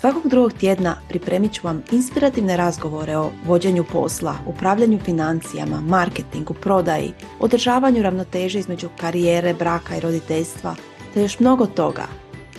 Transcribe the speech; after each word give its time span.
Svakog 0.00 0.28
drugog 0.28 0.52
tjedna 0.52 0.96
pripremit 1.08 1.52
ću 1.52 1.60
vam 1.64 1.82
inspirativne 1.92 2.56
razgovore 2.56 3.16
o 3.16 3.30
vođenju 3.46 3.84
posla, 3.92 4.34
upravljanju 4.46 4.98
financijama, 5.04 5.80
marketingu, 5.80 6.54
prodaji, 6.54 7.12
održavanju 7.40 8.02
ravnoteže 8.02 8.58
između 8.58 8.88
karijere, 9.00 9.54
braka 9.54 9.96
i 9.96 10.00
roditeljstva, 10.00 10.74
te 11.14 11.22
još 11.22 11.40
mnogo 11.40 11.66
toga. 11.66 12.02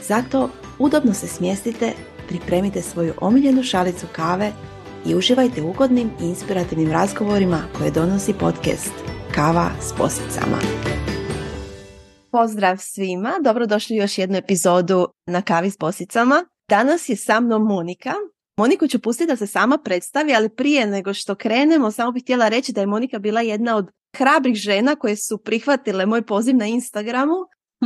Zato 0.08 0.50
udobno 0.80 1.14
se 1.14 1.28
smjestite, 1.28 1.94
pripremite 2.28 2.82
svoju 2.82 3.14
omiljenu 3.22 3.64
šalicu 3.64 4.06
kave 4.12 4.52
i 5.06 5.16
uživajte 5.16 5.62
ugodnim 5.62 6.12
i 6.22 6.24
inspirativnim 6.24 6.92
razgovorima 6.92 7.62
koje 7.78 7.92
donosi 7.92 8.34
podcast 8.34 8.94
Kava 9.36 9.70
s 9.82 9.94
posicama. 9.98 10.58
Pozdrav 12.32 12.78
svima, 12.80 13.34
dobrodošli 13.44 13.96
u 13.96 14.02
još 14.02 14.18
jednu 14.18 14.38
epizodu 14.38 15.08
na 15.28 15.42
Kavi 15.42 15.72
s 15.72 15.78
posicama. 15.78 16.46
Danas 16.70 17.10
je 17.10 17.16
sa 17.16 17.40
mnom 17.40 17.64
Monika. 17.64 18.14
Moniku 18.58 18.88
ću 18.88 19.00
pustiti 19.00 19.28
da 19.28 19.36
se 19.36 19.48
sama 19.48 19.78
predstavi, 19.78 20.36
ali 20.36 20.50
prije 20.50 20.88
nego 20.88 21.14
što 21.14 21.36
krenemo, 21.36 21.92
samo 21.92 22.12
bih 22.12 22.24
htjela 22.24 22.48
reći 22.48 22.74
da 22.74 22.82
je 22.82 22.88
Monika 22.88 23.20
bila 23.20 23.42
jedna 23.42 23.76
od 23.76 23.92
hrabrih 24.18 24.56
žena 24.56 24.96
koje 24.96 25.16
su 25.16 25.38
prihvatile 25.38 26.06
moj 26.06 26.22
poziv 26.22 26.56
na 26.56 26.66
Instagramu 26.66 27.36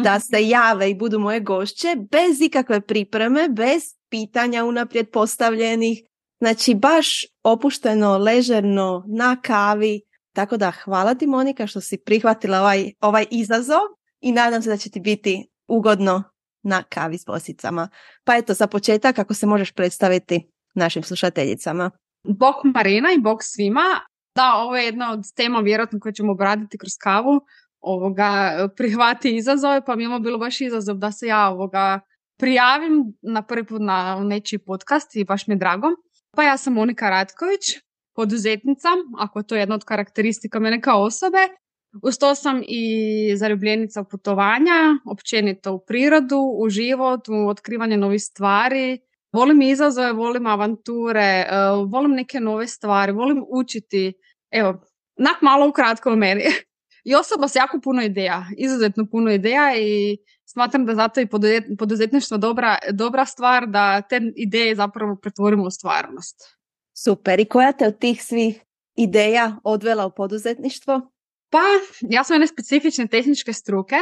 da 0.03 0.19
se 0.19 0.47
jave 0.47 0.89
i 0.89 0.95
budu 0.95 1.19
moje 1.19 1.39
gošće 1.39 1.95
bez 2.11 2.41
ikakve 2.41 2.81
pripreme, 2.81 3.49
bez 3.49 3.83
pitanja 4.09 4.65
unaprijed 4.65 5.09
postavljenih. 5.09 6.01
Znači 6.39 6.75
baš 6.75 7.25
opušteno, 7.43 8.17
ležerno, 8.17 9.03
na 9.07 9.41
kavi. 9.41 10.01
Tako 10.35 10.57
da 10.57 10.71
hvala 10.71 11.15
ti 11.15 11.27
Monika 11.27 11.67
što 11.67 11.81
si 11.81 11.97
prihvatila 11.97 12.59
ovaj, 12.59 12.91
ovaj 13.01 13.25
izazov 13.31 13.81
i 14.21 14.31
nadam 14.31 14.61
se 14.61 14.69
da 14.69 14.77
će 14.77 14.89
ti 14.89 14.99
biti 14.99 15.49
ugodno 15.67 16.30
na 16.63 16.83
kavi 16.83 17.17
s 17.17 17.25
posicama. 17.25 17.89
Pa 18.23 18.35
eto, 18.35 18.53
za 18.53 18.67
početak, 18.67 19.15
kako 19.15 19.33
se 19.33 19.47
možeš 19.47 19.71
predstaviti 19.71 20.51
našim 20.75 21.03
slušateljicama. 21.03 21.91
Bok 22.23 22.55
Marina 22.75 23.09
i 23.11 23.21
bok 23.21 23.39
svima. 23.43 23.99
Da, 24.35 24.53
ovo 24.55 24.77
je 24.77 24.85
jedna 24.85 25.11
od 25.11 25.19
tema 25.35 25.59
vjerojatno 25.59 25.99
koju 25.99 26.13
ćemo 26.13 26.31
obraditi 26.31 26.77
kroz 26.77 26.91
kavu. 27.01 27.41
Ovoga, 27.81 28.53
prihvati 28.77 29.35
izazove, 29.35 29.85
pa 29.85 29.95
mi 29.95 30.03
imamo 30.03 30.19
bilo 30.19 30.37
baš 30.37 30.61
izazov 30.61 30.97
da 30.97 31.11
se 31.11 31.27
ja 31.27 31.49
ovoga 31.49 31.99
prijavim 32.39 33.13
na 33.21 33.41
prvi 33.41 33.65
put 33.65 33.81
na 33.81 34.19
nečiji 34.23 34.59
podcast 34.59 35.15
i 35.15 35.25
baš 35.25 35.47
mi 35.47 35.53
je 35.53 35.57
drago. 35.57 35.87
Pa 36.35 36.43
ja 36.43 36.57
sam 36.57 36.73
Monika 36.73 37.09
Ratković, 37.09 37.61
poduzetnica, 38.15 38.87
ako 39.19 39.39
je 39.39 39.47
to 39.47 39.55
jedna 39.55 39.75
od 39.75 39.83
karakteristika 39.83 40.59
mene 40.59 40.81
kao 40.81 41.03
osobe, 41.03 41.37
uz 42.03 42.17
to 42.17 42.35
sam 42.35 42.63
i 42.67 43.33
zaljubljenica 43.37 44.01
u 44.01 44.05
putovanja, 44.05 44.97
općenito 45.05 45.73
u 45.73 45.79
prirodu, 45.79 46.37
u 46.37 46.69
život, 46.69 47.27
u 47.27 47.47
otkrivanje 47.47 47.97
novih 47.97 48.21
stvari. 48.23 48.99
Volim 49.33 49.61
izazove, 49.61 50.13
volim 50.13 50.47
avanture, 50.47 51.21
e, 51.21 51.47
volim 51.87 52.11
neke 52.11 52.39
nove 52.39 52.67
stvari, 52.67 53.11
volim 53.11 53.43
učiti. 53.49 54.13
Evo, 54.51 54.81
nak 55.17 55.41
malo 55.41 55.69
ukratko 55.69 56.11
o 56.11 56.15
meni. 56.15 56.43
I 57.03 57.15
osoba 57.15 57.47
s 57.47 57.55
jako 57.55 57.79
puno 57.83 58.03
ideja, 58.03 58.45
izuzetno 58.57 59.07
puno 59.11 59.31
ideja 59.31 59.75
i 59.77 60.17
smatram 60.45 60.85
da 60.85 60.95
zato 60.95 61.21
i 61.21 61.27
poduzetništvo 61.77 62.37
dobra, 62.37 62.77
dobra 62.91 63.25
stvar 63.25 63.67
da 63.67 64.01
te 64.01 64.21
ideje 64.35 64.75
zapravo 64.75 65.15
pretvorimo 65.15 65.63
u 65.63 65.71
stvarnost. 65.71 66.35
Super. 67.03 67.39
I 67.39 67.45
koja 67.45 67.71
te 67.71 67.87
od 67.87 67.99
tih 67.99 68.23
svih 68.23 68.61
ideja 68.95 69.55
odvela 69.63 70.05
u 70.05 70.11
poduzetništvo? 70.15 71.11
Pa, 71.51 71.61
ja 72.01 72.23
sam 72.23 72.35
jedne 72.35 72.47
specifične 72.47 73.07
tehničke 73.07 73.53
struke, 73.53 73.95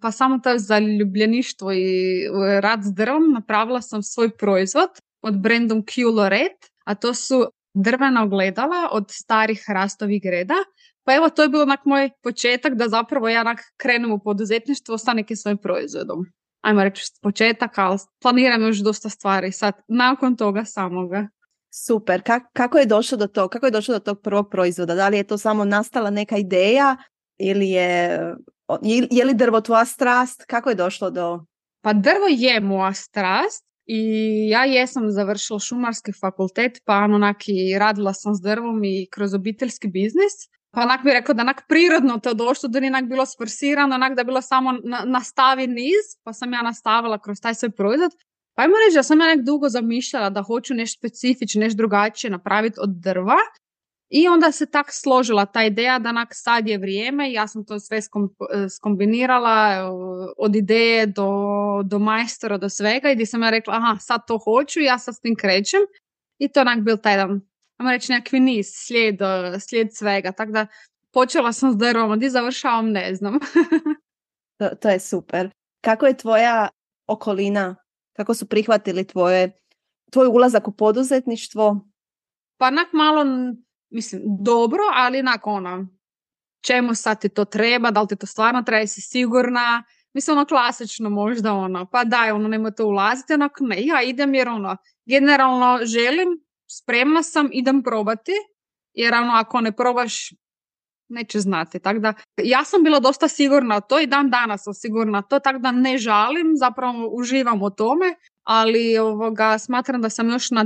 pa 0.00 0.10
samo 0.10 0.38
to 0.38 0.58
zaljubljeništvo 0.58 1.72
i 1.72 2.22
rad 2.60 2.80
s 2.82 2.94
drvom 2.94 3.32
napravila 3.32 3.82
sam 3.82 4.02
svoj 4.02 4.36
proizvod 4.36 4.88
od 5.22 5.40
brandom 5.40 5.82
Q 5.82 6.14
Lorette, 6.14 6.68
a 6.84 6.94
to 6.94 7.14
su 7.14 7.44
drvena 7.74 8.22
ogledala 8.22 8.88
od 8.92 9.04
starih 9.10 9.64
hrastovih 9.66 10.22
greda. 10.22 10.54
Pa 11.04 11.14
evo, 11.14 11.28
to 11.28 11.42
je 11.42 11.48
bilo 11.48 11.62
onak 11.62 11.84
moj 11.84 12.10
početak 12.22 12.74
da 12.74 12.88
zapravo 12.88 13.28
ja 13.28 13.40
onak 13.40 13.60
krenem 13.76 14.12
u 14.12 14.18
poduzetništvo 14.24 14.98
sa 14.98 15.12
nekim 15.12 15.36
svojim 15.36 15.58
proizvodom. 15.58 16.18
Ajmo 16.60 16.84
reći 16.84 17.04
početak, 17.22 17.78
ali 17.78 17.98
planiram 18.22 18.62
još 18.62 18.78
dosta 18.78 19.08
stvari 19.08 19.52
sad 19.52 19.74
nakon 19.88 20.36
toga 20.36 20.64
samoga. 20.64 21.28
Super. 21.74 22.22
kako 22.52 22.78
je 22.78 22.86
došlo 22.86 23.18
do 23.18 23.26
tog? 23.26 23.50
Kako 23.50 23.66
je 23.66 23.70
došlo 23.70 23.94
do 23.94 24.00
tog 24.00 24.22
prvog 24.22 24.50
proizvoda? 24.50 24.94
Da 24.94 25.08
li 25.08 25.16
je 25.16 25.24
to 25.24 25.38
samo 25.38 25.64
nastala 25.64 26.10
neka 26.10 26.36
ideja 26.36 26.96
ili 27.38 27.70
je, 27.70 28.18
je 29.10 29.24
li 29.24 29.34
drvo 29.34 29.60
tvoja 29.60 29.84
strast? 29.84 30.44
Kako 30.46 30.68
je 30.68 30.74
došlo 30.74 31.10
do... 31.10 31.44
Pa 31.80 31.92
drvo 31.92 32.26
je 32.28 32.60
moja 32.60 32.92
strast 32.92 33.64
i 33.86 34.00
ja 34.48 34.64
jesam 34.64 35.10
završila 35.10 35.58
šumarski 35.58 36.12
fakultet 36.12 36.78
pa 36.84 36.94
onaki 36.94 37.78
radila 37.78 38.12
sam 38.12 38.34
s 38.34 38.40
drvom 38.40 38.84
i 38.84 39.08
kroz 39.10 39.34
obiteljski 39.34 39.88
biznis. 39.88 40.32
Pa 40.70 40.80
onak 40.80 41.04
bi 41.04 41.10
rekao 41.10 41.34
da 41.34 41.42
onak 41.42 41.62
prirodno 41.68 42.18
to 42.18 42.34
došlo, 42.34 42.68
da 42.68 42.80
nije 42.80 42.90
onak 42.90 43.04
bilo 43.04 43.26
sforsirano, 43.26 43.94
onak 43.94 44.14
da 44.14 44.20
je 44.20 44.24
bilo 44.24 44.42
samo 44.42 44.72
na, 44.84 45.02
nastavi 45.04 45.66
niz, 45.66 46.04
pa 46.24 46.32
sam 46.32 46.52
ja 46.52 46.62
nastavila 46.62 47.18
kroz 47.18 47.40
taj 47.42 47.54
svoj 47.54 47.70
proizvod. 47.70 48.12
Pa 48.54 48.62
ajmo 48.62 48.74
reći 48.86 48.96
da 48.96 49.02
sam 49.02 49.20
ja 49.20 49.26
nek 49.26 49.44
dugo 49.44 49.68
zamišljala 49.68 50.30
da 50.30 50.42
hoću 50.42 50.74
nešto 50.74 50.98
specifično, 50.98 51.60
nešto 51.60 51.76
drugačije 51.76 52.30
napraviti 52.30 52.76
od 52.80 52.90
drva. 52.90 53.36
I 54.14 54.28
onda 54.28 54.52
se 54.52 54.66
tak 54.66 54.86
složila 54.90 55.46
ta 55.46 55.64
ideja 55.64 55.98
da 55.98 56.12
nak 56.12 56.28
sad 56.32 56.68
je 56.68 56.78
vrijeme 56.78 57.30
i 57.30 57.32
ja 57.32 57.48
sam 57.48 57.64
to 57.64 57.80
sve 57.80 58.00
skombinirala 58.76 59.90
od 60.38 60.56
ideje 60.56 61.06
do, 61.06 61.30
do 61.84 61.98
majstora, 61.98 62.58
do 62.58 62.68
svega 62.68 63.10
i 63.10 63.14
gdje 63.14 63.26
sam 63.26 63.42
ja 63.42 63.50
rekla 63.50 63.74
aha 63.74 63.96
sad 64.00 64.26
to 64.26 64.38
hoću 64.38 64.80
ja 64.80 64.98
sad 64.98 65.14
s 65.14 65.20
tim 65.20 65.36
krećem 65.36 65.80
i 66.38 66.48
to 66.48 66.60
onak 66.60 66.80
bil 66.80 66.96
taj 66.96 67.12
jedan, 67.12 67.40
ajmo 67.78 67.90
reći 67.90 68.12
nekakvi 68.12 68.40
niz, 68.40 68.66
slijed, 68.72 69.18
slijed 69.60 69.88
svega, 69.96 70.32
tako 70.32 70.52
da 70.52 70.66
počela 71.12 71.52
sam 71.52 71.72
s 71.72 71.76
drvom, 71.76 72.16
gdje 72.16 72.30
završavam 72.30 72.90
ne 72.90 73.14
znam. 73.14 73.38
to, 74.58 74.68
to 74.82 74.88
je 74.88 75.00
super. 75.00 75.50
Kako 75.80 76.06
je 76.06 76.16
tvoja 76.16 76.68
okolina 77.06 77.76
kako 78.12 78.34
su 78.34 78.48
prihvatili 78.48 79.06
tvoje, 79.06 79.52
tvoj 80.10 80.26
ulazak 80.26 80.68
u 80.68 80.72
poduzetništvo? 80.72 81.88
Pa 82.58 82.70
nak 82.70 82.92
malo, 82.92 83.24
mislim, 83.90 84.22
dobro, 84.40 84.82
ali 84.94 85.22
nak 85.22 85.46
ono, 85.46 85.86
čemu 86.66 86.94
sad 86.94 87.20
ti 87.20 87.28
to 87.28 87.44
treba, 87.44 87.90
da 87.90 88.00
li 88.00 88.08
ti 88.08 88.16
to 88.16 88.26
stvarno 88.26 88.62
treba, 88.62 88.86
si 88.86 89.00
sigurna, 89.00 89.82
mislim 90.14 90.36
ono 90.36 90.46
klasično 90.46 91.10
možda 91.10 91.52
ono, 91.52 91.86
pa 91.86 92.04
daj 92.04 92.30
ono 92.30 92.48
nemoj 92.48 92.74
to 92.74 92.86
ulaziti, 92.86 93.34
onak 93.34 93.52
ne, 93.60 93.86
ja 93.86 94.02
idem 94.02 94.34
jer 94.34 94.48
ono, 94.48 94.76
generalno 95.06 95.78
želim, 95.82 96.28
spremna 96.70 97.22
sam, 97.22 97.48
idem 97.52 97.82
probati, 97.82 98.32
jer 98.92 99.14
ono 99.14 99.32
ako 99.32 99.60
ne 99.60 99.72
probaš 99.72 100.30
neće 101.08 101.40
znati. 101.40 101.78
Tako 101.78 101.98
da 101.98 102.14
ja 102.42 102.64
sam 102.64 102.82
bila 102.82 103.00
dosta 103.00 103.28
sigurna 103.28 103.80
to 103.80 104.00
i 104.00 104.06
dan 104.06 104.30
danas 104.30 104.62
sam 104.64 104.74
sigurna 104.74 105.22
to, 105.22 105.38
tako 105.38 105.58
da 105.58 105.72
ne 105.72 105.98
žalim, 105.98 106.52
zapravo 106.56 107.08
uživam 107.12 107.62
u 107.62 107.70
tome, 107.70 108.14
ali 108.44 108.98
ovoga, 108.98 109.58
smatram 109.58 110.02
da 110.02 110.10
sam 110.10 110.30
još 110.30 110.50
na 110.50 110.64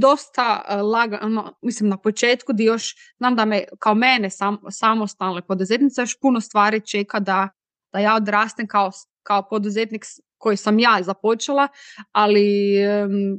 dosta 0.00 0.64
e, 0.68 0.76
lagano, 0.76 1.54
mislim 1.62 1.88
na 1.88 1.96
početku 1.96 2.52
gdje 2.52 2.64
još 2.64 2.94
znam 3.16 3.36
da 3.36 3.44
me 3.44 3.64
kao 3.78 3.94
mene 3.94 4.30
sam, 4.30 4.58
samostalne 4.70 5.42
poduzetnice 5.42 6.02
još 6.02 6.20
puno 6.20 6.40
stvari 6.40 6.80
čeka 6.80 7.20
da, 7.20 7.48
da 7.92 7.98
ja 7.98 8.14
odrastem 8.14 8.66
kao, 8.66 8.90
kao 9.22 9.48
poduzetnik 9.48 10.04
koji 10.38 10.56
sam 10.56 10.78
ja 10.78 10.98
započela, 11.02 11.68
ali 12.12 12.76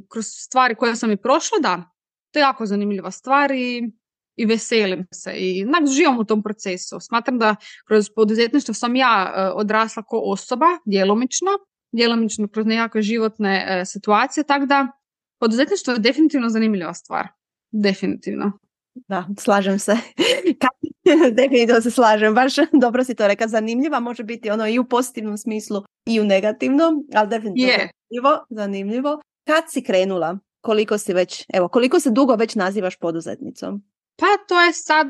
kroz 0.08 0.24
stvari 0.26 0.74
koje 0.74 0.96
sam 0.96 1.12
i 1.12 1.16
prošla, 1.16 1.58
da, 1.62 1.90
to 2.32 2.38
je 2.38 2.42
jako 2.42 2.66
zanimljiva 2.66 3.10
stvar 3.10 3.50
i 3.50 3.92
i 4.36 4.46
veselim 4.46 5.06
se 5.12 5.32
i 5.36 5.64
nak 5.64 5.86
živam 5.86 6.18
u 6.18 6.24
tom 6.24 6.42
procesu. 6.42 7.00
Smatram 7.00 7.38
da 7.38 7.56
kroz 7.86 8.10
poduzetništvo 8.16 8.74
sam 8.74 8.96
ja 8.96 9.34
e, 9.36 9.50
odrasla 9.54 10.02
kao 10.02 10.20
osoba, 10.20 10.66
djelomično, 10.84 11.50
djelomično 11.92 12.48
kroz 12.48 12.66
nekakve 12.66 13.02
životne 13.02 13.66
e, 13.68 13.84
situacije, 13.84 14.44
tako 14.44 14.66
da 14.66 14.86
poduzetništvo 15.40 15.92
je 15.92 15.98
definitivno 15.98 16.48
zanimljiva 16.48 16.94
stvar. 16.94 17.28
Definitivno. 17.70 18.52
Da, 19.08 19.26
slažem 19.38 19.78
se. 19.78 19.96
definitivno 21.38 21.80
se 21.80 21.90
slažem. 21.90 22.34
Baš 22.34 22.54
dobro 22.82 23.04
si 23.04 23.14
to 23.14 23.28
reka. 23.28 23.48
Zanimljiva 23.48 24.00
može 24.00 24.24
biti 24.24 24.50
ono 24.50 24.68
i 24.68 24.78
u 24.78 24.84
pozitivnom 24.84 25.38
smislu 25.38 25.82
i 26.06 26.20
u 26.20 26.24
negativnom, 26.24 27.06
ali 27.14 27.28
definitivno 27.28 27.72
je. 27.72 27.90
zanimljivo, 28.10 28.46
zanimljivo. 28.50 29.20
Kad 29.46 29.64
si 29.68 29.82
krenula? 29.82 30.38
Koliko 30.60 30.98
si 30.98 31.12
već, 31.12 31.46
evo, 31.54 31.68
koliko 31.68 32.00
se 32.00 32.10
dugo 32.10 32.34
već 32.34 32.54
nazivaš 32.54 32.96
poduzetnicom? 32.96 33.82
Pa 34.16 34.26
to 34.48 34.60
je 34.60 34.72
sad 34.72 35.08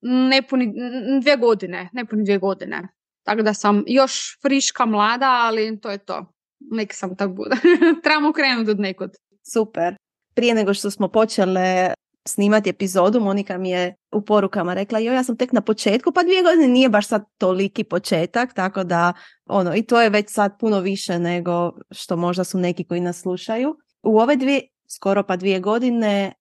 nepuni 0.00 0.72
dvije 1.20 1.36
godine, 1.36 1.88
nepuni 1.92 2.24
dvije 2.24 2.38
godine. 2.38 2.88
Tako 3.22 3.42
da 3.42 3.54
sam 3.54 3.84
još 3.86 4.38
friška, 4.42 4.86
mlada, 4.86 5.30
ali 5.30 5.80
to 5.80 5.90
je 5.90 5.98
to. 5.98 6.32
Nek 6.70 6.94
sam 6.94 7.16
tak 7.16 7.30
bude. 7.30 7.56
Trebamo 8.02 8.32
krenuti 8.32 8.70
od 8.70 8.80
nekod. 8.80 9.10
Super. 9.52 9.96
Prije 10.34 10.54
nego 10.54 10.74
što 10.74 10.90
smo 10.90 11.08
počele 11.08 11.94
snimati 12.28 12.70
epizodu, 12.70 13.20
Monika 13.20 13.58
mi 13.58 13.70
je 13.70 13.94
u 14.12 14.24
porukama 14.24 14.74
rekla, 14.74 14.98
jo, 14.98 15.12
ja 15.12 15.24
sam 15.24 15.36
tek 15.36 15.52
na 15.52 15.60
početku, 15.60 16.12
pa 16.12 16.22
dvije 16.22 16.42
godine 16.42 16.68
nije 16.68 16.88
baš 16.88 17.06
sad 17.06 17.24
toliki 17.38 17.84
početak, 17.84 18.54
tako 18.54 18.84
da, 18.84 19.12
ono, 19.46 19.76
i 19.76 19.82
to 19.82 20.00
je 20.00 20.10
već 20.10 20.30
sad 20.30 20.58
puno 20.60 20.80
više 20.80 21.18
nego 21.18 21.72
što 21.90 22.16
možda 22.16 22.44
su 22.44 22.58
neki 22.58 22.84
koji 22.84 23.00
nas 23.00 23.20
slušaju. 23.20 23.76
U 24.02 24.18
ove 24.18 24.36
dvije, 24.36 24.62
skoro 24.88 25.22
pa 25.22 25.36
dvije 25.36 25.60
godine, 25.60 26.32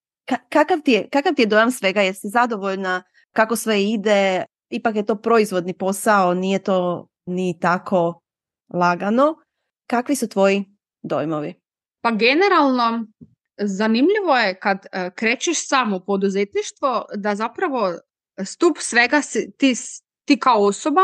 kakav, 0.50 0.82
ti 0.84 0.92
je, 0.92 1.10
kakav 1.10 1.34
ti 1.34 1.42
je 1.42 1.46
dojam 1.46 1.72
svega? 1.72 2.02
Jesi 2.02 2.28
zadovoljna 2.28 3.04
kako 3.32 3.56
sve 3.56 3.84
ide? 3.84 4.46
Ipak 4.70 4.96
je 4.96 5.06
to 5.06 5.16
proizvodni 5.16 5.74
posao, 5.74 6.34
nije 6.34 6.60
to 6.60 7.08
ni 7.26 7.60
tako 7.60 8.22
lagano. 8.74 9.36
Kakvi 9.90 10.16
su 10.16 10.30
tvoji 10.30 10.66
dojmovi? 11.04 11.54
Pa 12.02 12.12
generalno 12.12 13.08
zanimljivo 13.58 14.36
je 14.38 14.60
kad 14.60 14.86
e, 14.92 15.10
krećeš 15.16 15.68
samo 15.68 16.00
poduzetništvo 16.00 17.06
da 17.16 17.36
zapravo 17.36 17.94
stup 18.46 18.78
svega 18.80 19.22
ti, 19.58 19.74
ti 20.26 20.40
kao 20.40 20.66
osoba 20.66 21.02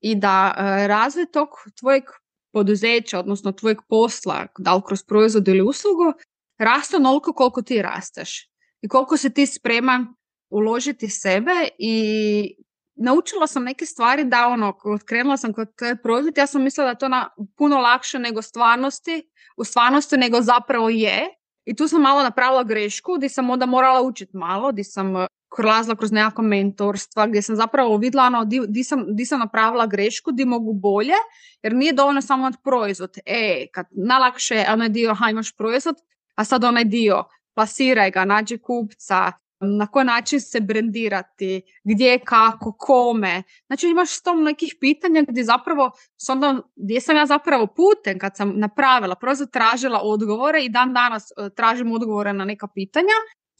i 0.00 0.14
da 0.14 0.54
e, 0.56 0.86
razvoj 0.86 1.26
tog 1.32 1.48
tvojeg 1.78 2.04
poduzeća, 2.52 3.18
odnosno 3.18 3.52
tvojeg 3.52 3.78
posla, 3.88 4.46
da 4.58 4.74
li 4.74 4.82
kroz 4.86 5.02
proizvod 5.02 5.48
ili 5.48 5.60
uslugu, 5.60 6.12
raste 6.58 6.96
onoliko 6.96 7.32
koliko 7.32 7.62
ti 7.62 7.82
rasteš 7.82 8.50
i 8.82 8.88
koliko 8.88 9.16
se 9.16 9.30
ti 9.30 9.46
spreman 9.46 10.06
uložiti 10.50 11.08
sebe 11.08 11.68
i 11.78 12.56
naučila 12.96 13.46
sam 13.46 13.64
neke 13.64 13.86
stvari 13.86 14.24
da 14.24 14.46
ono, 14.46 14.78
krenula 15.04 15.36
sam 15.36 15.52
kod 15.52 15.68
proizvod, 16.02 16.38
ja 16.38 16.46
sam 16.46 16.62
mislila 16.62 16.84
da 16.84 16.90
je 16.90 16.98
to 16.98 17.08
na, 17.08 17.30
puno 17.56 17.78
lakše 17.78 18.18
nego 18.18 18.42
stvarnosti, 18.42 19.30
u 19.56 19.64
stvarnosti 19.64 20.16
nego 20.16 20.42
zapravo 20.42 20.88
je. 20.88 21.28
I 21.64 21.76
tu 21.76 21.88
sam 21.88 22.02
malo 22.02 22.22
napravila 22.22 22.62
grešku, 22.64 23.14
gdje 23.16 23.28
sam 23.28 23.50
onda 23.50 23.66
morala 23.66 24.02
učiti 24.02 24.36
malo, 24.36 24.72
gdje 24.72 24.84
sam 24.84 25.16
eh, 25.16 25.26
prolazila 25.56 25.96
kroz 25.96 26.12
nekakva 26.12 26.44
mentorstva, 26.44 27.26
gdje 27.26 27.42
sam 27.42 27.56
zapravo 27.56 27.96
vidjela 27.96 28.26
ono, 28.26 28.44
di, 28.44 28.84
sam, 28.84 29.04
di 29.08 29.26
sam 29.26 29.40
napravila 29.40 29.86
grešku, 29.86 30.32
di 30.32 30.44
mogu 30.44 30.72
bolje, 30.72 31.14
jer 31.62 31.72
nije 31.72 31.92
dovoljno 31.92 32.20
samo 32.20 32.50
proizvod. 32.64 33.18
E, 33.26 33.66
kad 33.72 33.86
najlakše 33.90 34.64
onaj 34.72 34.88
dio, 34.88 35.14
ha 35.14 35.30
imaš 35.30 35.56
proizvod, 35.56 35.96
a 36.36 36.44
sad 36.44 36.64
onaj 36.64 36.84
dio, 36.84 37.24
plasiraj 37.54 38.10
ga, 38.10 38.24
nađi 38.24 38.58
kupca, 38.58 39.32
na 39.60 39.86
koji 39.86 40.04
način 40.04 40.40
se 40.40 40.60
brendirati, 40.60 41.62
gdje, 41.84 42.18
kako, 42.18 42.72
kome. 42.78 43.42
Znači 43.66 43.88
imaš 43.88 44.10
sto 44.10 44.34
nekih 44.34 44.76
pitanja 44.80 45.24
gdje 45.28 45.44
zapravo, 45.44 45.90
onda, 46.28 46.60
gdje 46.76 47.00
sam 47.00 47.16
ja 47.16 47.26
zapravo 47.26 47.66
putem 47.66 48.18
kad 48.18 48.36
sam 48.36 48.52
napravila, 48.56 49.14
proizvod 49.14 49.50
tražila 49.50 50.00
odgovore 50.02 50.64
i 50.64 50.68
dan 50.68 50.94
danas 50.94 51.30
e, 51.30 51.50
tražim 51.56 51.92
odgovore 51.92 52.32
na 52.32 52.44
neka 52.44 52.68
pitanja, 52.74 53.16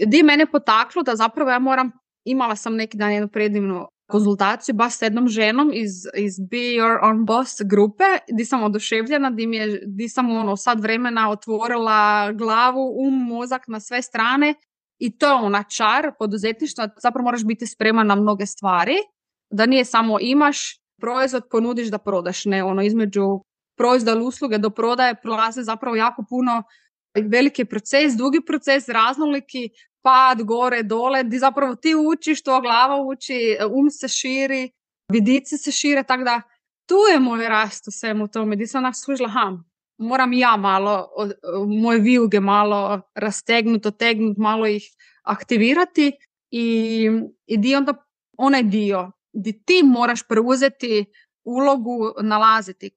gdje 0.06 0.22
mene 0.22 0.46
potaklo 0.46 1.02
da 1.02 1.16
zapravo 1.16 1.50
ja 1.50 1.58
moram, 1.58 1.92
imala 2.24 2.56
sam 2.56 2.76
neki 2.76 2.96
dan 2.96 3.12
jednu 3.12 3.28
predivnu 3.28 3.86
konzultaciju 4.06 4.74
baš 4.74 4.98
s 4.98 5.02
jednom 5.02 5.28
ženom 5.28 5.70
iz, 5.74 5.92
iz 6.16 6.40
Be 6.50 6.56
Your 6.78 7.00
Own 7.02 7.26
Boss 7.26 7.60
grupe 7.64 8.04
gdje 8.32 8.44
sam 8.44 8.62
oduševljena, 8.62 9.30
gdje, 9.30 9.46
mi 9.46 9.56
je, 9.56 9.82
gdje 9.86 10.08
sam 10.08 10.30
ono 10.30 10.56
sad 10.56 10.80
vremena 10.80 11.30
otvorila 11.30 12.32
glavu, 12.32 12.94
um, 13.06 13.26
mozak 13.26 13.68
na 13.68 13.80
sve 13.80 14.02
strane. 14.02 14.54
I 14.98 15.18
to 15.18 15.26
je 15.26 15.32
ona 15.34 15.62
čar 15.62 16.12
poduzetništva, 16.18 16.88
zapravo 17.02 17.24
moraš 17.24 17.44
biti 17.44 17.66
spreman 17.66 18.06
na 18.06 18.14
mnoge 18.14 18.46
stvari, 18.46 18.96
da 19.50 19.66
nije 19.66 19.84
samo 19.84 20.18
imaš 20.20 20.58
proizvod, 21.00 21.42
ponudiš 21.50 21.88
da 21.88 21.98
prodaš, 21.98 22.44
ne 22.44 22.64
ono 22.64 22.82
između 22.82 23.40
proizvoda 23.78 24.12
ili 24.12 24.24
usluge 24.24 24.58
do 24.58 24.70
prodaje 24.70 25.14
prolaze 25.22 25.62
zapravo 25.62 25.96
jako 25.96 26.24
puno 26.28 26.62
veliki 27.22 27.64
proces, 27.64 28.14
dugi 28.16 28.40
proces, 28.46 28.88
raznoliki, 28.88 29.70
pad, 30.06 30.42
gore, 30.46 30.82
dole, 30.82 31.24
di 31.24 31.38
zapravo 31.42 31.74
ti 31.74 31.94
učiš, 31.94 32.42
to 32.46 32.60
glava 32.60 33.00
uči, 33.02 33.56
um 33.66 33.90
se 33.90 34.08
širi, 34.08 34.70
vidici 35.12 35.58
se 35.58 35.72
šire, 35.72 36.02
tako 36.02 36.24
da 36.24 36.36
tu 36.88 37.00
je 37.12 37.20
moj 37.20 37.48
rast 37.48 37.88
u 37.88 37.90
svemu 37.90 38.28
tome, 38.28 38.56
di 38.56 38.66
sam 38.66 38.84
onak 38.84 38.94
služila, 38.96 39.28
ha, 39.28 39.50
moram 39.98 40.32
ja 40.32 40.56
malo, 40.56 41.08
moje 41.82 42.00
vijuge 42.00 42.40
malo 42.40 43.00
rastegnuti, 43.14 43.88
otegnuti, 43.88 44.40
malo 44.40 44.66
ih 44.66 44.84
aktivirati 45.24 46.12
i, 46.50 47.10
i 47.46 47.56
di 47.56 47.74
onda 47.74 47.94
onaj 48.38 48.62
dio 48.62 49.12
di 49.36 49.52
ti 49.64 49.82
moraš 49.84 50.22
preuzeti 50.28 51.04
ulogu 51.44 52.12
nalaziti 52.22 52.90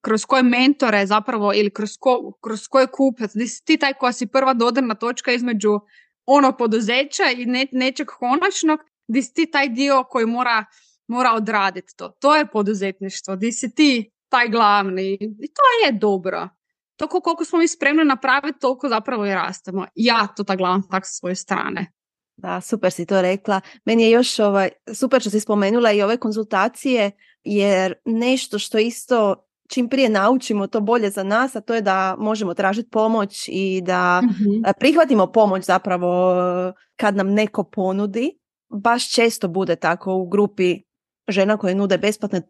kroz 0.00 0.24
koje 0.24 0.42
mentore 0.42 1.06
zapravo 1.06 1.52
ili 1.54 1.70
kroz, 1.70 1.96
ko, 2.00 2.32
kroz 2.40 2.68
koje 2.68 2.86
kupac, 2.86 3.32
di 3.34 3.46
si 3.48 3.64
ti 3.64 3.76
taj 3.76 3.94
koja 3.94 4.12
si 4.12 4.26
prva 4.26 4.54
dodirna 4.54 4.94
točka 4.94 5.32
između 5.32 5.80
ono 6.26 6.56
poduzeća 6.56 7.22
i 7.36 7.46
ne, 7.46 7.66
nečeg 7.72 8.06
konačnog, 8.18 8.80
di 9.08 9.22
si 9.22 9.34
ti 9.34 9.50
taj 9.50 9.68
dio 9.68 10.04
koji 10.10 10.26
mora, 10.26 10.64
mora 11.06 11.32
odraditi 11.32 11.96
to. 11.96 12.08
To 12.08 12.36
je 12.36 12.46
poduzetništvo, 12.46 13.36
di 13.36 13.52
si 13.52 13.74
ti 13.74 14.10
taj 14.28 14.48
glavni. 14.48 15.12
I 15.20 15.48
to 15.48 15.62
je 15.86 15.92
dobro. 15.92 16.48
Toliko 16.96 17.20
koliko 17.20 17.44
smo 17.44 17.58
mi 17.58 17.68
spremni 17.68 18.04
napraviti, 18.04 18.58
toliko 18.58 18.88
zapravo 18.88 19.26
i 19.26 19.34
rastemo. 19.34 19.86
Ja 19.94 20.26
to 20.36 20.44
tak 20.44 20.58
gledam 20.58 20.82
tak 20.90 21.06
s 21.06 21.18
svoje 21.18 21.34
strane. 21.34 21.92
Da, 22.36 22.60
super 22.60 22.92
si 22.92 23.06
to 23.06 23.22
rekla. 23.22 23.60
Meni 23.84 24.02
je 24.02 24.10
još 24.10 24.38
ovaj, 24.38 24.70
super 24.94 25.20
što 25.20 25.30
si 25.30 25.40
spomenula 25.40 25.92
i 25.92 26.02
ove 26.02 26.16
konzultacije, 26.16 27.10
jer 27.44 27.94
nešto 28.04 28.58
što 28.58 28.78
isto 28.78 29.45
čim 29.68 29.88
prije 29.88 30.08
naučimo 30.08 30.66
to 30.66 30.80
bolje 30.80 31.10
za 31.10 31.22
nas, 31.22 31.56
a 31.56 31.60
to 31.60 31.74
je 31.74 31.80
da 31.80 32.16
možemo 32.18 32.54
tražiti 32.54 32.90
pomoć 32.90 33.48
i 33.48 33.80
da 33.84 34.22
mm 34.22 34.72
prihvatimo 34.80 35.26
pomoć 35.26 35.64
zapravo 35.64 36.34
kad 36.96 37.16
nam 37.16 37.28
neko 37.28 37.64
ponudi. 37.64 38.38
Baš 38.68 39.12
često 39.12 39.48
bude 39.48 39.76
tako 39.76 40.14
u 40.14 40.26
grupi 40.28 40.82
žena 41.28 41.56
koje 41.56 41.74
nude 41.74 41.98
besplatne, 41.98 42.42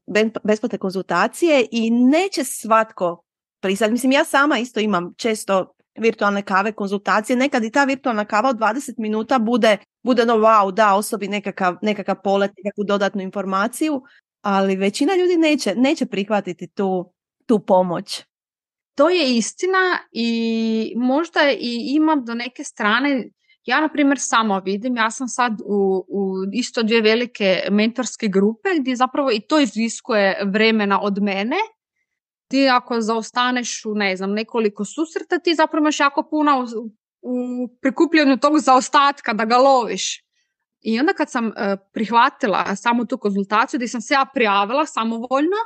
besplatne 0.44 0.78
konzultacije 0.78 1.66
i 1.70 1.90
neće 1.90 2.44
svatko 2.44 3.22
pristati. 3.60 3.92
Mislim, 3.92 4.12
ja 4.12 4.24
sama 4.24 4.58
isto 4.58 4.80
imam 4.80 5.14
često 5.16 5.72
virtualne 5.98 6.42
kave, 6.42 6.72
konzultacije. 6.72 7.36
Nekad 7.36 7.64
i 7.64 7.70
ta 7.70 7.84
virtualna 7.84 8.24
kava 8.24 8.48
od 8.48 8.56
20 8.56 8.94
minuta 8.98 9.38
bude, 9.38 9.78
bude 10.02 10.26
no 10.26 10.34
wow, 10.34 10.72
da 10.72 10.94
osobi 10.94 11.28
nekakav, 11.28 11.76
nekakav 11.82 12.16
polet, 12.24 12.50
nekakvu 12.56 12.84
dodatnu 12.84 13.22
informaciju, 13.22 14.02
ali 14.48 14.76
većina 14.76 15.12
ljudi 15.14 15.37
neće, 15.37 15.75
neće 15.76 16.06
prihvatiti 16.06 16.69
tu, 16.69 17.12
tu 17.46 17.58
pomoć. 17.67 18.22
To 18.96 19.08
je 19.10 19.36
istina 19.36 19.98
i 20.12 20.93
možda 20.96 21.41
i 21.58 21.94
imam 21.96 22.24
do 22.24 22.34
neke 22.34 22.65
strane 22.65 23.31
ja, 23.65 23.81
na 23.81 23.88
primjer, 23.88 24.19
samo 24.20 24.60
vidim, 24.60 24.96
ja 24.96 25.10
sam 25.10 25.29
sad 25.29 25.53
u, 25.65 26.05
u 26.08 26.34
isto 26.53 26.82
dvije 26.82 27.03
velike 27.03 27.62
mentorske 27.70 28.29
grupe 28.29 28.69
gdje 28.81 28.96
zapravo 28.96 29.31
i 29.32 29.41
to 29.41 29.60
iziskuje 29.60 30.43
vremena 30.53 31.00
od 31.03 31.22
mene. 31.22 31.56
Ti 32.50 32.69
ako 32.69 33.00
zaostaneš 33.00 33.84
u, 33.84 33.94
ne 33.94 34.17
znam, 34.17 34.32
nekoliko 34.32 34.84
susreta, 34.84 35.38
ti 35.38 35.55
zapravo 35.55 35.82
imaš 35.82 36.00
jako 36.00 36.29
puno 36.31 36.60
u, 36.60 36.91
u 37.22 37.69
prikupljanju 37.82 38.36
tog 38.36 38.58
zaostatka 38.58 39.32
da 39.32 39.44
ga 39.44 39.56
loviš. 39.56 40.25
I 40.86 41.00
onda 41.00 41.12
kad 41.12 41.31
sam 41.31 41.46
e, 41.46 41.76
prihvatila 41.93 42.76
samo 42.76 43.05
tu 43.05 43.19
konzultaciju, 43.19 43.78
gdje 43.78 43.88
sam 43.88 44.00
se 44.00 44.14
ja 44.14 44.26
prijavila 44.34 44.86
samovoljno, 44.86 45.56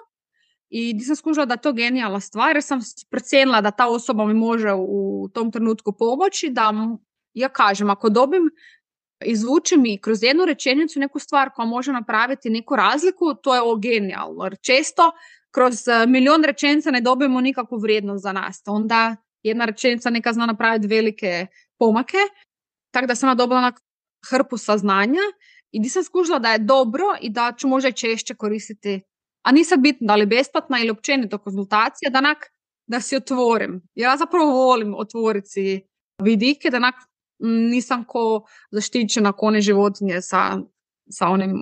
i 0.68 0.92
gdje 0.94 1.04
sam 1.04 1.16
skužila 1.16 1.46
da 1.46 1.54
je 1.54 1.60
to 1.60 1.72
genijalna 1.72 2.20
stvar, 2.20 2.56
jer 2.56 2.62
sam 2.62 2.80
procijenila 3.10 3.60
da 3.60 3.70
ta 3.70 3.88
osoba 3.88 4.26
mi 4.26 4.34
može 4.34 4.72
u 4.72 5.28
tom 5.34 5.52
trenutku 5.52 5.92
pomoći, 5.92 6.50
da 6.50 6.72
ja 7.34 7.48
kažem, 7.48 7.90
ako 7.90 8.08
dobim, 8.08 8.50
izvuče 9.24 9.76
mi 9.76 9.98
kroz 9.98 10.22
jednu 10.22 10.44
rečenicu 10.44 11.00
neku 11.00 11.18
stvar 11.18 11.50
koja 11.54 11.66
može 11.66 11.92
napraviti 11.92 12.50
neku 12.50 12.76
razliku, 12.76 13.34
to 13.42 13.54
je 13.54 13.60
ovo 13.60 13.76
genijalno. 13.76 14.44
Jer 14.44 14.56
često 14.60 15.12
kroz 15.50 15.88
e, 15.88 16.06
milion 16.06 16.44
rečenica 16.44 16.90
ne 16.90 17.00
dobijemo 17.00 17.40
nikakvu 17.40 17.78
vrijednost 17.78 18.22
za 18.22 18.32
nas. 18.32 18.62
Onda 18.66 19.16
jedna 19.42 19.64
rečenica 19.64 20.10
neka 20.10 20.32
zna 20.32 20.46
napraviti 20.46 20.86
velike 20.86 21.46
pomake. 21.78 22.18
Tako 22.90 23.06
da 23.06 23.14
sam 23.14 23.36
dobila 23.36 23.72
hrpu 24.30 24.56
saznanja 24.56 25.20
i 25.70 25.80
di 25.80 25.88
sam 25.88 26.04
skužila 26.04 26.38
da 26.38 26.52
je 26.52 26.58
dobro 26.58 27.04
i 27.20 27.30
da 27.30 27.54
ću 27.58 27.68
možda 27.68 27.92
češće 27.92 28.34
koristiti. 28.34 29.00
A 29.42 29.52
nisam 29.52 29.82
bitno 29.82 30.06
da 30.06 30.16
li 30.16 30.26
besplatna 30.26 30.80
ili 30.80 30.90
općenito 30.90 31.38
konzultacija, 31.38 32.10
da, 32.10 32.34
da 32.86 33.00
si 33.00 33.16
otvorim. 33.16 33.82
Ja 33.94 34.16
zapravo 34.16 34.50
volim 34.50 34.94
otvoriti 34.94 35.86
vidike, 36.22 36.70
da 36.70 36.78
nak 36.78 36.94
nisam 37.70 38.04
ko 38.04 38.42
zaštićena 38.70 39.32
kone 39.32 39.60
životinje 39.60 40.20
sa, 40.20 40.58
sa 41.10 41.28
onim 41.28 41.52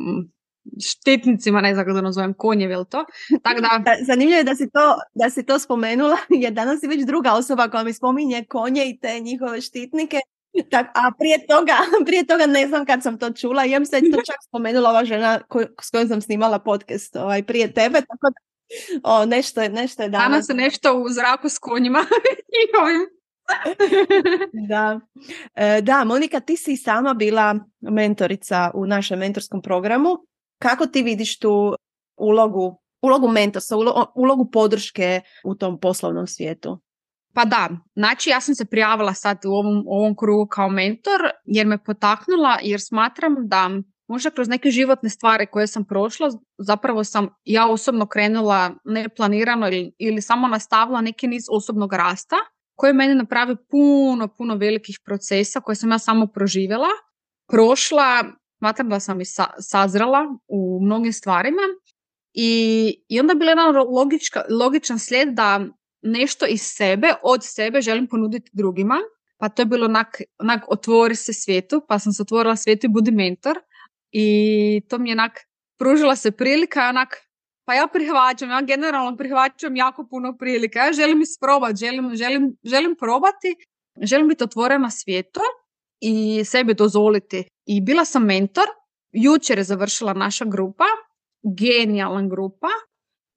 štetnicima, 0.84 1.60
ne 1.60 1.74
znam 1.74 1.86
kako 1.86 1.94
da 1.94 2.00
nazovem, 2.00 2.34
konjevi 2.34 2.72
ili 2.72 2.84
to. 2.90 3.04
Tako 3.42 3.60
da... 3.64 3.82
Zanimljivo 4.06 4.38
je 4.38 4.44
da 4.44 4.54
si, 4.54 4.70
to, 4.70 4.98
da 5.14 5.30
si 5.30 5.46
to 5.46 5.58
spomenula, 5.58 6.16
jer 6.42 6.52
danas 6.52 6.82
je 6.82 6.88
već 6.88 7.06
druga 7.06 7.32
osoba 7.32 7.68
koja 7.68 7.84
mi 7.84 7.92
spominje 7.92 8.44
konje 8.48 8.88
i 8.88 8.98
te 8.98 9.20
njihove 9.20 9.60
štitnike. 9.60 10.18
Tak, 10.70 10.86
a 10.94 11.10
prije 11.18 11.46
toga, 11.46 11.76
prije 12.06 12.26
toga 12.26 12.46
ne 12.46 12.66
znam 12.66 12.86
kad 12.86 13.02
sam 13.02 13.18
to 13.18 13.30
čula, 13.30 13.64
ja 13.64 13.84
se 13.84 14.00
to 14.00 14.16
čak 14.26 14.36
spomenula 14.48 14.90
ova 14.90 15.04
žena 15.04 15.40
s 15.82 15.90
kojom 15.90 16.08
sam 16.08 16.20
snimala 16.20 16.58
podcast 16.58 17.16
ovaj, 17.16 17.42
prije 17.42 17.72
tebe, 17.72 18.00
tako 18.00 18.30
da 18.30 18.48
o, 19.02 19.26
nešto, 19.26 19.62
je, 19.62 19.68
nešto 19.68 20.02
je 20.02 20.08
danas. 20.08 20.28
Danas 20.28 20.46
se 20.46 20.54
nešto 20.54 20.94
u 20.94 21.08
zraku 21.08 21.48
s 21.48 21.58
konjima 21.58 22.04
da. 24.68 25.00
E, 25.54 25.80
da, 25.80 26.04
Monika, 26.04 26.40
ti 26.40 26.56
si 26.56 26.76
sama 26.76 27.14
bila 27.14 27.58
mentorica 27.80 28.70
u 28.74 28.86
našem 28.86 29.18
mentorskom 29.18 29.62
programu. 29.62 30.08
Kako 30.58 30.86
ti 30.86 31.02
vidiš 31.02 31.38
tu 31.38 31.76
ulogu, 32.16 32.82
ulogu 33.02 33.28
mentorstva, 33.28 33.76
ulogu 34.14 34.50
podrške 34.50 35.20
u 35.44 35.54
tom 35.54 35.80
poslovnom 35.80 36.26
svijetu? 36.26 36.80
Pa 37.35 37.44
da, 37.44 37.68
znači 37.97 38.30
ja 38.30 38.40
sam 38.40 38.54
se 38.54 38.64
prijavila 38.64 39.14
sad 39.14 39.38
u 39.44 39.50
ovom, 39.50 39.85
ovom 39.87 40.16
krugu 40.16 40.47
kao 40.47 40.68
mentor 40.68 41.20
jer 41.44 41.66
me 41.66 41.85
potaknula 41.85 42.58
jer 42.62 42.80
smatram 42.80 43.35
da 43.38 43.70
možda 44.08 44.30
kroz 44.30 44.49
neke 44.49 44.70
životne 44.70 45.11
stvari 45.11 45.47
koje 45.47 45.66
sam 45.66 45.85
prošla, 45.85 46.28
zapravo 46.58 47.04
sam 47.04 47.28
ja 47.44 47.68
osobno 47.68 48.06
krenula 48.06 48.75
neplanirano 48.85 49.66
ili, 49.66 49.92
ili 49.99 50.23
samo 50.23 50.49
nastavila 50.49 51.00
neki 51.00 51.26
niz 51.26 51.42
osobnog 51.50 51.92
rasta 51.92 52.37
koji 52.75 52.92
meni 52.92 53.14
napravi 53.14 53.56
puno, 53.70 54.28
puno 54.38 54.54
velikih 54.54 54.99
procesa 55.04 55.61
koje 55.61 55.76
sam 55.76 55.90
ja 55.90 55.99
samo 55.99 56.26
proživjela, 56.26 56.88
prošla, 57.49 58.25
smatram 58.58 58.88
da 58.88 59.00
sam 59.00 59.20
i 59.20 59.25
sa, 59.25 59.47
sazrela 59.58 60.20
u 60.49 60.80
mnogim 60.82 61.12
stvarima 61.12 61.62
i, 62.32 62.94
i 63.08 63.20
onda 63.20 63.32
je 63.32 63.37
bila 63.37 63.50
jedan 63.50 63.75
logičan 64.50 64.99
slijed 64.99 65.28
da 65.28 65.66
nešto 66.02 66.46
iz 66.46 66.62
sebe, 66.62 67.14
od 67.22 67.40
sebe 67.44 67.80
želim 67.80 68.06
ponuditi 68.06 68.50
drugima. 68.52 68.98
Pa 69.38 69.48
to 69.48 69.62
je 69.62 69.66
bilo 69.66 69.84
onak, 69.84 70.22
onak 70.38 70.64
otvori 70.68 71.14
se 71.14 71.32
svijetu, 71.32 71.82
pa 71.88 71.98
sam 71.98 72.12
se 72.12 72.22
otvorila 72.22 72.56
svijetu 72.56 72.86
i 72.86 72.90
budi 72.90 73.10
mentor. 73.10 73.58
I 74.12 74.80
to 74.88 74.98
mi 74.98 75.10
je 75.10 75.12
onak, 75.12 75.38
pružila 75.78 76.16
se 76.16 76.30
prilika 76.30 76.88
onak, 76.88 77.16
pa 77.64 77.74
ja 77.74 77.86
prihvaćam, 77.92 78.50
ja 78.50 78.60
generalno 78.62 79.16
prihvaćam 79.16 79.76
jako 79.76 80.06
puno 80.10 80.36
prilika. 80.38 80.78
Ja 80.78 80.92
želim 80.92 81.20
isprobati, 81.20 81.76
želim, 81.76 82.16
želim, 82.16 82.56
želim 82.64 82.96
probati, 82.98 83.56
želim 84.02 84.28
biti 84.28 84.44
otvorena 84.44 84.90
svijetu 84.90 85.40
i 86.00 86.44
sebi 86.44 86.74
dozvoliti. 86.74 87.44
I 87.66 87.80
bila 87.80 88.04
sam 88.04 88.24
mentor, 88.24 88.66
jučer 89.12 89.58
je 89.58 89.64
završila 89.64 90.12
naša 90.12 90.44
grupa, 90.44 90.84
genijalan 91.42 92.28
grupa, 92.28 92.68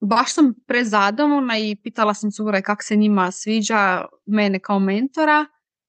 baš 0.02 0.34
sam 0.34 0.54
prezadovoljna 0.66 1.58
i 1.58 1.76
pitala 1.82 2.14
sam 2.14 2.30
cure 2.30 2.62
kak 2.62 2.82
se 2.82 2.96
njima 2.96 3.30
sviđa 3.30 4.04
mene 4.26 4.58
kao 4.58 4.78
mentora 4.78 5.46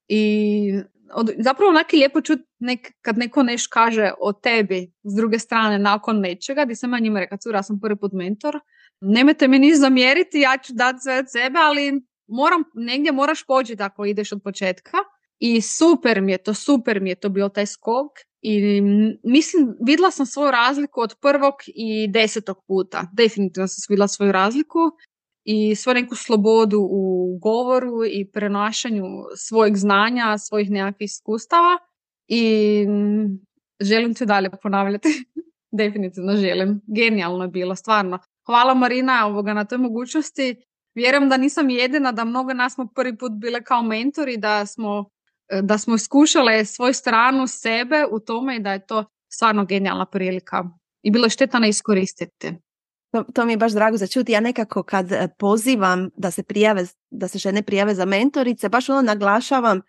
i 0.08 0.74
od, 1.16 1.32
zapravo 1.40 1.72
je 1.78 1.86
lijepo 1.94 2.22
čuti 2.22 2.44
nek, 2.60 2.92
kad 3.02 3.18
neko 3.18 3.44
neš 3.44 3.68
kaže 3.68 4.12
o 4.20 4.34
tebi 4.34 4.92
s 5.04 5.16
druge 5.16 5.40
strane 5.40 5.80
nakon 5.80 6.20
nečega, 6.20 6.64
gdje 6.64 6.76
sam 6.76 6.94
ja 6.94 7.00
njima 7.00 7.20
rekla, 7.20 7.38
cura, 7.38 7.58
ja 7.58 7.64
sam 7.64 7.80
prvi 7.80 7.96
put 7.96 8.12
mentor, 8.14 8.60
nemojte 9.02 9.48
mi 9.48 9.60
niš 9.60 9.78
zamjeriti, 9.78 10.40
ja 10.40 10.58
ću 10.58 10.74
dati 10.74 11.00
sve 11.00 11.20
od 11.20 11.26
sebe, 11.32 11.60
ali 11.60 12.02
moram, 12.28 12.64
negdje 12.74 13.12
moraš 13.12 13.46
početi 13.46 13.84
ako 13.84 14.06
ideš 14.06 14.32
od 14.32 14.42
početka. 14.44 14.98
I 15.40 15.62
super 15.62 16.22
mi 16.22 16.32
je 16.32 16.38
to, 16.38 16.54
super 16.54 17.02
mi 17.02 17.10
je 17.10 17.16
to 17.16 17.30
bio 17.30 17.50
taj 17.50 17.66
skok 17.66 18.12
i 18.46 18.82
mislim, 19.24 19.76
vidjela 19.86 20.12
sam 20.12 20.26
svoju 20.26 20.52
razliku 20.52 21.02
od 21.02 21.16
prvog 21.22 21.54
i 21.68 22.08
desetog 22.08 22.58
puta. 22.68 23.08
Definitivno 23.14 23.68
sam 23.68 23.94
vidjela 23.94 24.08
svoju 24.08 24.32
razliku 24.32 24.80
i 25.44 25.76
svoju 25.76 25.94
neku 25.94 26.16
slobodu 26.16 26.80
u 26.92 27.38
govoru 27.42 28.06
i 28.06 28.32
prenašanju 28.34 29.04
svojeg 29.36 29.78
znanja, 29.78 30.38
svojih 30.38 30.70
nekakvih 30.70 31.06
iskustava 31.06 31.78
i 32.28 32.86
želim 33.82 34.14
to 34.14 34.26
dalje 34.26 34.50
ponavljati. 34.62 35.10
Definitivno 35.82 36.36
želim. 36.36 36.82
Genijalno 36.88 37.44
je 37.44 37.50
bilo, 37.50 37.76
stvarno. 37.76 38.20
Hvala 38.46 38.74
Marina 38.74 39.28
ovoga 39.28 39.54
na 39.54 39.66
toj 39.66 39.78
mogućnosti. 39.78 40.56
Vjerujem 40.96 41.30
da 41.30 41.38
nisam 41.38 41.70
jedina, 41.70 42.12
da 42.12 42.26
mnogo 42.26 42.54
nas 42.54 42.74
smo 42.74 42.88
prvi 42.96 43.18
put 43.18 43.32
bile 43.32 43.64
kao 43.64 43.82
mentori, 43.82 44.38
da 44.38 44.66
smo 44.66 45.10
da 45.62 45.78
smo 45.78 45.96
iskušale 45.96 46.66
svoju 46.66 46.94
stranu 46.94 47.48
sebe 47.48 48.06
u 48.12 48.20
tome 48.20 48.56
i 48.56 48.60
da 48.60 48.74
je 48.74 48.86
to 48.86 49.06
stvarno 49.34 49.66
genijalna 49.66 50.06
prilika 50.06 50.64
i 51.04 51.12
bilo 51.12 51.26
je 51.26 51.30
šteta 51.30 51.60
ne 51.60 51.70
iskoristiti. 51.70 52.54
To, 53.12 53.24
to, 53.24 53.46
mi 53.46 53.54
je 53.54 53.58
baš 53.58 53.72
drago 53.72 53.98
za 53.98 54.08
čuti. 54.08 54.32
Ja 54.32 54.40
nekako 54.40 54.84
kad 54.84 55.12
e, 55.12 55.28
pozivam 55.40 56.10
da 56.18 56.32
se 56.32 56.44
prijave, 56.44 56.86
da 57.12 57.28
se 57.28 57.38
žene 57.38 57.62
prijave 57.62 57.96
za 57.96 58.06
mentorice, 58.06 58.70
baš 58.70 58.90
ono 58.90 59.02
naglašavam 59.02 59.82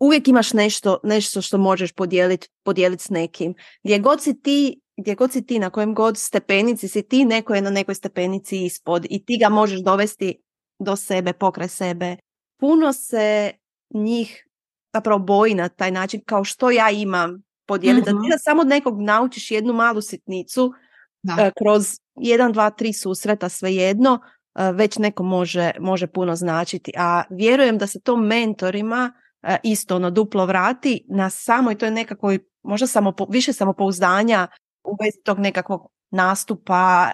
uvijek 0.00 0.28
imaš 0.28 0.52
nešto, 0.52 0.98
nešto 1.02 1.42
što 1.42 1.58
možeš 1.58 1.92
podijeliti 1.92 2.48
podijelit 2.64 3.00
s 3.00 3.10
nekim. 3.10 3.54
Gdje 3.84 3.98
god 3.98 4.22
si 4.22 4.42
ti 4.42 4.80
gdje 5.00 5.14
god 5.14 5.32
si 5.32 5.46
ti, 5.46 5.58
na 5.58 5.70
kojem 5.70 5.94
god 5.94 6.18
stepenici 6.18 6.88
si 6.88 7.02
ti, 7.02 7.24
neko 7.24 7.54
je 7.54 7.62
na 7.62 7.70
nekoj 7.70 7.94
stepenici 7.94 8.64
ispod 8.64 9.06
i 9.10 9.24
ti 9.24 9.38
ga 9.38 9.48
možeš 9.48 9.80
dovesti 9.80 10.42
do 10.78 10.96
sebe, 10.96 11.32
pokraj 11.32 11.68
sebe. 11.68 12.16
Puno 12.60 12.92
se 12.92 13.52
njih 13.94 14.45
zapravo 14.96 15.18
boji 15.18 15.54
na 15.54 15.68
taj 15.68 15.90
način 15.90 16.20
kao 16.26 16.44
što 16.44 16.70
ja 16.70 16.90
imam 16.90 17.42
podijeliti. 17.66 18.12
mm 18.12 18.30
Da 18.30 18.38
samo 18.38 18.60
od 18.60 18.68
nekog 18.68 19.00
naučiš 19.00 19.50
jednu 19.50 19.72
malu 19.72 20.00
sitnicu 20.00 20.72
da. 21.22 21.36
E, 21.42 21.50
kroz 21.58 21.86
jedan, 22.14 22.52
dva, 22.52 22.70
tri 22.70 22.92
susreta 22.92 23.48
svejedno, 23.48 24.20
e, 24.54 24.72
već 24.72 24.98
neko 24.98 25.22
može, 25.22 25.70
može 25.80 26.06
puno 26.06 26.36
značiti. 26.36 26.92
A 26.96 27.22
vjerujem 27.30 27.78
da 27.78 27.86
se 27.86 28.00
to 28.00 28.16
mentorima 28.16 29.12
e, 29.42 29.56
isto 29.62 29.96
ono 29.96 30.10
duplo 30.10 30.46
vrati 30.46 31.04
na 31.08 31.30
samo 31.30 31.72
i 31.72 31.74
to 31.74 31.84
je 31.84 31.90
nekako 31.90 32.36
možda 32.62 32.86
samo, 32.86 33.14
više 33.28 33.52
samopouzdanja 33.52 34.46
u 34.84 34.96
vezi 35.00 35.22
tog 35.24 35.38
nekakvog 35.38 35.86
nastupa, 36.10 37.10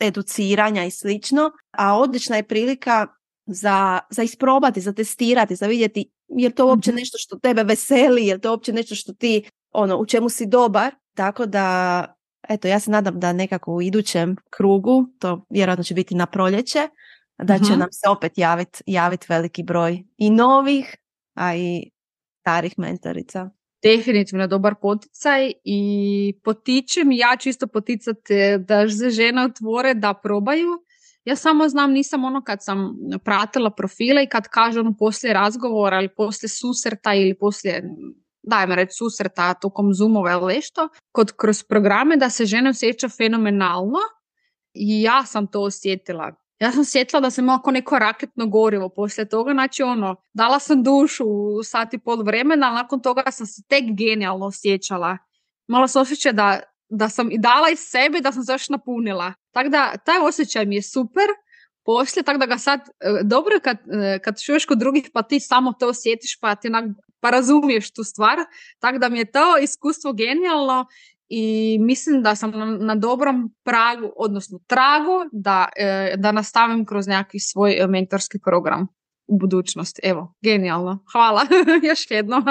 educiranja 0.00 0.84
i 0.84 0.90
slično, 0.90 1.50
a 1.70 1.98
odlična 1.98 2.36
je 2.36 2.48
prilika 2.48 3.06
za, 3.46 4.00
za 4.10 4.22
isprobati, 4.22 4.80
za 4.80 4.92
testirati, 4.92 5.56
za 5.56 5.66
vidjeti 5.66 6.10
je 6.28 6.50
to 6.50 6.66
uopće 6.66 6.90
mhm. 6.90 6.98
nešto 6.98 7.18
što 7.18 7.38
tebe 7.38 7.64
veseli, 7.64 8.26
je 8.26 8.38
to 8.38 8.50
uopće 8.50 8.72
nešto 8.72 8.94
što 8.94 9.12
ti, 9.12 9.50
ono, 9.72 9.96
u 9.96 10.06
čemu 10.06 10.28
si 10.28 10.46
dobar, 10.46 10.94
tako 11.14 11.46
da, 11.46 12.04
eto, 12.48 12.68
ja 12.68 12.80
se 12.80 12.90
nadam 12.90 13.20
da 13.20 13.32
nekako 13.32 13.74
u 13.74 13.82
idućem 13.82 14.36
krugu, 14.50 15.06
to 15.18 15.46
vjerojatno 15.50 15.84
će 15.84 15.94
biti 15.94 16.14
na 16.14 16.26
proljeće, 16.26 16.88
da 17.38 17.58
će 17.58 17.70
mhm. 17.70 17.78
nam 17.78 17.88
se 17.92 18.08
opet 18.08 18.38
javiti 18.38 18.82
javit 18.86 19.28
veliki 19.28 19.62
broj 19.62 20.02
i 20.16 20.30
novih, 20.30 20.96
a 21.34 21.56
i 21.56 21.90
starih 22.40 22.74
mentorica. 22.76 23.50
Definitivno 23.82 24.46
dobar 24.46 24.74
poticaj 24.82 25.52
i 25.64 26.34
potičem, 26.44 27.12
ja 27.12 27.36
ću 27.40 27.48
isto 27.48 27.66
poticati 27.66 28.34
da 28.58 28.88
se 28.88 29.10
žene 29.10 29.44
otvore 29.44 29.94
da 29.94 30.14
probaju 30.14 30.68
ja 31.24 31.36
samo 31.36 31.68
znam, 31.68 31.92
nisam 31.92 32.24
ono 32.24 32.42
kad 32.44 32.64
sam 32.64 32.96
pratila 33.24 33.70
profile 33.70 34.24
i 34.24 34.28
kad 34.28 34.48
kažem 34.48 34.86
ono 34.86 34.96
poslije 34.98 35.34
razgovora 35.34 35.98
ili 35.98 36.14
poslije 36.14 36.48
susreta 36.48 37.14
ili 37.14 37.38
poslije 37.38 37.82
dajme 38.42 38.76
reći 38.76 38.92
susreta 38.92 39.54
tokom 39.54 39.94
Zoomova 39.94 40.32
ili 40.32 40.54
nešto, 40.54 40.88
kod, 41.12 41.32
kroz 41.36 41.62
programe 41.62 42.16
da 42.16 42.30
se 42.30 42.46
žena 42.46 42.70
osjeća 42.70 43.08
fenomenalno 43.08 43.98
i 44.74 45.02
ja 45.02 45.24
sam 45.24 45.46
to 45.46 45.60
osjetila. 45.60 46.32
Ja 46.60 46.72
sam 46.72 46.80
osjetila 46.80 47.20
da 47.20 47.30
sam 47.30 47.44
imala 47.44 47.60
neko 47.72 47.98
raketno 47.98 48.46
gorivo 48.46 48.88
poslije 48.88 49.28
toga, 49.28 49.52
znači 49.52 49.82
ono, 49.82 50.16
dala 50.34 50.58
sam 50.58 50.82
dušu 50.82 51.24
u 51.26 51.62
sat 51.62 51.94
i 51.94 51.98
pol 51.98 52.22
vremena, 52.22 52.66
ali 52.66 52.74
nakon 52.74 53.00
toga 53.02 53.22
sam 53.30 53.46
se 53.46 53.62
tek 53.68 53.84
genijalno 53.98 54.46
osjećala. 54.46 55.18
Malo 55.68 55.88
se 55.88 55.98
osjeća 55.98 56.32
da 56.32 56.60
da 56.92 57.08
sam 57.08 57.30
i 57.30 57.38
dala 57.38 57.70
iz 57.70 57.78
sebe 57.78 58.20
da 58.20 58.32
sam 58.32 58.44
se 58.44 58.52
još 58.52 58.68
napunila. 58.68 59.32
Tako 59.54 59.68
da 59.68 59.96
taj 59.96 60.18
osjećaj 60.18 60.66
mi 60.66 60.74
je 60.74 60.82
super 60.82 61.26
poslije, 61.84 62.22
tako 62.22 62.38
da 62.38 62.46
ga 62.46 62.58
sad, 62.58 62.80
e, 62.80 63.20
dobro 63.24 63.54
je 63.54 63.60
kad, 63.60 63.76
e, 63.92 64.18
kad 64.18 64.42
čuješ 64.42 64.66
kod 64.66 64.78
drugih 64.78 65.10
pa 65.14 65.22
ti 65.22 65.40
samo 65.40 65.72
to 65.72 65.88
osjetiš 65.88 66.38
pa 66.40 66.54
ti 66.54 66.68
onak, 66.68 66.84
pa 67.20 67.30
razumiješ 67.30 67.92
tu 67.92 68.04
stvar. 68.04 68.38
Tako 68.78 68.98
da 68.98 69.08
mi 69.08 69.18
je 69.18 69.30
to 69.30 69.58
iskustvo 69.58 70.12
genijalno 70.12 70.86
i 71.28 71.78
mislim 71.80 72.22
da 72.22 72.34
sam 72.34 72.52
na, 72.80 72.94
dobrom 72.94 73.54
pragu, 73.64 74.12
odnosno 74.16 74.58
tragu 74.66 75.28
da, 75.32 75.68
e, 75.76 76.14
da 76.16 76.32
nastavim 76.32 76.84
kroz 76.86 77.06
neki 77.06 77.38
svoj 77.38 77.86
mentorski 77.88 78.38
program 78.44 78.86
u 79.26 79.38
budućnosti. 79.38 80.00
Evo, 80.04 80.34
genijalno. 80.42 81.04
Hvala 81.12 81.42
još 81.88 82.10
jednom. 82.10 82.44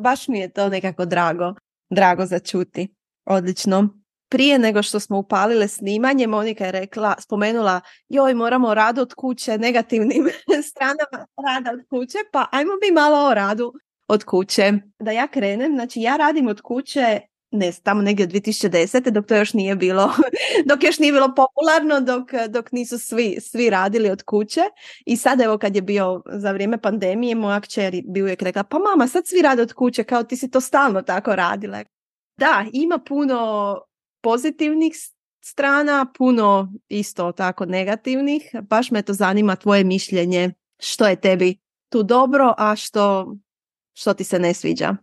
Baš 0.00 0.28
mi 0.28 0.38
je 0.38 0.52
to 0.52 0.68
nekako 0.68 1.04
drago, 1.04 1.54
drago 1.90 2.26
za 2.26 2.38
čuti. 2.38 2.93
Odlično. 3.24 3.88
Prije 4.28 4.58
nego 4.58 4.82
što 4.82 5.00
smo 5.00 5.18
upalile 5.18 5.68
snimanje, 5.68 6.26
Monika 6.26 6.66
je 6.66 6.72
rekla, 6.72 7.14
spomenula, 7.20 7.80
joj, 8.08 8.34
moramo 8.34 8.74
rad 8.74 8.98
od 8.98 9.14
kuće, 9.14 9.58
negativnim 9.58 10.28
stranama 10.70 11.26
rada 11.46 11.70
od 11.72 11.80
kuće, 11.90 12.18
pa 12.32 12.46
ajmo 12.52 12.72
mi 12.82 12.94
malo 12.94 13.28
o 13.28 13.34
radu 13.34 13.72
od 14.08 14.24
kuće. 14.24 14.72
Da 14.98 15.10
ja 15.10 15.26
krenem, 15.26 15.72
znači 15.74 16.00
ja 16.00 16.16
radim 16.16 16.48
od 16.48 16.60
kuće 16.60 17.20
ne 17.54 17.72
tamo 17.82 18.02
negdje 18.02 18.24
od 18.24 18.32
2010. 18.32 19.10
dok 19.10 19.26
to 19.26 19.36
još 19.36 19.52
nije 19.52 19.76
bilo, 19.76 20.12
dok 20.68 20.84
još 20.84 20.98
nije 20.98 21.12
bilo 21.12 21.34
popularno, 21.34 22.00
dok, 22.00 22.30
dok 22.48 22.72
nisu 22.72 22.98
svi, 22.98 23.36
svi 23.40 23.70
radili 23.70 24.10
od 24.10 24.22
kuće. 24.22 24.60
I 25.06 25.16
sad 25.16 25.40
evo 25.40 25.58
kad 25.58 25.76
je 25.76 25.82
bio 25.82 26.22
za 26.32 26.52
vrijeme 26.52 26.78
pandemije, 26.78 27.34
moja 27.34 27.60
kćer 27.60 28.02
bi 28.08 28.22
uvijek 28.22 28.42
rekla, 28.42 28.62
pa 28.62 28.78
mama 28.78 29.08
sad 29.08 29.26
svi 29.26 29.42
rade 29.42 29.62
od 29.62 29.72
kuće, 29.72 30.04
kao 30.04 30.22
ti 30.22 30.36
si 30.36 30.50
to 30.50 30.60
stalno 30.60 31.02
tako 31.02 31.36
radila. 31.36 31.84
Da, 32.36 32.66
ima 32.72 32.98
puno 32.98 33.80
pozitivnih 34.22 34.94
strana, 35.44 36.06
puno 36.18 36.72
isto 36.88 37.32
tako 37.32 37.64
negativnih. 37.64 38.50
Baš 38.62 38.90
me 38.90 39.02
to 39.02 39.12
zanima 39.12 39.56
tvoje 39.56 39.84
mišljenje 39.84 40.50
što 40.80 41.06
je 41.06 41.20
tebi 41.20 41.56
tu 41.88 42.02
dobro, 42.02 42.54
a 42.58 42.76
što, 42.76 43.34
što 43.94 44.14
ti 44.14 44.24
se 44.24 44.38
ne 44.38 44.54
sviđa. 44.54 44.96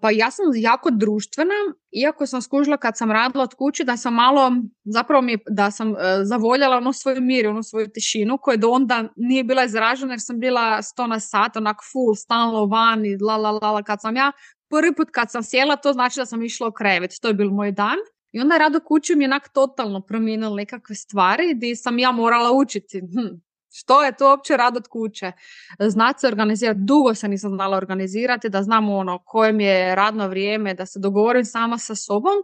Pa 0.00 0.10
ja 0.10 0.30
sam 0.30 0.44
jako 0.54 0.90
društvena, 0.90 1.54
iako 1.90 2.26
sam 2.26 2.42
skužila 2.42 2.76
kad 2.76 2.96
sam 2.96 3.10
radila 3.10 3.44
od 3.44 3.54
kuće 3.54 3.84
da 3.84 3.96
sam 3.96 4.14
malo, 4.14 4.52
zapravo 4.84 5.22
mi 5.22 5.38
da 5.48 5.70
sam 5.70 5.90
uh, 5.90 5.96
zavoljala 6.24 6.76
ono 6.76 6.92
svoju 6.92 7.20
mir, 7.20 7.48
ono 7.48 7.62
svoju 7.62 7.88
tišinu 7.88 8.38
koja 8.38 8.56
do 8.56 8.70
onda 8.70 9.08
nije 9.16 9.44
bila 9.44 9.64
izražena 9.64 10.12
jer 10.12 10.20
sam 10.20 10.40
bila 10.40 10.82
sto 10.82 11.06
na 11.06 11.20
sat, 11.20 11.56
onak 11.56 11.76
full, 11.92 12.14
stalno 12.14 12.66
vani, 12.66 13.16
la 13.16 13.36
la 13.36 13.50
la 13.50 13.70
la, 13.70 13.82
kad 13.82 14.00
sam 14.00 14.16
ja 14.16 14.32
prvi 14.70 14.94
put 14.94 15.08
kad 15.10 15.30
sam 15.30 15.42
sjela 15.42 15.76
to 15.76 15.92
znači 15.92 16.20
da 16.20 16.26
sam 16.26 16.42
išla 16.42 16.68
u 16.68 16.72
krevet, 16.72 17.10
to 17.20 17.28
je 17.28 17.34
bil 17.34 17.50
moj 17.50 17.72
dan. 17.72 17.98
I 18.32 18.40
onda 18.40 18.58
rado 18.58 18.80
kuću 18.80 19.16
mi 19.16 19.24
onak 19.24 19.48
totalno 19.48 20.00
promijenilo 20.00 20.56
nekakve 20.56 20.94
stvari 20.94 21.54
gdje 21.54 21.76
sam 21.76 21.98
ja 21.98 22.12
morala 22.12 22.52
učiti. 22.52 23.00
Hm, 23.00 23.36
što 23.72 24.02
je 24.02 24.16
to 24.16 24.28
uopće 24.28 24.56
rad 24.56 24.76
od 24.76 24.88
kuće? 24.88 25.32
Znati 25.78 26.20
se 26.20 26.26
organizirati, 26.26 26.80
dugo 26.82 27.14
se 27.14 27.28
nisam 27.28 27.50
znala 27.50 27.76
organizirati, 27.76 28.48
da 28.48 28.62
znam 28.62 28.88
ono 28.88 29.18
kojem 29.24 29.60
je 29.60 29.94
radno 29.94 30.28
vrijeme, 30.28 30.74
da 30.74 30.86
se 30.86 30.98
dogovorim 30.98 31.44
sama 31.44 31.78
sa 31.78 31.94
sobom 31.94 32.34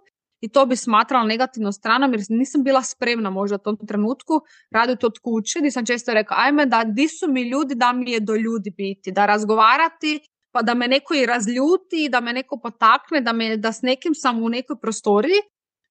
i 0.41 0.49
to 0.49 0.67
bi 0.67 0.77
smatrala 0.77 1.25
negativnom 1.25 1.73
stranom 1.73 2.13
jer 2.13 2.23
nisam 2.29 2.65
bila 2.65 2.83
spremna 2.83 3.31
možda 3.31 3.57
u 3.57 3.59
tom 3.59 3.77
trenutku 3.89 4.41
raditi 4.71 5.07
od 5.07 5.19
kuće 5.23 5.59
gdje 5.59 5.71
sam 5.71 5.87
često 5.87 6.15
rekla 6.15 6.37
ajme 6.39 6.67
da 6.67 6.85
di 6.85 7.09
su 7.09 7.27
mi 7.29 7.43
ljudi 7.43 7.75
da 7.75 7.93
mi 7.93 8.11
je 8.11 8.21
do 8.21 8.35
ljudi 8.35 8.71
biti, 8.71 9.13
da 9.13 9.27
razgovarati 9.27 10.21
pa 10.53 10.63
da 10.63 10.75
me 10.75 10.89
neko 10.89 11.15
i 11.15 11.27
razljuti, 11.27 12.09
da 12.11 12.21
me 12.21 12.33
neko 12.33 12.59
potakne, 12.63 13.21
da, 13.21 13.33
me, 13.33 13.57
da 13.57 13.73
s 13.73 13.83
nekim 13.83 14.15
sam 14.15 14.43
u 14.43 14.49
nekoj 14.49 14.77
prostoriji 14.81 15.41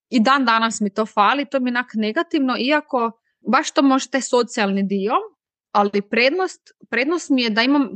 i 0.10 0.20
dan 0.20 0.46
danas 0.46 0.82
mi 0.82 0.94
to 0.94 1.06
fali, 1.06 1.46
to 1.46 1.60
mi 1.60 1.70
je 1.72 1.84
negativno, 1.94 2.56
iako 2.60 3.12
baš 3.40 3.72
to 3.72 3.82
može 3.82 4.10
taj 4.10 4.22
socijalni 4.22 4.84
dio, 4.84 5.14
ali 5.72 6.02
prednost, 6.02 6.62
prednost 6.90 7.30
mi 7.30 7.42
je 7.42 7.50
da 7.50 7.62
imam 7.62 7.90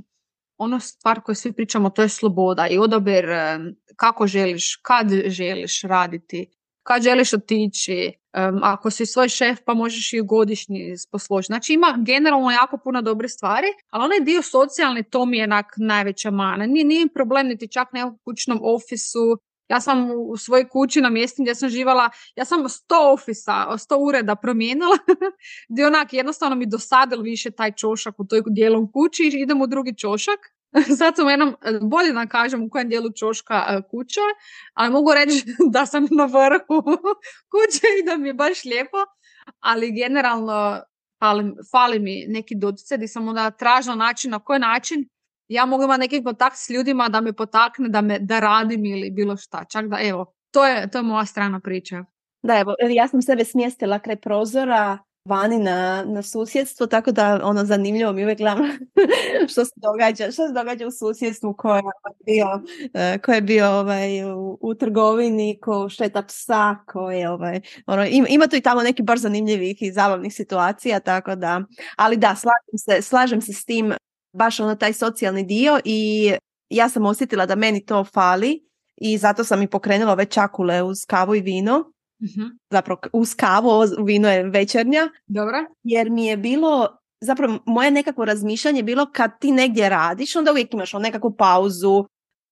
ono 0.57 0.79
stvar 0.79 1.21
koju 1.21 1.35
svi 1.35 1.53
pričamo, 1.53 1.89
to 1.89 2.01
je 2.01 2.09
sloboda 2.09 2.67
i 2.67 2.77
odabir 2.77 3.29
eh, 3.29 3.59
kako 3.95 4.27
želiš, 4.27 4.75
kad 4.75 5.07
želiš 5.25 5.81
raditi, 5.81 6.49
kad 6.83 7.01
želiš 7.01 7.33
otići, 7.33 8.13
ako 8.61 8.89
si 8.89 9.05
svoj 9.05 9.29
šef 9.29 9.59
pa 9.65 9.73
možeš 9.73 10.13
i 10.13 10.21
godišnji 10.21 10.95
posložiti. 11.11 11.47
Znači 11.47 11.73
ima 11.73 11.97
generalno 12.05 12.51
jako 12.51 12.77
puno 12.83 13.01
dobre 13.01 13.27
stvari, 13.29 13.67
ali 13.89 14.05
onaj 14.05 14.19
dio 14.19 14.41
socijalni 14.41 15.03
to 15.03 15.25
mi 15.25 15.37
je 15.37 15.43
enak 15.43 15.65
najveća 15.77 16.31
mana. 16.31 16.65
Nije, 16.65 16.85
nije 16.85 17.07
problem 17.13 17.47
niti 17.47 17.67
čak 17.67 17.87
nekog 17.93 18.19
kućnom 18.23 18.59
ofisu, 18.63 19.37
ja 19.71 19.81
sam 19.81 20.11
u 20.11 20.37
svojoj 20.37 20.69
kući 20.69 21.01
na 21.01 21.09
mjestu 21.09 21.41
gdje 21.41 21.55
sam 21.55 21.69
živala, 21.69 22.09
ja 22.35 22.45
sam 22.45 22.69
sto 22.69 23.11
ofisa, 23.13 23.77
sto 23.77 23.97
ureda 23.97 24.35
promijenila, 24.35 24.97
gdje 25.69 25.87
onak 25.87 26.13
jednostavno 26.13 26.55
mi 26.55 26.65
dosadil 26.65 27.21
više 27.21 27.51
taj 27.51 27.71
čošak 27.71 28.19
u 28.19 28.25
toj 28.25 28.41
dijelom 28.45 28.91
kući 28.91 29.23
i 29.23 29.41
idem 29.41 29.61
u 29.61 29.67
drugi 29.67 29.97
čošak. 29.97 30.39
Sad 30.99 31.15
sam 31.15 31.29
jednom, 31.29 31.55
bolje 31.81 32.11
da 32.13 32.25
kažem 32.25 32.63
u 32.63 32.69
kojem 32.69 32.89
dijelu 32.89 33.09
čoška 33.19 33.65
e, 33.69 33.81
kuća, 33.91 34.25
ali 34.73 34.91
mogu 34.91 35.13
reći 35.13 35.45
da 35.73 35.85
sam 35.85 36.07
na 36.11 36.25
vrhu 36.25 36.83
kuće 37.51 37.87
i 37.99 38.05
da 38.05 38.17
mi 38.17 38.29
je 38.29 38.33
baš 38.33 38.65
lijepo, 38.65 38.97
ali 39.59 39.91
generalno 39.91 40.81
fali, 41.19 41.53
fali 41.71 41.99
mi 41.99 42.25
neki 42.27 42.55
dotice 42.55 42.97
gdje 42.97 43.07
sam 43.07 43.27
onda 43.27 43.51
tražila 43.51 43.95
način 43.95 44.31
na 44.31 44.39
koji 44.39 44.59
način 44.59 45.07
ja 45.51 45.65
mogu 45.65 45.83
imati 45.83 45.99
neki 45.99 46.23
kontakt 46.23 46.57
s 46.57 46.69
ljudima 46.69 47.09
da 47.09 47.21
me 47.21 47.33
potakne, 47.33 47.89
da, 47.89 48.01
me, 48.01 48.19
da 48.19 48.39
radim 48.39 48.85
ili 48.85 49.11
bilo 49.11 49.37
šta. 49.37 49.63
Čak 49.71 49.87
da, 49.87 49.97
evo, 50.01 50.33
to 50.51 50.65
je, 50.65 50.89
to 50.91 50.97
je 50.97 51.03
moja 51.03 51.25
strana 51.25 51.59
priča. 51.59 52.03
Da, 52.43 52.59
evo, 52.59 52.75
ja 52.89 53.07
sam 53.07 53.21
sebe 53.21 53.45
smjestila 53.45 53.99
kraj 53.99 54.15
prozora, 54.15 54.97
vani 55.25 55.59
na, 55.59 56.03
na 56.07 56.21
susjedstvo, 56.21 56.87
tako 56.87 57.11
da 57.11 57.39
ono 57.43 57.65
zanimljivo 57.65 58.13
mi 58.13 58.23
uvijek 58.23 58.37
gledam 58.37 58.65
što 59.51 59.65
se 59.65 59.71
događa, 59.75 60.31
što 60.31 60.47
se 60.47 60.53
događa 60.53 60.87
u 60.87 60.91
susjedstvu 60.91 61.53
ko 61.57 61.75
je 61.75 61.81
bio, 62.25 62.47
e, 62.93 63.17
ko 63.17 63.31
je 63.31 63.41
bio 63.41 63.67
ovaj, 63.67 64.23
u, 64.23 64.57
u 64.61 64.75
trgovini, 64.75 65.59
ko 65.61 65.89
šteta 65.89 66.21
psa, 66.21 66.75
ko 66.87 67.11
je 67.11 67.29
ovaj, 67.29 67.61
ono, 67.85 68.05
ima, 68.05 68.27
ima 68.27 68.47
tu 68.47 68.55
i 68.55 68.61
tamo 68.61 68.81
neki 68.81 69.03
baš 69.03 69.19
zanimljivih 69.19 69.81
i 69.81 69.91
zabavnih 69.91 70.33
situacija, 70.33 70.99
tako 70.99 71.35
da, 71.35 71.61
ali 71.95 72.17
da, 72.17 72.35
slažem 72.35 72.77
se, 72.77 73.01
slažem 73.01 73.41
se 73.41 73.53
s 73.53 73.65
tim 73.65 73.93
baš 74.33 74.59
ono 74.59 74.75
taj 74.75 74.93
socijalni 74.93 75.43
dio 75.43 75.79
i 75.85 76.31
ja 76.69 76.89
sam 76.89 77.05
osjetila 77.05 77.45
da 77.45 77.55
meni 77.55 77.85
to 77.85 78.03
fali 78.03 78.71
i 78.97 79.17
zato 79.17 79.43
sam 79.43 79.61
i 79.61 79.67
pokrenula 79.67 80.11
ove 80.11 80.25
čakule 80.25 80.83
uz 80.83 80.97
kavu 81.07 81.35
i 81.35 81.41
vino. 81.41 81.77
uh 81.77 82.51
Zapravo 82.69 82.99
uz 83.13 83.35
kavu, 83.35 83.69
vino 84.05 84.29
je 84.29 84.43
večernja. 84.43 85.09
Dobro. 85.27 85.57
Jer 85.83 86.09
mi 86.09 86.25
je 86.25 86.37
bilo, 86.37 86.87
zapravo 87.21 87.59
moje 87.65 87.91
nekakvo 87.91 88.25
razmišljanje 88.25 88.83
bilo 88.83 89.11
kad 89.13 89.31
ti 89.39 89.51
negdje 89.51 89.89
radiš, 89.89 90.35
onda 90.35 90.51
uvijek 90.51 90.73
imaš 90.73 90.93
on 90.93 91.01
nekakvu 91.01 91.35
pauzu, 91.37 92.05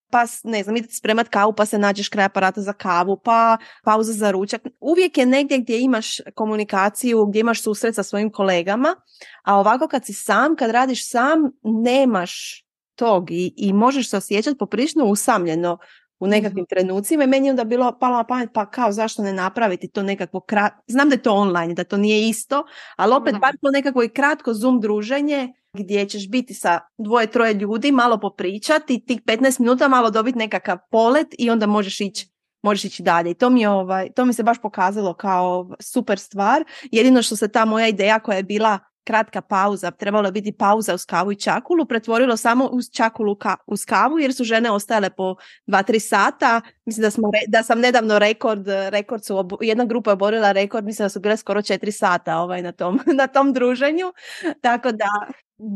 pa 0.10 0.26
ne 0.44 0.64
znam, 0.64 0.78
idete 0.78 0.94
spremat 0.94 1.30
kavu 1.30 1.54
pa 1.54 1.66
se 1.66 1.78
nađeš 1.78 2.10
kraj 2.10 2.26
aparata 2.26 2.62
za 2.62 2.74
kavu, 2.74 3.18
pa 3.24 3.58
pauza 3.84 4.14
za 4.14 4.32
ručak. 4.32 4.62
Uvijek 4.80 5.18
je 5.18 5.26
negdje 5.26 5.58
gdje 5.58 5.82
imaš 5.82 6.18
komunikaciju, 6.36 7.26
gdje 7.26 7.40
imaš 7.40 7.64
susret 7.64 7.96
sa 7.96 8.04
svojim 8.04 8.32
kolegama, 8.32 8.96
a 9.44 9.60
ovako 9.60 9.88
kad 9.88 10.06
si 10.06 10.14
sam, 10.14 10.56
kad 10.56 10.72
radiš 10.72 11.10
sam, 11.12 11.52
nemaš 11.64 12.64
tog 12.96 13.32
i, 13.32 13.54
i 13.58 13.74
možeš 13.74 14.10
se 14.10 14.18
osjećati 14.18 14.58
poprilično 14.58 15.06
usamljeno 15.06 15.78
u 16.20 16.28
nekakvim 16.28 16.64
mhm. 16.64 16.70
trenucima 16.70 17.24
i 17.24 17.28
meni 17.28 17.48
je 17.48 17.52
onda 17.52 17.64
bilo 17.64 17.98
palo 18.00 18.18
na 18.18 18.24
pamet 18.24 18.50
pa 18.54 18.66
kao 18.66 18.92
zašto 18.92 19.22
ne 19.22 19.34
napraviti 19.34 19.88
to 19.88 20.04
nekakvo 20.04 20.40
kratko, 20.40 20.82
znam 20.88 21.10
da 21.10 21.16
je 21.16 21.22
to 21.22 21.34
online, 21.34 21.74
da 21.74 21.84
to 21.84 21.98
nije 21.98 22.30
isto, 22.30 22.64
ali 22.96 23.14
opet 23.14 23.36
bar 23.42 23.58
to 23.62 23.72
nekako 23.72 24.04
i 24.04 24.10
kratko 24.10 24.54
zoom 24.54 24.82
druženje 24.82 25.54
gdje 25.74 26.10
ćeš 26.10 26.30
biti 26.30 26.54
sa 26.54 26.80
dvoje, 26.98 27.28
troje 27.28 27.54
ljudi, 27.54 27.92
malo 27.92 28.20
popričati, 28.20 29.06
tih 29.06 29.22
15 29.22 29.60
minuta 29.60 29.88
malo 29.88 30.10
dobiti 30.10 30.38
nekakav 30.38 30.78
polet 30.92 31.28
i 31.38 31.50
onda 31.50 31.66
možeš 31.66 32.02
ići 32.02 32.30
možeš 32.62 32.86
ići 32.86 33.04
dalje. 33.04 33.32
I 33.32 33.34
to 33.34 33.50
mi, 33.50 33.62
je, 33.62 33.70
ovaj, 33.70 34.12
to 34.16 34.26
mi 34.26 34.34
se 34.34 34.44
baš 34.44 34.62
pokazalo 34.62 35.14
kao 35.14 35.70
super 35.80 36.20
stvar. 36.20 36.64
Jedino 36.92 37.22
što 37.22 37.36
se 37.36 37.48
ta 37.48 37.66
moja 37.66 37.88
ideja 37.88 38.20
koja 38.20 38.38
je 38.38 38.44
bila 38.44 38.80
kratka 39.04 39.42
pauza, 39.42 39.92
trebalo 39.92 40.28
je 40.28 40.32
biti 40.32 40.52
pauza 40.52 40.94
uz 40.94 41.06
kavu 41.06 41.32
i 41.32 41.36
čakulu, 41.36 41.86
pretvorilo 41.86 42.38
samo 42.38 42.66
uz 42.66 42.86
čakulu 42.92 43.36
ka, 43.36 43.56
uz 43.68 43.86
kavu 43.86 44.20
jer 44.20 44.34
su 44.34 44.44
žene 44.44 44.72
ostajale 44.72 45.10
po 45.10 45.36
2-3 45.68 46.00
sata. 46.00 46.62
Mislim 46.86 47.02
da, 47.04 47.12
smo, 47.12 47.32
da 47.48 47.64
sam 47.64 47.80
nedavno 47.80 48.20
rekord, 48.20 48.68
rekord 48.90 49.26
su, 49.26 49.48
jedna 49.62 49.86
grupa 49.86 50.12
je 50.12 50.14
oborila 50.14 50.52
rekord, 50.52 50.86
mislim 50.86 51.06
da 51.06 51.10
su 51.10 51.20
bile 51.20 51.38
skoro 51.38 51.62
4 51.62 51.92
sata 51.92 52.38
ovaj, 52.38 52.62
na, 52.62 52.72
tom, 52.72 53.00
na 53.20 53.28
tom 53.28 53.54
druženju. 53.54 54.14
Tako 54.62 54.92
da 54.92 55.10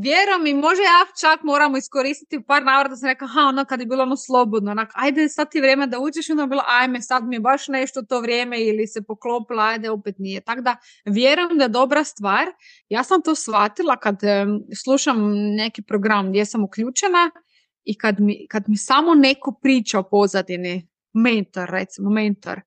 vjerujem 0.03 0.43
mi, 0.43 0.53
može 0.53 0.81
ja 0.81 1.05
čak 1.21 1.43
moramo 1.43 1.77
iskoristiti 1.77 2.43
par 2.47 2.63
navrata 2.63 2.95
sam 2.95 3.09
rekla, 3.09 3.27
ha, 3.27 3.41
ono 3.41 3.65
kad 3.65 3.79
je 3.79 3.85
bilo 3.85 4.03
ono 4.03 4.17
slobodno, 4.17 4.71
onak, 4.71 4.91
ajde 4.93 5.29
sad 5.29 5.51
ti 5.51 5.61
vrijeme 5.61 5.87
da 5.87 5.99
uđeš, 5.99 6.29
onda 6.29 6.43
je 6.43 6.47
bilo, 6.47 6.63
ajme, 6.67 7.01
sad 7.01 7.23
mi 7.23 7.35
je 7.35 7.39
baš 7.39 7.67
nešto 7.67 8.01
to 8.01 8.21
vrijeme 8.21 8.61
ili 8.61 8.87
se 8.87 9.01
poklopila, 9.01 9.63
ajde, 9.63 9.89
opet 9.89 10.15
nije. 10.17 10.41
Tako 10.41 10.61
da, 10.61 10.75
vjerujem 11.05 11.57
da 11.57 11.63
je 11.63 11.69
dobra 11.69 12.03
stvar. 12.03 12.47
Ja 12.89 13.03
sam 13.03 13.21
to 13.21 13.35
shvatila 13.35 13.97
kad 13.97 14.19
slušam 14.83 15.31
neki 15.55 15.81
program 15.81 16.29
gdje 16.29 16.45
sam 16.45 16.63
uključena 16.63 17.31
i 17.83 17.97
kad 17.97 18.19
mi, 18.19 18.47
kad 18.47 18.63
mi 18.67 18.77
samo 18.77 19.15
neko 19.15 19.59
priča 19.61 19.99
o 19.99 20.09
pozadini, 20.09 20.87
mentor, 21.13 21.69
recimo, 21.69 22.09
mentor, 22.09 22.61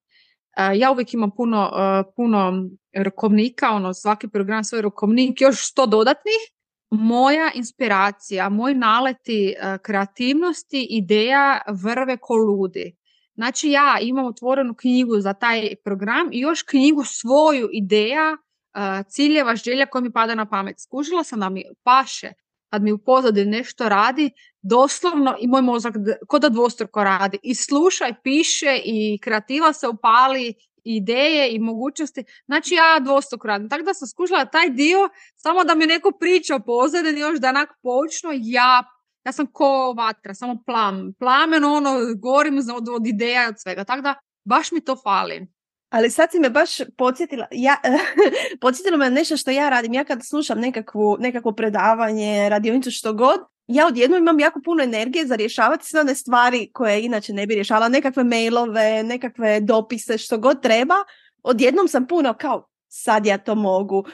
ja 0.74 0.90
uvijek 0.90 1.14
imam 1.14 1.30
puno, 1.36 1.70
puno 2.16 2.68
rokovnika, 2.96 3.70
ono, 3.70 3.94
svaki 3.94 4.28
program 4.28 4.64
svoj 4.64 4.82
rokovnik, 4.82 5.40
još 5.40 5.70
sto 5.70 5.86
dodatnih 5.86 6.55
moja 6.90 7.50
inspiracija, 7.54 8.48
moj 8.48 8.74
naleti 8.74 9.48
e, 9.48 9.78
kreativnosti, 9.82 10.86
ideja 10.90 11.60
vrve 11.68 12.16
ko 12.16 12.34
ludi. 12.34 12.96
Znači 13.34 13.70
ja 13.70 13.98
imam 14.00 14.26
otvorenu 14.26 14.74
knjigu 14.74 15.20
za 15.20 15.32
taj 15.32 15.74
program 15.84 16.28
i 16.32 16.40
još 16.40 16.62
knjigu 16.62 17.04
svoju 17.04 17.68
ideja, 17.72 18.36
e, 18.74 19.02
ciljeva, 19.08 19.56
želja 19.56 19.86
koja 19.86 20.02
mi 20.02 20.12
pada 20.12 20.34
na 20.34 20.48
pamet. 20.48 20.80
Skužila 20.80 21.24
sam 21.24 21.40
da 21.40 21.48
mi 21.48 21.64
paše 21.82 22.32
kad 22.70 22.82
mi 22.82 22.92
u 22.92 22.98
pozadini 22.98 23.50
nešto 23.50 23.88
radi, 23.88 24.30
doslovno 24.62 25.36
i 25.40 25.46
moj 25.46 25.62
mozak 25.62 25.94
kod 26.28 26.42
da 26.42 26.48
dvostruko 26.48 27.04
radi. 27.04 27.38
I 27.42 27.54
sluša 27.54 28.08
i 28.08 28.14
piše 28.22 28.80
i 28.84 29.18
kreativa 29.22 29.72
se 29.72 29.88
upali 29.88 30.54
ideje 30.86 31.54
i 31.54 31.58
mogućnosti. 31.58 32.24
Znači 32.46 32.74
ja 32.74 33.00
dvostok 33.00 33.44
radim. 33.44 33.68
Tako 33.68 33.82
da 33.82 33.94
sam 33.94 34.08
skušala 34.08 34.44
taj 34.44 34.70
dio, 34.70 35.08
samo 35.34 35.64
da 35.64 35.74
mi 35.74 35.86
neko 35.86 36.10
priča 36.20 36.58
pozadini 36.58 37.20
još 37.20 37.38
da 37.38 37.48
onak 37.48 37.68
počno 37.82 38.30
ja 38.34 38.82
ja 39.26 39.32
sam 39.32 39.46
ko 39.46 39.94
vatra, 39.96 40.34
samo 40.34 40.62
plam, 40.66 41.12
plamen, 41.18 41.64
ono, 41.64 41.90
gorim 42.16 42.58
od, 42.76 42.88
od 42.88 43.06
ideja 43.06 43.48
od 43.48 43.54
svega. 43.58 43.84
Tako 43.84 44.02
da 44.02 44.14
baš 44.44 44.72
mi 44.72 44.84
to 44.84 44.96
fali. 44.96 45.46
Ali 45.90 46.10
sad 46.10 46.30
si 46.30 46.38
me 46.38 46.50
baš 46.50 46.70
podsjetila, 46.98 47.46
ja, 47.50 47.76
podsjetilo 48.62 48.96
me 48.96 49.10
nešto 49.10 49.36
što 49.36 49.50
ja 49.50 49.68
radim. 49.68 49.94
Ja 49.94 50.04
kad 50.04 50.20
slušam 50.28 50.60
nekakvu, 50.60 51.16
nekakvo 51.20 51.52
predavanje, 51.52 52.48
radionicu, 52.48 52.90
što 52.90 53.12
god, 53.12 53.40
ja 53.66 53.86
odjednom 53.86 54.18
imam 54.18 54.40
jako 54.40 54.60
puno 54.64 54.82
energije 54.82 55.26
za 55.26 55.36
rješavati 55.36 55.86
sve 55.86 56.00
one 56.00 56.14
stvari 56.14 56.70
koje 56.72 57.04
inače 57.04 57.32
ne 57.32 57.46
bi 57.46 57.54
rješavala, 57.54 57.88
nekakve 57.88 58.24
mailove, 58.24 59.02
nekakve 59.02 59.60
dopise, 59.60 60.18
što 60.18 60.38
god 60.38 60.62
treba. 60.62 60.94
Odjednom 61.42 61.88
sam 61.88 62.06
puno 62.06 62.34
kao, 62.34 62.68
sad 62.88 63.26
ja 63.26 63.38
to 63.38 63.54
mogu. 63.54 64.04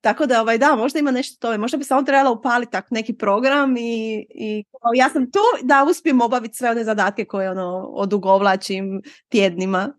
Tako 0.00 0.26
da, 0.26 0.40
ovaj, 0.40 0.58
da, 0.58 0.76
možda 0.76 0.98
ima 0.98 1.10
nešto 1.10 1.40
tome. 1.40 1.58
Možda 1.58 1.78
bi 1.78 1.84
samo 1.84 2.02
trebala 2.02 2.30
upaliti 2.30 2.72
tak 2.72 2.90
neki 2.90 3.14
program 3.14 3.76
i, 3.76 4.26
i 4.30 4.64
ja 4.94 5.08
sam 5.08 5.30
tu 5.30 5.38
da 5.62 5.86
uspijem 5.90 6.20
obaviti 6.20 6.56
sve 6.56 6.70
one 6.70 6.84
zadatke 6.84 7.24
koje 7.24 7.50
ono, 7.50 7.90
odugovlačim 7.92 9.02
tjednima. 9.28 9.92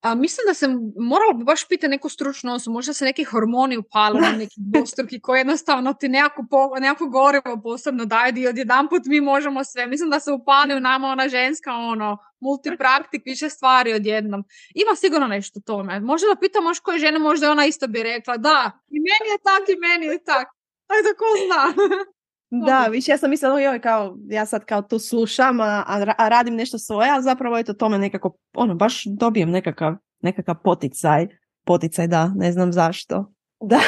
A 0.00 0.14
mislim 0.14 0.44
da 0.46 0.54
sam 0.54 0.70
morala 0.96 1.32
bi 1.32 1.44
baš 1.44 1.68
pitati 1.68 1.90
neku 1.90 2.08
stručnu 2.08 2.54
osobu, 2.54 2.74
možda 2.74 2.92
se 2.92 3.04
neki 3.04 3.24
hormoni 3.24 3.76
upale 3.76 4.20
na 4.20 4.32
neki 4.32 4.54
dvostruki 4.72 5.20
koji 5.20 5.40
jednostavno 5.40 5.92
ti 5.92 6.08
nekako, 6.08 6.44
po, 6.50 6.78
nekako 6.80 7.06
gorivo 7.06 7.60
posebno 7.62 8.04
daju 8.04 8.36
i 8.36 8.46
odjedanput 8.46 9.02
mi 9.06 9.20
možemo 9.20 9.64
sve. 9.64 9.86
Mislim 9.86 10.10
da 10.10 10.20
se 10.20 10.32
upali 10.32 10.74
u 10.74 10.80
nama 10.80 11.08
ona 11.08 11.28
ženska 11.28 11.72
ono, 11.74 12.18
multipraktik, 12.40 13.22
više 13.24 13.50
stvari 13.50 13.92
odjednom. 13.92 14.44
Ima 14.74 14.96
sigurno 14.96 15.26
nešto 15.26 15.60
tome. 15.60 16.00
Možda 16.00 16.26
da 16.34 16.40
pitam 16.40 16.64
možda 16.64 16.82
koje 16.82 16.98
žene, 16.98 17.18
možda 17.18 17.50
ona 17.50 17.66
isto 17.66 17.86
bi 17.86 18.02
rekla 18.02 18.36
da, 18.36 18.70
i 18.90 18.98
meni 19.00 19.30
je 19.32 19.38
tak 19.42 19.68
i 19.68 19.80
meni 19.80 20.06
je 20.06 20.24
tak. 20.24 20.48
Ajde, 20.88 21.08
ko 21.18 21.24
zna. 21.46 21.84
Da, 22.50 22.86
više 22.90 23.10
ja 23.10 23.18
sam 23.18 23.30
mislila, 23.30 23.60
joj, 23.60 23.80
kao, 23.80 24.16
ja 24.28 24.46
sad 24.46 24.64
kao 24.64 24.82
tu 24.82 24.98
slušam, 24.98 25.60
a, 25.60 25.84
a 26.18 26.28
radim 26.28 26.54
nešto 26.54 26.78
svoje, 26.78 27.10
a 27.10 27.20
zapravo 27.20 27.58
eto 27.58 27.72
tome 27.72 27.98
nekako, 27.98 28.36
ono, 28.54 28.74
baš 28.74 29.04
dobijem 29.04 29.50
nekakav, 29.50 29.94
nekakav 30.22 30.54
poticaj. 30.64 31.28
Poticaj, 31.64 32.06
da, 32.06 32.32
ne 32.36 32.52
znam 32.52 32.72
zašto. 32.72 33.32
Da. 33.60 33.80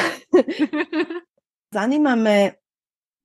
Zanima 1.75 2.15
me, 2.15 2.51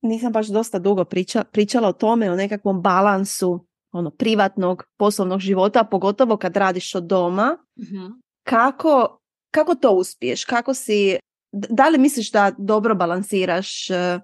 nisam 0.01 0.31
baš 0.31 0.47
dosta 0.47 0.79
dugo 0.79 1.05
priča, 1.05 1.43
pričala 1.43 1.87
o 1.87 1.93
tome, 1.93 2.31
o 2.31 2.35
nekakvom 2.35 2.81
balansu 2.81 3.65
ono, 3.91 4.11
privatnog, 4.11 4.83
poslovnog 4.97 5.39
života, 5.39 5.83
pogotovo 5.83 6.37
kad 6.37 6.57
radiš 6.57 6.95
od 6.95 7.03
doma. 7.03 7.57
uh 7.75 8.19
Kako, 8.43 9.19
kako 9.51 9.75
to 9.75 9.91
uspiješ? 9.91 10.45
Kako 10.45 10.73
si, 10.73 11.17
da 11.51 11.89
li 11.89 11.97
misliš 11.97 12.31
da 12.31 12.51
dobro 12.57 12.95
balansiraš 12.95 13.89
uh, 13.89 14.21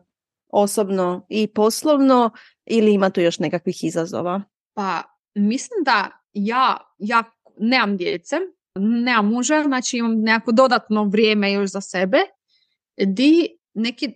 osobno 0.49 1.25
i 1.29 1.47
poslovno 1.47 2.29
ili 2.65 2.93
ima 2.93 3.09
tu 3.09 3.21
još 3.21 3.39
nekakvih 3.39 3.83
izazova? 3.83 4.41
Pa 4.73 5.01
mislim 5.35 5.83
da 5.83 6.23
ja, 6.33 6.77
ja 6.97 7.23
nemam 7.57 7.97
djece, 7.97 8.35
nemam 8.79 9.29
muža, 9.29 9.63
znači 9.63 9.97
imam 9.97 10.21
nekako 10.21 10.51
dodatno 10.51 11.03
vrijeme 11.03 11.53
još 11.53 11.71
za 11.71 11.81
sebe, 11.81 12.17
di 12.97 13.47
neki, 13.73 14.13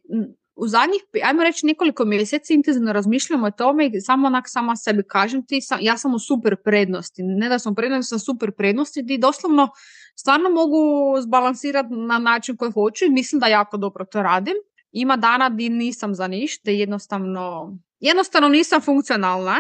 u 0.56 0.68
zadnjih, 0.68 1.02
ajmo 1.24 1.44
reći 1.44 1.66
nekoliko 1.66 2.06
mjeseci 2.06 2.54
intenzivno 2.54 2.94
razmišljam 2.94 3.44
o 3.44 3.52
tome 3.52 3.88
i 3.88 4.02
samo 4.02 4.28
onak 4.28 4.44
sama 4.48 4.76
sebi 4.76 5.04
kažem 5.04 5.46
ti, 5.46 5.62
sam, 5.62 5.80
ja 5.82 5.98
sam 5.98 6.14
u 6.14 6.20
super 6.20 6.56
prednosti, 6.64 7.24
ne 7.24 7.50
da 7.50 7.60
sam 7.60 7.76
prednosti, 7.76 8.10
sam 8.10 8.20
super 8.20 8.52
prednosti 8.52 9.02
di 9.02 9.18
doslovno 9.18 9.70
stvarno 10.16 10.50
mogu 10.50 10.78
zbalansirati 11.22 11.90
na 11.94 12.20
način 12.20 12.58
koji 12.58 12.72
hoću 12.72 13.06
i 13.06 13.10
mislim 13.10 13.40
da 13.40 13.48
jako 13.48 13.78
dobro 13.78 14.06
to 14.06 14.24
radim 14.24 14.56
ima 14.92 15.18
dana 15.18 15.50
di 15.50 15.70
nisam 15.70 16.16
za 16.16 16.28
ništa, 16.28 16.72
jednostavno, 16.72 17.78
jednostavno 18.00 18.50
nisam 18.50 18.82
funkcionalna, 18.82 19.56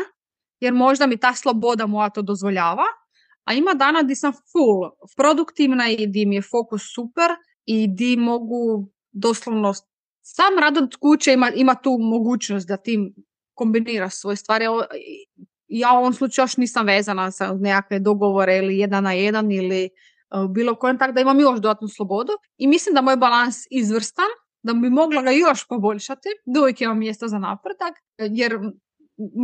jer 0.59 0.73
možda 0.73 1.07
mi 1.07 1.17
ta 1.17 1.33
sloboda 1.33 1.87
moja 1.87 2.09
to 2.09 2.21
dozvoljava, 2.21 2.83
a 3.43 3.53
ima 3.53 3.73
dana 3.73 4.01
di 4.01 4.15
sam 4.15 4.33
full 4.33 4.91
produktivna 5.17 5.89
i 5.89 6.07
di 6.07 6.25
mi 6.25 6.35
je 6.35 6.41
fokus 6.41 6.81
super 6.95 7.31
i 7.65 7.87
di 7.87 8.17
mogu 8.17 8.89
doslovno 9.11 9.73
sam 10.21 10.59
rad 10.59 10.77
od 10.77 10.95
kuće 10.95 11.33
ima, 11.33 11.51
ima 11.55 11.75
tu 11.75 11.97
mogućnost 11.99 12.67
da 12.67 12.77
ti 12.77 13.13
kombiniraš 13.53 14.13
svoje 14.15 14.35
stvari. 14.35 14.65
Ja 15.67 15.93
u 15.93 15.97
ovom 15.97 16.13
slučaju 16.13 16.43
još 16.43 16.57
nisam 16.57 16.85
vezana 16.85 17.31
sa 17.31 17.53
nekakve 17.53 17.99
dogovore 17.99 18.57
ili 18.57 18.77
jedan 18.77 19.03
na 19.03 19.13
jedan 19.13 19.51
ili 19.51 19.83
e, 19.83 19.89
bilo 20.49 20.75
kojem, 20.75 20.97
tako 20.97 21.13
da 21.13 21.21
imam 21.21 21.39
još 21.39 21.59
dodatnu 21.59 21.87
slobodu 21.87 22.31
i 22.57 22.67
mislim 22.67 22.95
da 22.95 23.01
moj 23.01 23.17
balans 23.17 23.57
izvrstan 23.71 24.29
da 24.63 24.73
bi 24.73 24.89
mogla 24.89 25.21
ga 25.21 25.31
još 25.31 25.67
poboljšati, 25.67 26.29
da 26.45 26.61
uvijek 26.61 26.81
imam 26.81 26.99
mjesto 26.99 27.27
za 27.27 27.39
napredak, 27.39 27.93
jer 28.17 28.59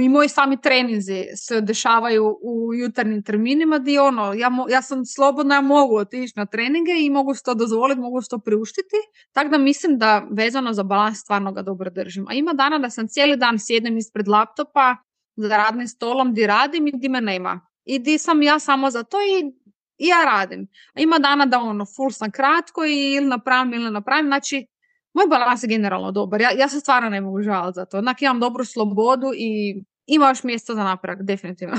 i 0.01 0.09
moji 0.09 0.29
sami 0.29 0.61
treninzi 0.61 1.23
se 1.35 1.61
dešavaju 1.61 2.37
u 2.41 2.73
jutarnjim 2.73 3.23
terminima 3.23 3.79
gdje 3.79 4.01
ono, 4.01 4.33
ja, 4.33 4.51
ja 4.69 4.81
sam 4.81 5.05
slobodna, 5.05 5.55
ja 5.55 5.61
mogu 5.61 5.97
otići 5.97 6.33
na 6.35 6.45
treninge 6.45 6.91
i 6.99 7.09
mogu 7.09 7.35
se 7.35 7.43
to 7.43 7.53
dozvoliti, 7.53 8.01
mogu 8.01 8.21
se 8.21 8.29
to 8.29 8.39
priuštiti, 8.39 8.95
tako 9.33 9.49
da 9.49 9.57
mislim 9.57 9.97
da 9.97 10.27
vezano 10.31 10.73
za 10.73 10.83
balans 10.83 11.19
stvarno 11.19 11.51
ga 11.51 11.61
dobro 11.61 11.89
držim. 11.89 12.27
A 12.27 12.33
ima 12.33 12.53
dana 12.53 12.79
da 12.79 12.89
sam 12.89 13.07
cijeli 13.07 13.37
dan 13.37 13.59
sjednem 13.59 13.97
ispred 13.97 14.27
laptopa 14.27 14.95
za 15.35 15.57
radnim 15.57 15.87
stolom 15.87 16.31
gdje 16.31 16.47
radim 16.47 16.87
i 16.87 16.91
gdje 16.91 17.09
me 17.09 17.21
nema. 17.21 17.61
I 17.85 17.99
di 17.99 18.17
sam 18.17 18.41
ja 18.41 18.59
samo 18.59 18.89
za 18.89 19.03
to 19.03 19.17
i, 19.21 19.51
i 19.97 20.07
ja 20.07 20.25
radim. 20.25 20.67
Ima 20.95 21.19
dana 21.19 21.45
da 21.45 21.59
ono, 21.59 21.85
full 21.95 22.11
sam 22.11 22.31
kratko 22.31 22.85
i 22.85 23.13
ili 23.13 23.27
napravim 23.27 23.73
ili 23.73 23.91
napravim, 23.91 24.25
znači 24.25 24.67
moj 25.15 25.27
balans 25.29 25.63
je 25.63 25.67
generalno 25.67 26.11
dobar. 26.11 26.41
Ja, 26.41 26.51
ja 26.51 26.69
se 26.69 26.79
stvarno 26.79 27.09
ne 27.09 27.21
mogu 27.21 27.41
žaliti 27.41 27.75
za 27.75 27.85
to. 27.85 27.97
Onak 27.97 28.21
imam 28.21 28.39
dobru 28.39 28.65
slobodu 28.65 29.31
i 29.35 29.83
ima 30.05 30.29
još 30.29 30.43
mjesta 30.43 30.75
za 30.75 30.83
napravak, 30.83 31.23
definitivno. 31.23 31.75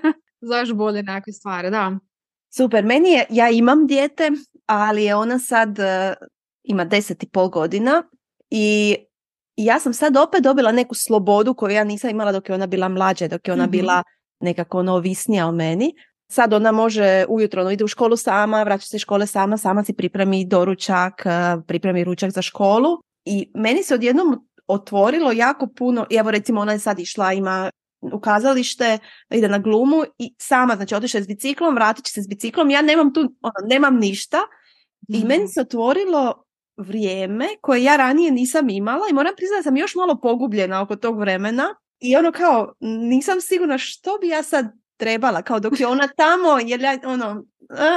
za 0.48 0.58
još 0.58 0.72
bolje 0.72 1.02
nekakve 1.02 1.32
stvari, 1.32 1.70
da. 1.70 1.98
Super, 2.56 2.84
meni 2.84 3.10
je, 3.10 3.26
ja 3.30 3.50
imam 3.50 3.86
dijete, 3.86 4.30
ali 4.66 5.04
je 5.04 5.14
ona 5.14 5.38
sad 5.38 5.68
uh, 5.78 6.28
ima 6.62 6.84
deset 6.84 7.22
i 7.22 7.28
pol 7.28 7.48
godina 7.48 8.02
i 8.50 8.96
ja 9.56 9.80
sam 9.80 9.92
sad 9.92 10.16
opet 10.16 10.42
dobila 10.42 10.72
neku 10.72 10.94
slobodu 10.94 11.54
koju 11.54 11.74
ja 11.74 11.84
nisam 11.84 12.10
imala 12.10 12.32
dok 12.32 12.48
je 12.48 12.54
ona 12.54 12.66
bila 12.66 12.88
mlađa, 12.88 13.28
dok 13.28 13.48
je 13.48 13.54
ona 13.54 13.64
mhm. 13.64 13.70
bila 13.70 14.02
nekako 14.40 14.78
ono 14.78 14.92
ovisnija 14.94 15.46
o 15.46 15.52
meni. 15.52 15.94
Sad 16.30 16.52
ona 16.52 16.72
može 16.72 17.24
ujutro, 17.28 17.60
ono 17.60 17.70
ide 17.70 17.84
u 17.84 17.88
školu 17.88 18.16
sama, 18.16 18.62
vraća 18.62 18.86
se 18.86 18.96
iz 18.96 19.00
škole 19.00 19.26
sama, 19.26 19.56
sama 19.56 19.84
si 19.84 19.92
pripremi 19.92 20.44
doručak, 20.44 21.26
e, 21.26 21.30
pripremi 21.66 22.04
ručak 22.04 22.30
za 22.30 22.42
školu. 22.42 22.98
I 23.24 23.50
meni 23.54 23.82
se 23.82 23.94
odjednom 23.94 24.48
otvorilo 24.66 25.32
jako 25.32 25.66
puno, 25.66 26.06
i 26.10 26.16
evo 26.16 26.30
recimo 26.30 26.60
ona 26.60 26.72
je 26.72 26.78
sad 26.78 26.98
išla, 26.98 27.32
ima 27.32 27.70
u 28.00 28.20
kazalište, 28.20 28.98
ide 29.30 29.48
na 29.48 29.58
glumu 29.58 30.02
i 30.18 30.34
sama, 30.38 30.76
znači 30.76 30.94
otišla 30.94 31.18
je 31.18 31.24
s 31.24 31.26
biciklom, 31.26 31.74
vratit 31.74 32.04
će 32.04 32.12
se 32.12 32.22
s 32.22 32.28
biciklom, 32.28 32.70
ja 32.70 32.82
nemam 32.82 33.14
tu, 33.14 33.20
ono, 33.20 33.68
nemam 33.68 33.96
ništa. 33.96 34.38
I 35.08 35.18
mhm. 35.18 35.28
meni 35.28 35.48
se 35.48 35.60
otvorilo 35.60 36.44
vrijeme 36.76 37.48
koje 37.60 37.82
ja 37.84 37.96
ranije 37.96 38.30
nisam 38.30 38.70
imala 38.70 39.06
i 39.10 39.14
moram 39.14 39.32
priznati 39.36 39.58
da 39.58 39.62
sam 39.62 39.76
još 39.76 39.94
malo 39.94 40.20
pogubljena 40.20 40.82
oko 40.82 40.96
tog 40.96 41.18
vremena. 41.18 41.74
I 42.00 42.16
ono 42.16 42.32
kao 42.32 42.74
nisam 42.80 43.40
sigurna 43.40 43.78
što 43.78 44.18
bi 44.20 44.28
ja 44.28 44.42
sad 44.42 44.66
trebala, 45.00 45.42
kao 45.42 45.60
dok 45.60 45.80
je 45.80 45.86
ona 45.86 46.08
tamo, 46.16 46.58
jer 46.64 46.80
ja, 46.80 46.98
ono, 47.04 47.44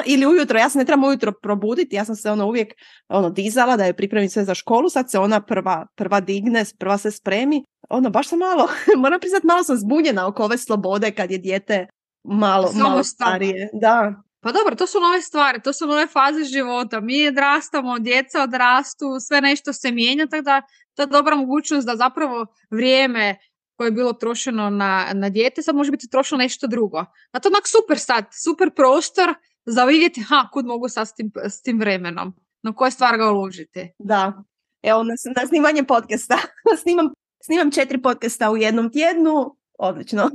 ili 0.06 0.26
ujutro, 0.26 0.60
ja 0.60 0.70
se 0.70 0.78
ne 0.78 0.86
trebam 0.86 1.04
ujutro 1.04 1.32
probuditi, 1.42 1.96
ja 1.96 2.06
sam 2.06 2.16
se 2.16 2.32
ono 2.32 2.48
uvijek 2.48 2.74
ono, 3.08 3.30
dizala 3.30 3.78
da 3.78 3.86
je 3.86 3.94
pripremim 3.94 4.30
sve 4.30 4.44
za 4.44 4.56
školu, 4.56 4.90
sad 4.90 5.12
se 5.12 5.20
ona 5.20 5.42
prva, 5.42 5.88
prva 5.96 6.20
digne, 6.20 6.66
prva 6.80 6.98
se 6.98 7.12
spremi, 7.12 7.64
ono, 7.90 8.10
baš 8.10 8.28
sam 8.28 8.40
malo, 8.40 8.68
moram 9.04 9.20
priznati, 9.20 9.48
malo 9.48 9.64
sam 9.64 9.78
zbunjena 9.78 10.28
oko 10.28 10.44
ove 10.44 10.58
slobode 10.58 11.12
kad 11.12 11.32
je 11.32 11.38
dijete 11.38 11.88
malo, 12.24 12.72
malo 12.76 13.04
starije. 13.04 13.70
Da. 13.74 14.14
Pa 14.42 14.52
dobro, 14.52 14.76
to 14.76 14.88
su 14.88 15.00
nove 15.00 15.22
stvari, 15.22 15.62
to 15.62 15.74
su 15.74 15.88
nove 15.88 16.08
faze 16.08 16.44
života. 16.44 17.00
Mi 17.00 17.28
odrastamo, 17.28 18.00
djeca 18.00 18.44
odrastu, 18.44 19.06
sve 19.28 19.42
nešto 19.42 19.74
se 19.74 19.92
mijenja, 19.92 20.28
tako 20.28 20.44
da 20.44 20.62
to 20.96 21.02
je 21.02 21.08
dobra 21.08 21.36
mogućnost 21.36 21.88
da 21.88 21.96
zapravo 21.96 22.46
vrijeme 22.72 23.36
koje 23.78 23.88
je 23.88 23.92
bilo 23.92 24.14
trošeno 24.14 24.70
na, 24.70 25.12
na 25.14 25.30
dijete, 25.30 25.62
sad 25.62 25.76
može 25.76 25.92
biti 25.92 26.10
trošeno 26.10 26.38
nešto 26.38 26.68
drugo. 26.68 27.06
A 27.32 27.40
to 27.40 27.50
onak 27.50 27.68
super 27.68 28.00
sad, 28.00 28.26
super 28.44 28.72
prostor 28.76 29.34
za 29.66 29.86
vidjeti 29.86 30.22
ha, 30.22 30.50
kud 30.54 30.66
mogu 30.66 30.90
sad 30.90 31.08
s 31.08 31.14
tim, 31.14 31.32
s 31.50 31.62
tim 31.62 31.80
vremenom, 31.80 32.34
na 32.64 32.74
koje 32.74 32.92
stvar 32.92 33.18
ga 33.18 33.32
uložiti. 33.32 33.94
Da, 34.00 34.44
evo 34.84 35.04
na, 35.04 35.14
na 35.36 35.48
snimanje 35.48 35.84
podcasta. 35.84 36.38
snimam, 36.82 37.10
snimam 37.44 37.72
četiri 37.72 38.02
podcasta 38.02 38.52
u 38.52 38.58
jednom 38.58 38.92
tjednu, 38.92 39.56
odlično. 39.80 40.30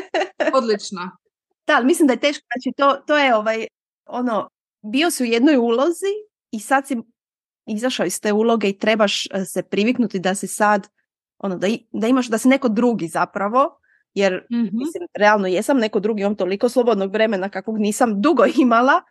odlično. 0.58 1.10
Da, 1.66 1.76
ali 1.76 1.86
mislim 1.86 2.06
da 2.06 2.12
je 2.12 2.20
teško, 2.20 2.44
znači 2.54 2.76
to, 2.76 3.02
to 3.06 3.18
je 3.18 3.36
ovaj, 3.36 3.66
ono, 4.06 4.48
bio 4.92 5.10
si 5.10 5.22
u 5.22 5.26
jednoj 5.26 5.56
ulozi 5.56 6.12
i 6.50 6.60
sad 6.60 6.86
si 6.86 6.96
izašao 7.66 8.06
iz 8.06 8.20
te 8.20 8.32
uloge 8.32 8.68
i 8.68 8.78
trebaš 8.78 9.26
eh, 9.26 9.44
se 9.44 9.62
priviknuti 9.62 10.18
da 10.18 10.34
si 10.34 10.46
sad 10.46 10.88
ono, 11.44 11.56
da, 11.56 11.66
da 11.92 12.06
imaš, 12.06 12.28
da 12.28 12.38
si 12.38 12.48
neko 12.48 12.68
drugi 12.68 13.08
zapravo, 13.08 13.78
jer 14.14 14.46
mm 14.50 14.56
mislim, 14.62 15.08
realno 15.14 15.46
jesam 15.46 15.78
neko 15.78 16.00
drugi, 16.00 16.22
imam 16.22 16.36
toliko 16.36 16.68
slobodnog 16.68 17.12
vremena 17.12 17.48
kakvog 17.48 17.78
nisam 17.78 18.20
dugo 18.20 18.44
imala, 18.62 19.02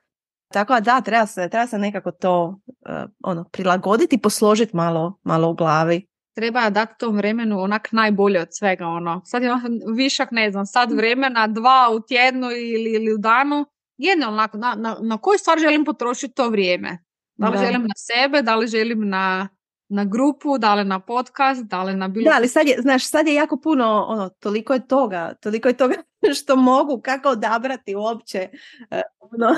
tako 0.54 0.80
da 0.80 1.02
treba 1.02 1.26
se, 1.26 1.50
treba 1.50 1.68
se 1.68 1.78
nekako 1.78 2.12
to 2.12 2.60
uh, 2.68 3.10
ono, 3.24 3.50
prilagoditi, 3.52 4.18
posložiti 4.18 4.76
malo, 4.76 5.20
malo 5.24 5.50
u 5.50 5.54
glavi. 5.54 6.08
Treba 6.36 6.70
dati 6.70 6.94
tom 7.00 7.16
vremenu 7.16 7.60
onak 7.60 7.92
najbolje 7.92 8.42
od 8.42 8.48
svega. 8.52 8.88
Ono. 8.88 9.22
Sad 9.26 9.44
imam 9.44 9.62
višak, 9.96 10.32
ne 10.32 10.52
znam, 10.52 10.66
sad 10.66 10.92
vremena, 10.92 11.48
dva 11.48 11.90
u 11.96 12.00
tjednu 12.00 12.48
ili, 12.52 12.92
ili 12.92 13.14
u 13.14 13.18
danu, 13.18 13.66
genijalno, 13.98 14.48
na, 14.54 14.76
na, 14.76 14.98
na 15.02 15.18
koju 15.18 15.38
stvar 15.38 15.60
želim 15.60 15.86
potrošiti 15.86 16.34
to 16.34 16.50
vrijeme. 16.50 16.98
Da 17.36 17.50
li 17.50 17.58
Da. 17.58 17.66
želim 17.66 17.82
na 17.82 17.96
sebe, 17.96 18.42
da 18.42 18.56
li 18.56 18.68
želim 18.68 19.10
na, 19.10 19.50
na 19.94 20.06
grupu, 20.06 20.58
da 20.58 20.76
li 20.76 20.84
na 20.84 21.00
podcast, 21.00 21.64
da 21.64 21.84
li 21.84 21.96
na 21.96 22.08
bilo... 22.08 22.30
Da, 22.30 22.36
ali 22.36 22.48
sad 22.48 22.68
je, 22.68 22.76
znaš, 22.82 23.10
sad 23.10 23.28
je 23.28 23.34
jako 23.34 23.58
puno, 23.58 24.06
ono, 24.08 24.30
toliko 24.30 24.74
je 24.74 24.88
toga, 24.88 25.34
toliko 25.42 25.68
je 25.68 25.78
toga 25.78 25.96
što 26.40 26.56
mogu, 26.56 27.02
kako 27.02 27.30
odabrati 27.30 27.96
uopće. 27.96 28.50
e, 28.92 29.02
ono. 29.20 29.56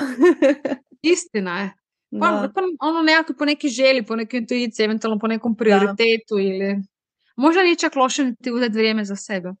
Istina 1.02 1.60
je. 1.60 1.72
Pa, 2.20 2.30
Da. 2.30 2.52
pa 2.54 2.60
ono 2.80 3.02
nekako 3.02 3.34
po 3.38 3.44
neki 3.44 3.68
želji, 3.68 4.06
po 4.06 4.16
nekoj 4.16 4.38
intuiciji, 4.38 4.84
eventualno 4.84 5.18
po 5.18 5.26
nekom 5.26 5.56
prioritetu 5.56 6.38
ili... 6.38 6.82
Možda 7.36 7.62
nije 7.62 7.76
čak 7.76 7.96
loše 7.96 8.24
niti 8.24 8.52
uzeti 8.52 8.72
vrijeme 8.72 9.04
za 9.04 9.16
sebe. 9.16 9.52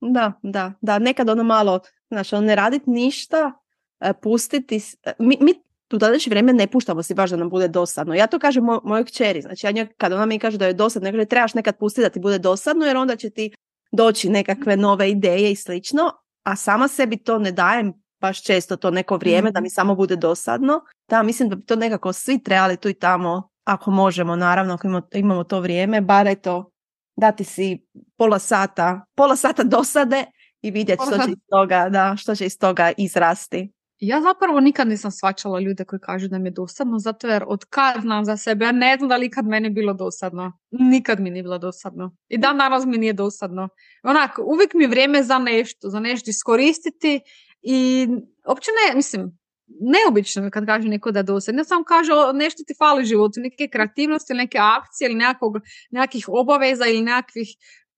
Da, 0.00 0.32
da, 0.42 0.72
da, 0.80 0.98
nekad 0.98 1.28
ono 1.28 1.44
malo, 1.44 1.80
znaš, 2.08 2.32
ono 2.32 2.46
ne 2.46 2.54
radit 2.54 2.82
ništa, 2.86 3.52
e, 4.00 4.12
pustiti, 4.22 4.80
e, 5.02 5.12
mi, 5.18 5.38
mi 5.40 5.54
tu 5.88 5.98
današnje 5.98 6.30
vrijeme 6.30 6.52
ne 6.52 6.66
puštamo 6.66 7.02
si 7.02 7.14
baš 7.14 7.30
da 7.30 7.36
nam 7.36 7.50
bude 7.50 7.68
dosadno. 7.68 8.14
Ja 8.14 8.26
to 8.26 8.38
kažem 8.38 8.64
moj, 8.64 8.78
mojoj 8.84 9.04
kćeri, 9.04 9.42
znači 9.42 9.66
ja 9.66 9.70
njoj, 9.70 9.86
kad 9.96 10.12
ona 10.12 10.26
mi 10.26 10.38
kaže 10.38 10.58
da 10.58 10.66
je 10.66 10.72
dosadno, 10.72 11.08
ja 11.08 11.12
kažem, 11.12 11.26
trebaš 11.26 11.54
nekad 11.54 11.78
pustiti 11.78 12.02
da 12.02 12.08
ti 12.08 12.20
bude 12.20 12.38
dosadno, 12.38 12.86
jer 12.86 12.96
onda 12.96 13.16
će 13.16 13.30
ti 13.30 13.54
doći 13.92 14.28
nekakve 14.28 14.76
nove 14.76 15.10
ideje 15.10 15.52
i 15.52 15.56
slično, 15.56 16.10
a 16.44 16.56
sama 16.56 16.88
sebi 16.88 17.16
to 17.16 17.38
ne 17.38 17.52
dajem 17.52 17.92
baš 18.20 18.42
često 18.42 18.76
to 18.76 18.90
neko 18.90 19.16
vrijeme 19.16 19.50
da 19.50 19.60
mi 19.60 19.70
samo 19.70 19.94
bude 19.94 20.16
dosadno. 20.16 20.80
Da, 21.08 21.22
mislim 21.22 21.48
da 21.48 21.56
bi 21.56 21.64
to 21.64 21.76
nekako 21.76 22.12
svi 22.12 22.42
trebali 22.42 22.76
tu 22.76 22.88
i 22.88 22.94
tamo, 22.94 23.48
ako 23.64 23.90
možemo, 23.90 24.36
naravno, 24.36 24.74
ako 24.74 24.86
imamo, 24.86 25.06
imamo 25.12 25.44
to 25.44 25.60
vrijeme, 25.60 26.00
bar 26.00 26.26
eto, 26.26 26.70
dati 27.16 27.44
si 27.44 27.86
pola 28.16 28.38
sata, 28.38 29.06
pola 29.14 29.36
sata 29.36 29.62
dosade 29.62 30.24
i 30.62 30.70
vidjeti 30.70 31.02
što 31.06 31.24
će 31.24 31.30
iz 31.30 31.38
toga, 31.50 31.88
da, 31.90 32.14
što 32.16 32.34
će 32.34 32.46
iz 32.46 32.58
toga 32.58 32.92
izrasti. 32.96 33.72
Ja 33.98 34.20
zapravo 34.20 34.60
nikad 34.60 34.88
nisam 34.88 35.10
svačala 35.10 35.60
ljude 35.60 35.84
koji 35.84 36.00
kažu 36.00 36.28
da 36.28 36.38
mi 36.38 36.48
je 36.48 36.52
dosadno, 36.52 36.98
zato 36.98 37.28
jer 37.28 37.44
od 37.46 37.64
kad 37.64 38.00
znam 38.02 38.24
za 38.24 38.36
sebe, 38.36 38.64
ja 38.64 38.72
ne 38.72 38.96
znam 38.96 39.08
da 39.08 39.16
li 39.16 39.26
ikad 39.26 39.46
meni 39.46 39.70
bilo 39.70 39.94
dosadno. 39.94 40.52
Nikad 40.70 41.20
mi 41.20 41.30
nije 41.30 41.42
bilo 41.42 41.58
dosadno. 41.58 42.16
I 42.28 42.38
dan 42.38 42.58
danas 42.58 42.84
mi 42.86 42.98
nije 42.98 43.12
dosadno. 43.12 43.68
Onak, 44.02 44.38
uvijek 44.38 44.74
mi 44.74 44.84
je 44.84 44.88
vrijeme 44.88 45.22
za 45.22 45.38
nešto, 45.38 45.88
za 45.88 46.00
nešto 46.00 46.30
iskoristiti 46.30 47.20
i 47.62 48.08
uopće 48.48 48.70
ne, 48.70 48.96
mislim, 48.96 49.38
neobično 49.66 50.42
mi 50.42 50.50
kad 50.50 50.66
kaže 50.66 50.88
neko 50.88 51.10
da 51.10 51.18
je 51.18 51.22
dosadno. 51.22 51.60
Ja 51.60 51.64
sam 51.64 51.84
kaže 51.84 52.12
nešto 52.34 52.62
ti 52.66 52.74
fali 52.78 53.02
u 53.02 53.06
životu, 53.06 53.40
neke 53.40 53.68
kreativnosti 53.68 54.34
neke 54.34 54.58
akcije 54.60 55.06
ili 55.06 55.18
nekakvog, 55.18 55.54
nekakvih 55.90 56.24
obaveza 56.28 56.86
ili 56.86 57.02
nekakvih, 57.02 57.48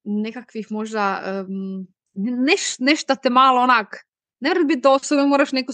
nekakvih 0.05 0.67
možda 0.71 1.23
um, 1.49 1.87
neš, 2.15 2.79
nešto 2.79 3.15
te 3.15 3.31
malo 3.31 3.61
onak 3.61 4.09
ne 4.41 4.51
mora 4.51 4.65
biti 4.65 4.81
dosadno, 4.81 5.27
moraš 5.27 5.53
neko 5.53 5.73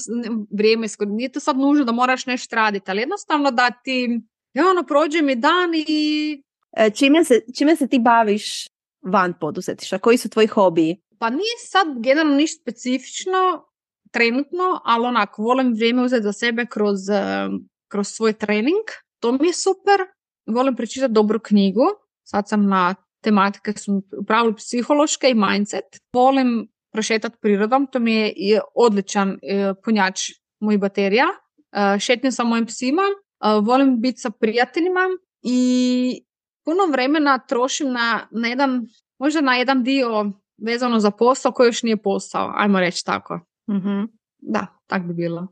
vrijeme 0.51 0.87
iskoristiti. 0.87 1.17
Nije 1.17 1.33
to 1.33 1.41
sad 1.41 1.59
nužno 1.59 1.85
da 1.85 1.93
moraš 1.93 2.27
nešto 2.27 2.57
raditi, 2.57 2.91
ali 2.91 3.01
jednostavno 3.01 3.51
da 3.51 3.71
ti, 3.71 4.21
ja 4.55 4.71
ono, 4.71 4.83
prođe 4.83 5.23
mi 5.23 5.37
dan 5.37 5.71
i 5.75 6.43
E, 6.77 6.91
čime, 6.91 7.25
se, 7.25 7.41
čime 7.59 7.77
se 7.77 7.89
ti 7.89 7.99
baviš 7.99 8.67
van 9.03 9.35
poduzetništva? 9.41 9.99
Koji 9.99 10.19
su 10.19 10.29
tvoji 10.29 10.47
hobiji? 10.47 11.01
Pa 11.19 11.31
nije 11.31 11.57
sad 11.59 11.87
generalno 12.03 12.37
ništa 12.37 12.61
specifično 12.63 13.65
trenutno, 14.11 14.81
ali 14.85 15.07
onak, 15.07 15.39
volim 15.39 15.73
vrijeme 15.75 16.03
uzeti 16.03 16.23
za 16.23 16.33
sebe 16.33 16.67
kroz, 16.67 17.09
eh, 17.09 17.49
kroz 17.89 18.09
svoj 18.09 18.33
trening. 18.33 18.85
To 19.21 19.33
mi 19.33 19.47
je 19.47 19.53
super. 19.53 20.01
Volim 20.47 20.77
pročitati 20.77 21.13
dobru 21.13 21.41
knjigu. 21.41 21.87
Sad 22.23 22.49
sam 22.49 22.67
na 22.67 22.95
tematike 23.23 23.73
su 23.73 24.03
u 24.19 24.25
pravilu 24.25 24.55
psihološke 24.55 25.31
i 25.31 25.35
mindset. 25.35 25.85
Volim 26.13 26.69
prošetati 26.95 27.37
prirodom. 27.41 27.87
To 27.87 27.99
mi 27.99 28.33
je 28.37 28.61
odličan 28.75 29.39
eh, 29.43 29.75
punjač 29.85 30.21
mojih 30.61 30.81
baterija. 30.81 31.27
Eh, 31.73 31.99
Šetnju 31.99 32.33
sa 32.33 32.45
mojim 32.45 32.67
psima. 32.67 33.03
Eh, 33.03 33.61
Volim 33.63 34.01
biti 34.01 34.21
sa 34.21 34.31
prijateljima 34.31 35.01
i 35.43 36.21
puno 36.65 36.87
vremena 36.93 37.39
trošim 37.39 37.93
na, 37.93 38.29
na 38.31 38.49
jedan, 38.49 38.87
možda 39.19 39.41
na 39.41 39.57
jedan 39.57 39.83
dio 39.83 40.31
vezano 40.63 41.01
za 41.01 41.11
posao 41.11 41.53
koji 41.53 41.69
još 41.69 41.83
nije 41.83 41.97
posao, 41.97 42.53
ajmo 42.57 42.81
reći 42.81 43.05
tako. 43.05 43.41
Mhm. 43.71 44.03
Da, 44.39 44.67
tak 44.87 45.03
bi 45.03 45.15
bilo. 45.15 45.47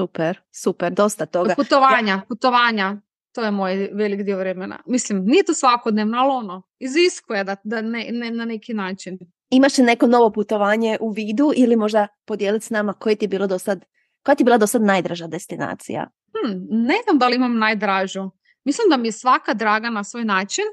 Super, 0.00 0.40
super, 0.54 0.92
dosta 0.92 1.26
toga. 1.26 1.54
Putovanja, 1.56 2.22
putovanja, 2.28 2.96
to 3.34 3.42
je 3.42 3.50
moj 3.50 3.90
velik 3.92 4.22
dio 4.22 4.38
vremena. 4.38 4.78
Mislim, 4.86 5.24
nije 5.24 5.44
to 5.44 5.54
svakodnevno, 5.54 6.18
ali 6.18 6.30
ono, 6.30 6.62
iziskuje 6.78 7.44
da, 7.44 7.56
da 7.64 7.82
ne, 7.82 8.08
ne, 8.12 8.30
na 8.30 8.44
neki 8.44 8.74
način. 8.74 9.18
Imaš 9.50 9.78
li 9.78 9.84
neko 9.84 10.06
novo 10.06 10.32
putovanje 10.32 10.98
u 11.00 11.10
vidu 11.10 11.52
ili 11.56 11.76
možda 11.76 12.06
podijeliti 12.24 12.66
s 12.66 12.70
nama 12.70 12.92
koje 12.92 13.16
ti 13.16 13.24
je 13.24 13.28
bilo 13.28 13.46
do 13.46 13.58
sad, 13.58 13.84
koja 14.24 14.34
ti 14.34 14.42
je 14.42 14.44
bila 14.44 14.58
do 14.58 14.66
sad 14.66 14.82
najdraža 14.82 15.26
destinacija? 15.26 16.10
Hm, 16.32 16.58
ne 16.70 16.94
znam 17.04 17.18
da 17.18 17.28
li 17.28 17.36
imam 17.36 17.58
najdražu. 17.58 18.30
Mislim 18.64 18.90
da 18.90 18.96
mi 18.96 19.08
je 19.08 19.12
svaka 19.12 19.54
draga 19.54 19.90
na 19.90 20.04
svoj 20.04 20.24
način. 20.24 20.64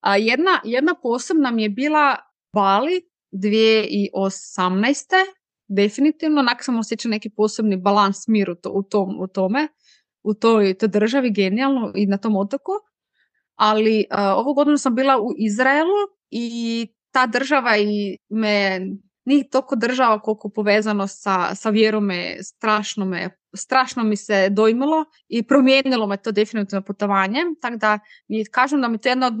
A 0.00 0.16
jedna, 0.16 0.60
jedna 0.64 0.94
posebna 1.02 1.50
mi 1.50 1.62
je 1.62 1.68
bila 1.68 2.16
Bali 2.54 3.02
2018. 3.32 5.04
Definitivno, 5.68 6.40
onak 6.40 6.64
sam 6.64 6.78
osjećala 6.78 7.10
neki 7.10 7.30
posebni 7.30 7.76
balans, 7.76 8.28
mir 8.28 8.50
u, 8.50 8.54
to, 8.54 8.70
u, 8.70 8.82
tom, 8.82 9.20
u 9.20 9.26
tome, 9.26 9.68
u 10.22 10.34
toj, 10.34 10.74
toj 10.74 10.88
državi, 10.88 11.30
genijalno 11.30 11.92
i 11.94 12.06
na 12.06 12.16
tom 12.16 12.36
otoku. 12.36 12.72
Ali 13.54 14.04
a, 14.10 14.36
ovu 14.36 14.54
godinu 14.54 14.78
sam 14.78 14.94
bila 14.94 15.20
u 15.20 15.34
Izraelu 15.38 15.98
i 16.30 16.86
ta 17.10 17.26
država 17.26 17.76
i 17.76 18.16
me 18.28 18.80
nije 19.24 19.48
toliko 19.50 19.76
država 19.76 20.20
koliko 20.20 20.48
povezano 20.48 21.06
sa, 21.06 21.54
sa 21.54 21.70
vjerom 21.70 22.04
me 22.04 22.42
strašno 22.42 23.04
me 23.04 23.30
strašno 23.56 24.04
mi 24.04 24.16
se 24.16 24.48
dojmilo 24.50 25.04
i 25.28 25.42
promijenilo 25.42 26.06
me 26.06 26.16
to 26.16 26.32
definitivno 26.32 26.82
putovanje. 26.82 27.38
Tako 27.60 27.76
da 27.76 27.98
mi 28.28 28.44
kažem 28.44 28.80
da 28.80 28.88
mi 28.88 28.94
je 28.94 29.00
to 29.00 29.08
jedno 29.08 29.26
od 29.26 29.38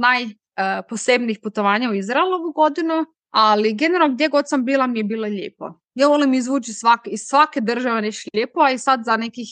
najposebnijih 0.56 1.38
putovanja 1.42 1.90
u 1.90 1.94
Izraelu 1.94 2.34
ovu 2.34 2.52
godinu, 2.52 3.04
ali 3.30 3.74
generalno 3.74 4.14
gdje 4.14 4.28
god 4.28 4.48
sam 4.48 4.64
bila 4.64 4.86
mi 4.86 4.98
je 4.98 5.04
bilo 5.04 5.28
lijepo. 5.28 5.80
Ja 5.94 6.08
volim 6.08 6.34
izvući 6.34 6.72
svake, 6.72 7.10
iz 7.10 7.20
svake 7.20 7.60
države 7.60 8.02
nešto 8.02 8.30
lijepo, 8.34 8.60
a 8.60 8.70
i 8.70 8.78
sad 8.78 9.04
za 9.04 9.16
nekih 9.16 9.48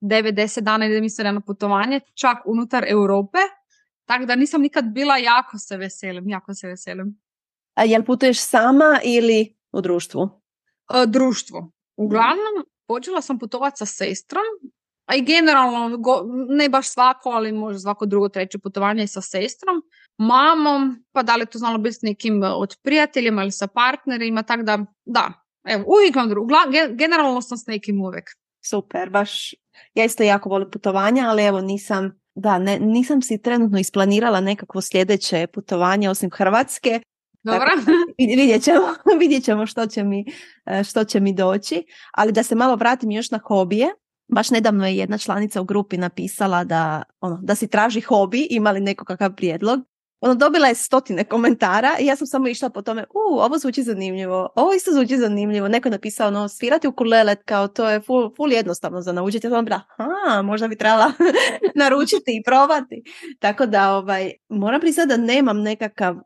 9-10 0.00 0.60
dana 0.60 0.86
idem 0.86 1.04
isto 1.04 1.22
na 1.22 1.40
putovanje, 1.40 2.00
čak 2.14 2.38
unutar 2.46 2.84
Europe. 2.88 3.38
Tako 4.04 4.26
da 4.26 4.36
nisam 4.36 4.62
nikad 4.62 4.84
bila, 4.84 5.16
jako 5.16 5.58
se 5.58 5.76
veselim, 5.76 6.28
jako 6.28 6.54
se 6.54 6.66
veselim. 6.66 7.20
A 7.78 7.84
jel 7.84 8.02
putuješ 8.04 8.40
sama 8.40 9.00
ili 9.04 9.56
u 9.72 9.80
društvu? 9.80 10.28
E, 10.94 11.06
društvo. 11.06 11.70
Uglavnom, 11.96 12.54
počela 12.88 13.22
sam 13.22 13.38
putovati 13.38 13.76
sa 13.76 13.86
sestrom, 13.86 14.42
a 15.06 15.16
i 15.16 15.22
generalno, 15.22 15.96
go- 15.96 16.24
ne 16.48 16.68
baš 16.68 16.88
svako, 16.88 17.28
ali 17.30 17.52
možda 17.52 17.78
svako 17.78 18.06
drugo, 18.06 18.28
treće 18.28 18.58
putovanje 18.58 19.02
je 19.02 19.06
sa 19.06 19.20
sestrom, 19.20 19.82
mamom, 20.18 21.04
pa 21.12 21.22
da 21.22 21.36
li 21.36 21.46
to 21.46 21.58
znalo 21.58 21.78
biti 21.78 21.94
s 21.94 22.02
nekim 22.02 22.44
e, 22.44 22.48
od 22.48 22.76
prijateljima 22.82 23.42
ili 23.42 23.52
sa 23.52 23.66
partnerima, 23.66 24.42
tako 24.42 24.62
da, 24.62 24.78
da, 25.04 25.32
evo, 25.68 25.84
uvijek 25.86 26.14
imam 26.14 26.28
dru- 26.30 26.40
ugla- 26.42 26.70
ge- 26.72 26.94
generalno 26.96 27.40
sam 27.42 27.58
s 27.58 27.66
nekim 27.66 28.00
uvijek. 28.00 28.30
Super, 28.64 29.10
baš, 29.10 29.54
ja 29.94 30.04
isto 30.04 30.22
jako 30.22 30.48
volim 30.48 30.70
putovanja, 30.70 31.24
ali 31.28 31.42
evo 31.44 31.60
nisam, 31.60 32.20
da, 32.34 32.58
ne, 32.58 32.78
nisam 32.78 33.22
si 33.22 33.42
trenutno 33.42 33.78
isplanirala 33.78 34.40
nekakvo 34.40 34.80
sljedeće 34.80 35.46
putovanje 35.46 36.10
osim 36.10 36.30
Hrvatske. 36.30 37.00
Dobro? 37.52 37.70
Vid- 38.18 38.36
Vidjet 38.36 38.62
ćemo, 38.62 38.94
vidjet 39.20 39.44
ćemo 39.44 39.66
što, 39.66 39.86
će 39.86 40.04
mi, 40.04 40.24
e, 40.66 40.84
što 40.84 41.04
će 41.04 41.20
mi 41.20 41.32
doći. 41.32 41.84
Ali 42.12 42.32
da 42.32 42.42
se 42.42 42.54
malo 42.54 42.76
vratim 42.76 43.10
još 43.10 43.30
na 43.30 43.38
hobije. 43.38 43.88
Baš 44.28 44.50
nedavno 44.50 44.86
je 44.86 44.96
jedna 44.96 45.18
članica 45.18 45.60
u 45.60 45.64
grupi 45.64 45.96
napisala 45.96 46.64
da, 46.64 47.02
ono, 47.20 47.38
da 47.42 47.54
si 47.54 47.68
traži 47.68 48.00
hobi, 48.00 48.46
ima 48.50 48.70
li 48.70 48.80
neko 48.80 49.04
kakav 49.04 49.34
prijedlog. 49.34 49.80
Ono, 50.20 50.34
dobila 50.34 50.68
je 50.68 50.74
stotine 50.74 51.24
komentara 51.24 51.96
i 52.00 52.06
ja 52.06 52.16
sam 52.16 52.26
samo 52.26 52.48
išla 52.48 52.70
po 52.70 52.82
tome, 52.82 53.04
u, 53.10 53.38
ovo 53.40 53.58
zvuči 53.58 53.82
zanimljivo, 53.82 54.48
ovo 54.54 54.72
isto 54.72 54.92
zvuči 54.92 55.16
zanimljivo. 55.16 55.68
Neko 55.68 55.88
je 55.88 55.92
napisao, 55.92 56.28
ono, 56.28 56.48
svirati 56.48 56.88
ukulele, 56.88 57.36
kao 57.36 57.68
to 57.68 57.88
je 57.88 58.00
full, 58.00 58.34
full 58.36 58.52
jednostavno 58.52 59.00
za 59.00 59.12
naučiti. 59.12 59.46
Ja 59.46 59.50
sam 59.50 59.64
bila, 59.64 59.80
aha, 59.96 60.42
možda 60.42 60.68
bi 60.68 60.76
trebala 60.76 61.12
naručiti 61.80 62.36
i 62.36 62.42
probati. 62.46 63.02
Tako 63.38 63.66
da, 63.66 63.92
ovaj, 63.96 64.32
moram 64.48 64.80
priznati 64.80 65.08
da 65.08 65.16
nemam 65.16 65.60
nekakav 65.62 66.16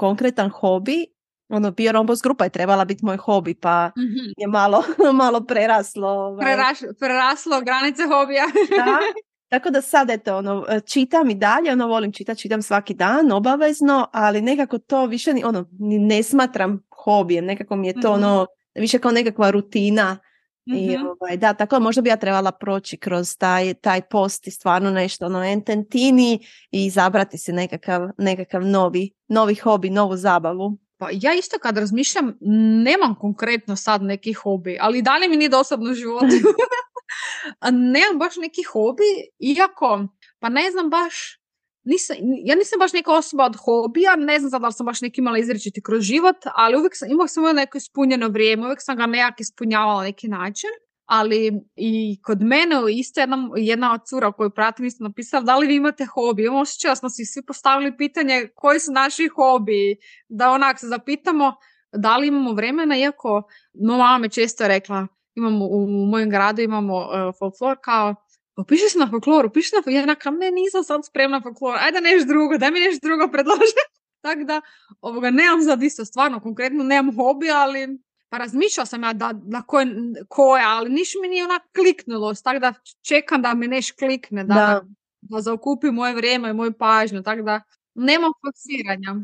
konkretan 0.00 0.50
hobi, 0.50 1.06
ono 1.50 1.70
bio 1.72 1.92
rombos 1.92 2.22
grupa 2.22 2.44
je 2.44 2.50
trebala 2.50 2.84
biti 2.84 3.04
moj 3.04 3.16
hobi, 3.18 3.54
pa 3.56 3.90
Mhm. 3.96 4.32
je 4.36 4.46
malo, 4.48 4.82
malo 5.14 5.40
preraslo. 5.42 6.08
Ovaj. 6.08 6.44
Preraš- 6.46 6.98
preraslo 6.98 7.60
granice 7.60 8.02
hobija. 8.04 8.44
Da. 8.78 8.98
Tako 9.50 9.70
da 9.70 9.80
sad 9.82 10.10
eto, 10.10 10.36
ono, 10.36 10.54
čitam 10.86 11.30
i 11.30 11.34
dalje, 11.36 11.72
ono, 11.72 11.86
volim 11.86 12.12
čitati, 12.12 12.40
čitam 12.40 12.62
svaki 12.62 12.94
dan, 12.94 13.32
obavezno, 13.32 14.08
ali 14.14 14.40
nekako 14.42 14.78
to 14.80 15.06
više, 15.06 15.34
ni- 15.34 15.44
ono, 15.44 15.64
ne 15.80 16.22
smatram 16.22 16.82
hobijem, 16.96 17.44
nekako 17.44 17.76
mi 17.76 17.86
je 17.86 17.92
to, 17.94 18.10
Mhm. 18.10 18.24
ono, 18.24 18.46
više 18.74 18.98
kao 18.98 19.10
nekakva 19.10 19.50
rutina. 19.50 20.18
I, 20.66 20.96
Mhm. 20.96 21.06
ovaj, 21.06 21.36
da, 21.36 21.54
tako 21.54 21.76
da 21.76 21.80
možda 21.80 22.02
bi 22.02 22.08
ja 22.08 22.16
trebala 22.16 22.52
proći 22.52 22.96
kroz 22.96 23.36
taj, 23.38 23.74
taj 23.74 24.00
post 24.02 24.46
i 24.46 24.50
stvarno 24.50 24.90
nešto, 24.90 25.26
ono, 25.26 25.44
ententini 25.44 26.46
i 26.70 26.84
izabrati 26.84 27.38
si 27.38 27.52
nekakav, 27.52 28.08
nekakav 28.18 28.62
novi, 28.62 29.10
novi 29.28 29.54
hobi, 29.54 29.90
novu 29.90 30.16
zabavu. 30.16 30.78
Pa 30.98 31.08
ja 31.12 31.34
isto 31.34 31.58
kad 31.58 31.78
razmišljam, 31.78 32.36
nemam 32.84 33.14
konkretno 33.14 33.76
sad 33.76 34.02
neki 34.02 34.32
hobi, 34.32 34.78
ali 34.80 34.98
i 34.98 35.02
dalje 35.02 35.28
mi 35.28 35.36
nije 35.36 35.48
dosadno 35.48 35.90
u 35.90 35.94
životu. 35.94 36.26
Nemam 37.70 38.18
baš 38.18 38.36
neki 38.36 38.62
hobi, 38.62 39.02
iako, 39.38 40.06
pa 40.38 40.48
ne 40.48 40.70
znam 40.70 40.90
baš, 40.90 41.39
nisam, 41.84 42.16
ja 42.44 42.54
nisam 42.54 42.78
baš 42.78 42.92
neka 42.92 43.12
osoba 43.12 43.44
od 43.44 43.56
hobija, 43.56 44.16
ne 44.16 44.38
znam 44.38 44.60
da 44.60 44.66
li 44.66 44.72
sam 44.72 44.86
baš 44.86 45.00
neki 45.00 45.20
imala 45.20 45.38
izrečiti 45.38 45.82
kroz 45.82 46.02
život, 46.02 46.36
ali 46.54 46.76
uvijek 46.76 46.96
sam, 46.96 47.10
imala 47.10 47.28
sam 47.28 47.56
neko 47.56 47.78
ispunjeno 47.78 48.28
vrijeme, 48.28 48.64
uvijek 48.64 48.78
sam 48.82 48.96
ga 48.96 49.06
nekak 49.06 49.40
ispunjavala 49.40 50.00
na 50.00 50.06
neki 50.06 50.28
način 50.28 50.70
ali 51.10 51.52
i 51.76 52.22
kod 52.22 52.42
mene 52.42 52.76
isto 52.90 53.20
jedna, 53.20 53.50
jedna 53.56 53.92
od 53.92 54.00
cura 54.08 54.32
koju 54.32 54.50
pratim 54.50 54.86
isto 54.86 55.04
napisala 55.04 55.42
da 55.42 55.56
li 55.56 55.66
vi 55.66 55.74
imate 55.74 56.04
hobi. 56.04 56.44
Imamo 56.44 56.60
osjećaj 56.60 56.96
smo 56.96 57.10
si 57.10 57.24
svi 57.24 57.42
postavili 57.46 57.96
pitanje 57.96 58.48
koji 58.54 58.80
su 58.80 58.92
naši 58.92 59.28
hobi, 59.28 59.96
da 60.28 60.50
onak 60.50 60.78
se 60.80 60.86
zapitamo 60.86 61.54
da 61.92 62.16
li 62.16 62.26
imamo 62.26 62.52
vremena, 62.52 62.96
iako 62.96 63.42
no, 63.72 63.96
mama 63.96 64.18
me 64.18 64.28
često 64.28 64.68
rekla, 64.68 65.06
imamo 65.34 65.66
u, 65.70 65.86
mojem 66.10 66.30
gradu 66.30 66.62
imamo 66.62 66.96
uh, 66.96 67.34
folklor 67.38 67.76
kao 67.82 68.14
upiši 68.56 68.88
se 68.88 68.98
na 68.98 69.10
folklor, 69.10 69.46
upiši 69.46 69.68
se 69.68 69.76
na 69.86 69.92
ja 69.92 70.14
kam 70.14 70.36
ne, 70.36 70.50
nisam 70.50 70.84
sad 70.84 71.06
spremna 71.06 71.38
na 71.38 71.42
folklor, 71.42 71.76
ajde 71.80 72.00
nešto 72.00 72.28
drugo, 72.28 72.58
daj 72.58 72.70
mi 72.70 72.80
nešto 72.80 73.08
drugo 73.08 73.28
predloži. 73.32 73.80
Tako 74.24 74.44
da, 74.44 74.60
ovoga, 75.00 75.30
nemam 75.30 75.62
sad 75.62 75.82
isto, 75.82 76.04
stvarno, 76.04 76.40
konkretno 76.40 76.84
nemam 76.84 77.16
hobi, 77.16 77.50
ali 77.50 77.98
pa 78.28 78.38
razmišljala 78.38 78.86
sam 78.86 79.02
ja 79.02 79.12
da, 79.12 79.32
na 79.46 79.62
koje, 79.62 79.86
koje, 80.28 80.64
ali 80.66 80.90
niš 80.90 81.12
mi 81.22 81.28
nije 81.28 81.44
onak 81.44 81.62
kliknulo, 81.74 82.34
tako 82.34 82.58
da 82.58 82.74
čekam 83.02 83.42
da 83.42 83.54
mi 83.54 83.68
neš 83.68 83.90
klikne, 83.90 84.44
da, 84.44 84.54
da. 84.54 84.82
da 85.20 85.40
zaokupi 85.40 85.90
moje 85.90 86.14
vrijeme 86.14 86.50
i 86.50 86.52
moju 86.52 86.72
pažnju, 86.72 87.22
tako 87.22 87.42
da 87.42 87.60
nemam 87.94 88.32
forsiranja. 88.40 89.14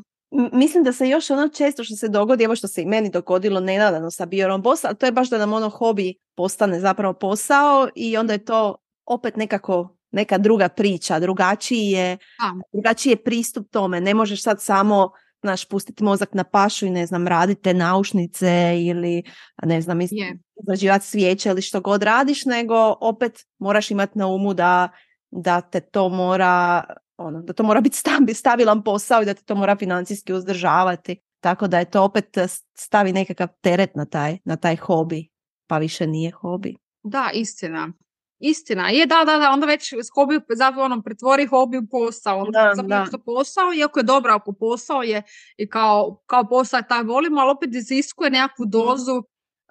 Mislim 0.53 0.85
da 0.85 0.93
se 0.93 1.09
još 1.09 1.31
ono 1.31 1.49
često 1.49 1.85
što 1.85 1.97
se 1.97 2.09
dogodi, 2.09 2.45
evo 2.45 2.57
što 2.57 2.69
se 2.69 2.83
i 2.83 2.87
meni 2.87 3.11
dogodilo 3.11 3.61
nenadano 3.61 4.11
sa 4.11 4.27
Biorom 4.27 4.63
Boss, 4.63 4.85
ali 4.85 4.97
to 4.97 5.07
je 5.07 5.13
baš 5.13 5.31
da 5.31 5.39
nam 5.39 5.53
ono 5.53 5.69
hobi 5.69 6.15
postane 6.35 6.81
zapravo 6.81 7.15
posao 7.15 7.89
i 7.95 8.17
onda 8.17 8.33
je 8.33 8.45
to 8.45 8.77
opet 9.07 9.37
nekako 9.37 9.97
neka 10.11 10.39
druga 10.39 10.69
priča, 10.69 11.19
drugačiji 11.19 11.91
je, 11.91 12.19
drugačiji 12.73 13.11
je 13.11 13.23
pristup 13.25 13.71
tome. 13.71 14.01
Ne 14.01 14.15
možeš 14.15 14.43
sad 14.43 14.63
samo 14.63 15.11
znaš, 15.43 15.65
pustiti 15.69 16.05
mozak 16.05 16.35
na 16.35 16.45
pašu 16.45 16.87
i 16.87 16.91
ne 16.91 17.07
znam, 17.07 17.29
radite 17.29 17.75
naušnice 17.75 18.75
ili 18.81 19.23
ne 19.63 19.81
znam, 19.81 19.99
izrađivati 20.63 21.07
svijeće 21.07 21.49
ili 21.49 21.63
što 21.63 21.81
god 21.81 22.03
radiš, 22.03 22.45
nego 22.45 22.95
opet 23.01 23.47
moraš 23.59 23.91
imati 23.91 24.19
na 24.19 24.27
umu 24.27 24.55
da, 24.55 24.89
da 25.31 25.61
te 25.61 25.81
to 25.81 26.09
mora 26.09 26.85
ono, 27.17 27.43
da 27.43 27.53
to 27.53 27.63
mora 27.63 27.81
biti 27.81 27.99
stabilan 28.35 28.85
posao 28.85 29.23
i 29.23 29.25
da 29.25 29.35
te 29.35 29.43
to 29.45 29.55
mora 29.55 29.77
financijski 29.77 30.33
uzdržavati. 30.33 31.21
Tako 31.41 31.67
da 31.67 31.79
je 31.79 31.91
to 31.91 32.03
opet 32.03 32.37
stavi 32.75 33.13
nekakav 33.13 33.49
teret 33.61 33.95
na 33.95 34.05
taj, 34.05 34.39
na 34.45 34.57
taj 34.57 34.77
hobi, 34.77 35.29
pa 35.67 35.79
više 35.79 36.07
nije 36.07 36.31
hobi. 36.31 36.77
Da, 37.03 37.31
istina. 37.35 37.93
Istina, 38.39 38.91
je 38.91 39.07
da, 39.07 39.25
da, 39.27 39.39
da, 39.39 39.51
onda 39.51 39.67
već 39.67 39.93
s 39.93 40.09
hobi, 40.15 40.41
zapravo 40.57 40.85
ono, 40.85 41.03
pretvori 41.03 41.47
hobi 41.47 41.79
u 41.79 41.87
posao, 41.91 42.39
onda 42.39 42.73
da, 42.77 42.83
da. 42.83 43.19
posao, 43.19 43.75
iako 43.75 43.99
je 43.99 44.03
dobro 44.03 44.33
ako 44.33 44.53
posao 44.53 45.03
je 45.03 45.23
i 45.57 45.69
kao, 45.69 46.23
kao 46.27 46.49
posao 46.49 46.83
taj 46.89 47.03
volimo, 47.03 47.41
ali 47.41 47.51
opet 47.51 47.75
iziskuje 47.75 48.31
nekakvu 48.31 48.65
mhm. 48.65 48.71
dozu 48.71 49.23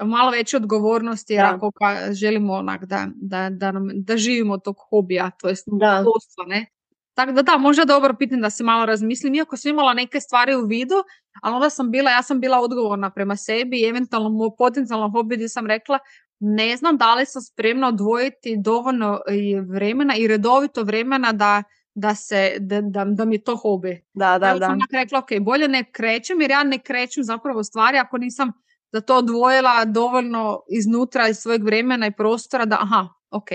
malo 0.03 0.31
veće 0.31 0.57
odgovornosti, 0.57 1.33
jer 1.33 1.45
ako 1.45 1.71
ka, 1.71 2.13
želimo 2.13 2.53
onak 2.53 2.85
da, 2.85 3.07
da, 3.15 3.49
da, 3.49 3.73
da 3.93 4.17
živimo 4.17 4.53
od 4.53 4.63
tog 4.63 4.75
hobija, 4.89 5.31
to 5.41 5.49
jest 5.49 5.65
posla, 6.03 6.45
ne. 6.47 6.65
Tako 7.13 7.31
da 7.31 7.41
da, 7.41 7.57
možda 7.57 7.85
dobro 7.85 8.15
pitanje 8.19 8.41
da 8.41 8.49
se 8.49 8.63
malo 8.63 8.85
razmislim, 8.85 9.35
iako 9.35 9.57
sam 9.57 9.69
imala 9.69 9.93
neke 9.93 10.19
stvari 10.19 10.55
u 10.55 10.65
vidu, 10.65 10.95
ali 11.41 11.55
onda 11.55 11.69
sam 11.69 11.91
bila, 11.91 12.11
ja 12.11 12.23
sam 12.23 12.39
bila 12.39 12.59
odgovorna 12.59 13.09
prema 13.09 13.35
sebi 13.35 13.81
i 13.81 13.85
eventualno 13.85 14.55
potencijalno 14.57 15.09
hobi 15.09 15.35
gdje 15.35 15.49
sam 15.49 15.67
rekla 15.67 15.99
ne 16.39 16.77
znam 16.77 16.97
da 16.97 17.15
li 17.15 17.25
sam 17.25 17.41
spremna 17.41 17.87
odvojiti 17.87 18.57
dovoljno 18.57 19.21
vremena 19.67 20.15
i 20.15 20.27
redovito 20.27 20.83
vremena 20.83 21.31
da, 21.31 21.63
da, 21.93 22.15
se, 22.15 22.55
da, 22.59 22.81
da, 22.81 23.05
da 23.05 23.25
mi 23.25 23.35
je 23.35 23.43
to 23.43 23.55
hobi. 23.55 24.05
Da, 24.13 24.39
da, 24.39 24.53
da. 24.53 24.65
sam 24.65 24.79
rekla, 24.91 25.19
ok, 25.19 25.29
bolje 25.41 25.67
ne 25.67 25.91
krećem 25.91 26.41
jer 26.41 26.51
ja 26.51 26.63
ne 26.63 26.79
krećem 26.79 27.23
zapravo 27.23 27.63
stvari 27.63 27.97
ako 27.97 28.17
nisam 28.17 28.51
za 28.91 29.01
to 29.01 29.17
odvojila 29.17 29.85
dovoljno 29.85 30.61
iznutra 30.69 31.27
iz 31.27 31.37
svojeg 31.37 31.63
vremena 31.63 32.07
i 32.07 32.11
prostora 32.11 32.65
da, 32.65 32.77
aha, 32.81 33.07
ok, 33.31 33.49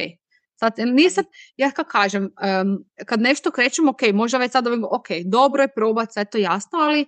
Sad, 0.60 0.72
nisam, 0.78 1.24
ja 1.56 1.70
kako 1.70 1.90
kažem, 1.90 2.30
kad 3.06 3.20
nešto 3.20 3.50
krećem, 3.50 3.88
ok, 3.88 4.00
možda 4.12 4.38
već 4.38 4.52
sad 4.52 4.66
ok, 4.66 5.08
dobro 5.24 5.62
je 5.62 5.74
probati, 5.74 6.12
sve 6.12 6.24
to 6.24 6.38
jasno, 6.38 6.78
ali 6.78 7.06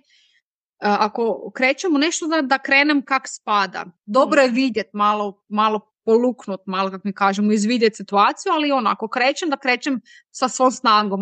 ako 0.83 1.51
krećemo 1.55 1.97
nešto 1.97 2.27
da, 2.27 2.41
da 2.41 2.59
krenem 2.59 3.01
kak 3.01 3.23
spada. 3.27 3.85
Dobro 4.05 4.41
je 4.41 4.49
vidjet 4.49 4.87
malo, 4.93 5.43
malo 5.47 5.93
poluknut, 6.05 6.61
malo 6.65 6.91
kako 6.91 7.07
mi 7.07 7.13
kažemo, 7.13 7.51
izvidjeti 7.51 7.95
situaciju, 7.95 8.51
ali 8.51 8.71
ono, 8.71 8.89
ako 8.89 9.07
krećem, 9.07 9.49
da 9.49 9.57
krećem 9.57 10.01
sa 10.31 10.47
svom 10.47 10.71
snagom. 10.71 11.21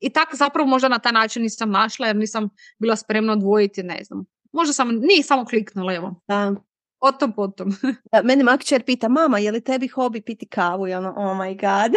I 0.00 0.10
tako 0.10 0.36
zapravo 0.36 0.68
možda 0.68 0.88
na 0.88 0.98
taj 0.98 1.12
način 1.12 1.42
nisam 1.42 1.70
našla 1.70 2.06
jer 2.06 2.16
nisam 2.16 2.48
bila 2.78 2.96
spremna 2.96 3.32
odvojiti, 3.32 3.82
ne 3.82 4.04
znam. 4.04 4.24
Možda 4.52 4.72
sam, 4.72 4.88
nije 4.88 5.22
samo 5.22 5.44
kliknula, 5.44 5.94
evo. 5.94 6.14
Da. 6.28 6.54
O 7.00 7.12
tom 7.12 7.32
potom. 7.32 7.68
da, 8.12 8.22
mene 8.22 8.44
makćer 8.44 8.82
pita, 8.82 9.08
mama, 9.08 9.38
je 9.38 9.52
li 9.52 9.64
tebi 9.64 9.88
hobi 9.88 10.20
piti 10.20 10.46
kavu? 10.46 10.88
I 10.88 10.94
ono, 10.94 11.14
oh 11.16 11.36
my 11.36 11.60
god. 11.60 11.92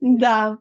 da. 0.20 0.56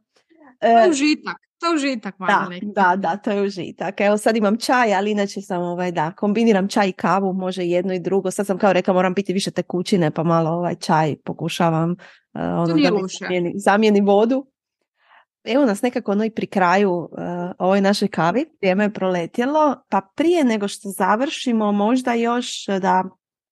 E, 0.62 0.90
užitak. 0.90 1.49
To 1.60 1.68
je 1.68 1.76
užitak, 1.76 2.16
da, 2.20 2.48
da, 2.62 2.96
da, 2.96 3.18
to 3.18 3.32
je 3.32 3.42
užitak. 3.42 4.02
Evo 4.02 4.18
sad 4.18 4.38
imam 4.38 4.58
čaj, 4.58 4.94
ali 4.94 5.12
inače 5.12 5.42
sam 5.42 5.62
ovaj, 5.62 5.92
da, 5.92 6.12
kombiniram 6.12 6.68
čaj 6.68 6.90
i 6.90 6.92
kavu, 6.92 7.34
može 7.34 7.66
jedno 7.66 7.94
i 7.94 8.00
drugo. 8.00 8.32
Sad 8.32 8.48
sam 8.48 8.58
kao 8.58 8.74
rekla, 8.74 8.94
moram 8.94 9.14
piti 9.14 9.34
više 9.34 9.52
tekućine, 9.52 10.12
pa 10.12 10.24
malo 10.24 10.50
ovaj 10.50 10.76
čaj 10.76 11.16
pokušavam 11.26 11.92
uh, 11.92 11.98
ono, 12.42 12.66
da 12.66 12.74
zamijeni, 13.20 13.54
zamijeni, 13.56 14.02
vodu. 14.02 14.46
Evo 15.44 15.66
nas 15.66 15.82
nekako 15.82 16.12
ono 16.12 16.26
i 16.26 16.30
pri 16.30 16.48
kraju 16.48 16.92
uh, 16.92 17.10
ovoj 17.58 17.82
našoj 17.82 18.08
kavi. 18.08 18.46
Vrijeme 18.62 18.84
je 18.84 18.94
proletjelo, 18.94 19.76
pa 19.90 20.02
prije 20.16 20.44
nego 20.44 20.68
što 20.68 20.90
završimo, 20.90 21.72
možda 21.72 22.14
još 22.14 22.66
da 22.68 23.04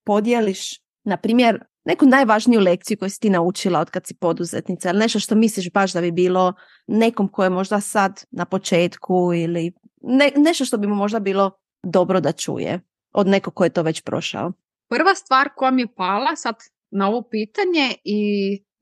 podijeliš, 0.06 0.82
na 1.04 1.18
primjer, 1.18 1.64
neku 1.88 2.06
najvažniju 2.06 2.60
lekciju 2.60 2.98
koju 2.98 3.10
si 3.10 3.20
ti 3.20 3.30
naučila 3.30 3.80
od 3.80 3.90
kad 3.90 4.08
si 4.08 4.14
poduzetnica 4.14 4.90
ili 4.90 5.00
nešto 5.00 5.20
što 5.20 5.36
misliš 5.36 5.72
baš 5.72 5.94
da 5.94 6.02
bi 6.02 6.12
bilo 6.12 6.54
nekom 6.88 7.28
ko 7.28 7.44
je 7.44 7.50
možda 7.50 7.80
sad 7.80 8.24
na 8.32 8.46
početku 8.46 9.34
ili 9.34 9.72
ne, 10.02 10.32
nešto 10.36 10.66
što 10.66 10.78
bi 10.78 10.88
mu 10.88 10.96
možda 10.96 11.20
bilo 11.20 11.52
dobro 11.84 12.20
da 12.20 12.32
čuje 12.32 12.80
od 13.14 13.28
nekog 13.28 13.54
ko 13.54 13.64
je 13.64 13.70
to 13.70 13.84
već 13.84 14.02
prošao? 14.02 14.52
Prva 14.90 15.16
stvar 15.16 15.50
koja 15.56 15.72
mi 15.72 15.82
je 15.82 15.96
pala 15.96 16.36
sad 16.36 16.56
na 16.92 17.08
ovo 17.08 17.22
pitanje 17.32 17.96
i 18.04 18.20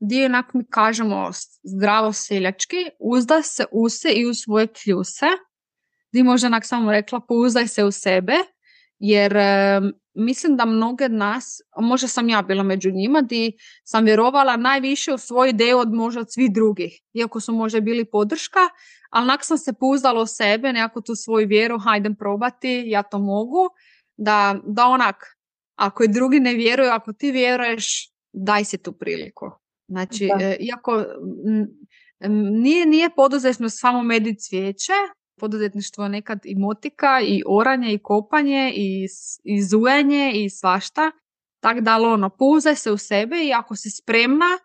gdje 0.00 0.26
onak 0.26 0.54
mi 0.54 0.64
kažemo 0.70 1.30
zdravo 1.62 2.12
seljački, 2.12 2.76
uzda 3.00 3.42
se 3.42 3.64
u 3.72 3.88
se 3.88 4.08
i 4.12 4.26
u 4.26 4.34
svoje 4.34 4.66
kljuse, 4.66 5.26
gdje 6.10 6.24
možda 6.24 6.46
onak 6.46 6.66
samo 6.66 6.92
rekla 6.92 7.20
pouzdaj 7.28 7.66
se 7.66 7.84
u 7.84 7.90
sebe, 7.90 8.34
jer 8.98 9.36
mislim 10.16 10.56
da 10.56 10.64
mnoge 10.64 11.04
od 11.04 11.12
nas, 11.12 11.60
možda 11.76 12.08
sam 12.08 12.28
ja 12.28 12.42
bila 12.42 12.62
među 12.62 12.90
njima, 12.90 13.20
di 13.20 13.52
sam 13.84 14.04
vjerovala 14.04 14.56
najviše 14.56 15.12
u 15.12 15.18
svoju 15.18 15.48
ideju 15.48 15.78
od 15.78 15.92
možda 15.92 16.20
od 16.20 16.32
svih 16.32 16.52
drugih, 16.52 17.00
iako 17.12 17.40
su 17.40 17.52
možda 17.52 17.80
bili 17.80 18.04
podrška, 18.04 18.60
ali 19.10 19.26
nak 19.26 19.44
sam 19.44 19.58
se 19.58 19.72
pouzdala 19.72 20.22
u 20.22 20.26
sebe, 20.26 20.72
nekako 20.72 21.00
tu 21.00 21.14
svoju 21.14 21.46
vjeru, 21.48 21.78
hajdem 21.78 22.14
probati, 22.16 22.82
ja 22.86 23.02
to 23.02 23.18
mogu, 23.18 23.68
da, 24.16 24.60
da 24.66 24.86
onak, 24.86 25.16
ako 25.74 26.04
i 26.04 26.08
drugi 26.08 26.40
ne 26.40 26.54
vjeruju, 26.54 26.90
ako 26.90 27.12
ti 27.12 27.30
vjeruješ, 27.30 28.12
daj 28.32 28.64
se 28.64 28.78
tu 28.78 28.92
priliku. 28.92 29.46
Znači, 29.88 30.28
e, 30.40 30.56
iako 30.60 31.04
nije, 32.62 32.86
nije 32.86 33.10
poduzetno 33.16 33.68
samo 33.68 34.02
medit 34.02 34.40
cvijeće, 34.40 34.92
poduzetništvo 35.40 36.08
nekad 36.08 36.38
i 36.44 36.54
motika 36.54 37.20
i 37.20 37.42
oranje 37.46 37.92
i 37.92 37.98
kopanje 37.98 38.72
i, 38.76 39.06
i 39.44 39.62
zujanje 39.62 40.32
i 40.34 40.50
svašta. 40.50 41.10
Tako 41.60 41.80
da 41.80 41.96
ono, 41.96 42.30
pouzaj 42.30 42.74
se 42.74 42.90
u 42.90 42.98
sebe 42.98 43.36
i 43.44 43.52
ako 43.52 43.76
si 43.76 43.90
spremna 43.90 44.58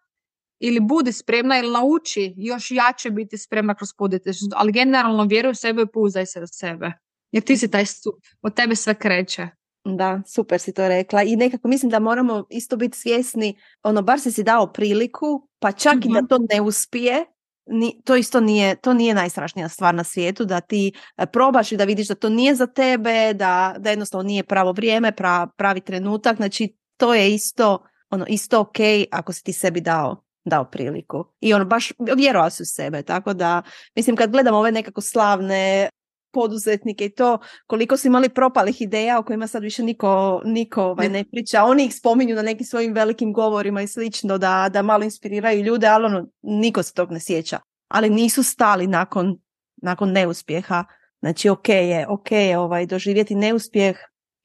ili 0.59 0.79
budi 0.79 1.11
spremna 1.11 1.59
ili 1.59 1.71
nauči 1.71 2.33
još 2.37 2.71
jače 2.71 3.09
biti 3.09 3.37
spremna 3.37 3.75
kroz 3.75 3.89
poduzetništvo, 3.97 4.47
ali 4.55 4.71
generalno 4.71 5.23
vjeruj 5.23 5.51
u 5.51 5.55
sebe 5.55 5.81
i 5.81 5.91
pouzaj 5.93 6.25
se 6.25 6.41
u 6.41 6.47
sebe. 6.47 6.91
Jer 7.31 7.43
ti 7.43 7.57
si 7.57 7.71
taj 7.71 7.85
stup, 7.85 8.15
od 8.41 8.55
tebe 8.55 8.75
sve 8.75 8.93
kreće. 8.93 9.47
Da, 9.85 10.21
super 10.27 10.59
si 10.59 10.73
to 10.73 10.87
rekla 10.87 11.23
i 11.23 11.35
nekako 11.35 11.67
mislim 11.67 11.89
da 11.89 11.99
moramo 11.99 12.45
isto 12.49 12.77
biti 12.77 12.97
svjesni, 12.97 13.57
ono, 13.83 14.01
bar 14.01 14.19
si 14.19 14.31
si 14.31 14.43
dao 14.43 14.73
priliku, 14.73 15.47
pa 15.59 15.71
čak 15.71 15.95
i 15.95 16.09
da 16.13 16.19
mhm. 16.19 16.27
to 16.29 16.37
ne 16.53 16.61
uspije, 16.61 17.25
ni, 17.65 18.01
to 18.05 18.15
isto 18.15 18.39
nije, 18.39 18.75
to 18.75 18.93
nije 18.93 19.13
najstrašnija 19.13 19.69
stvar 19.69 19.95
na 19.95 20.03
svijetu, 20.03 20.45
da 20.45 20.61
ti 20.61 20.93
e, 21.17 21.25
probaš 21.25 21.71
i 21.71 21.77
da 21.77 21.83
vidiš 21.83 22.07
da 22.07 22.15
to 22.15 22.29
nije 22.29 22.55
za 22.55 22.67
tebe, 22.67 23.33
da, 23.33 23.75
da 23.77 23.89
jednostavno 23.89 24.23
nije 24.23 24.43
pravo 24.43 24.71
vrijeme, 24.71 25.11
pravi 25.57 25.81
trenutak, 25.81 26.37
znači 26.37 26.75
to 26.97 27.13
je 27.13 27.33
isto, 27.33 27.85
ono, 28.09 28.25
isto 28.27 28.59
ok 28.59 28.77
ako 29.11 29.33
si 29.33 29.43
ti 29.43 29.53
sebi 29.53 29.81
dao 29.81 30.23
dao 30.45 30.65
priliku. 30.65 31.25
I 31.39 31.53
ono 31.53 31.65
baš 31.65 31.91
vjerovao 32.15 32.49
si 32.49 32.63
u 32.63 32.65
sebe, 32.65 33.03
tako 33.03 33.33
da 33.33 33.61
mislim 33.95 34.15
kad 34.15 34.31
gledam 34.31 34.55
ove 34.55 34.71
nekako 34.71 35.01
slavne 35.01 35.89
poduzetnike 36.31 37.05
i 37.05 37.13
to 37.13 37.39
koliko 37.67 37.97
su 37.97 38.07
imali 38.07 38.29
propalih 38.29 38.81
ideja 38.81 39.19
o 39.19 39.23
kojima 39.23 39.47
sad 39.47 39.63
više 39.63 39.83
niko, 39.83 40.41
niko 40.45 40.83
ovaj, 40.83 41.09
ne 41.09 41.23
priča. 41.23 41.63
Oni 41.63 41.85
ih 41.85 41.95
spominju 41.95 42.35
na 42.35 42.41
nekim 42.41 42.65
svojim 42.65 42.93
velikim 42.93 43.33
govorima 43.33 43.81
i 43.81 43.87
slično 43.87 44.37
da, 44.37 44.69
da 44.73 44.81
malo 44.81 45.03
inspiriraju 45.03 45.63
ljude, 45.63 45.87
ali 45.87 46.05
ono, 46.05 46.27
niko 46.41 46.83
se 46.83 46.93
tog 46.93 47.11
ne 47.11 47.19
sjeća. 47.19 47.59
Ali 47.87 48.09
nisu 48.09 48.43
stali 48.43 48.87
nakon, 48.87 49.37
nakon 49.81 50.11
neuspjeha. 50.11 50.85
Znači, 51.19 51.49
ok 51.49 51.69
je, 51.69 52.07
ok 52.09 52.31
je 52.31 52.57
ovaj, 52.57 52.85
doživjeti 52.85 53.35
neuspjeh, 53.35 53.97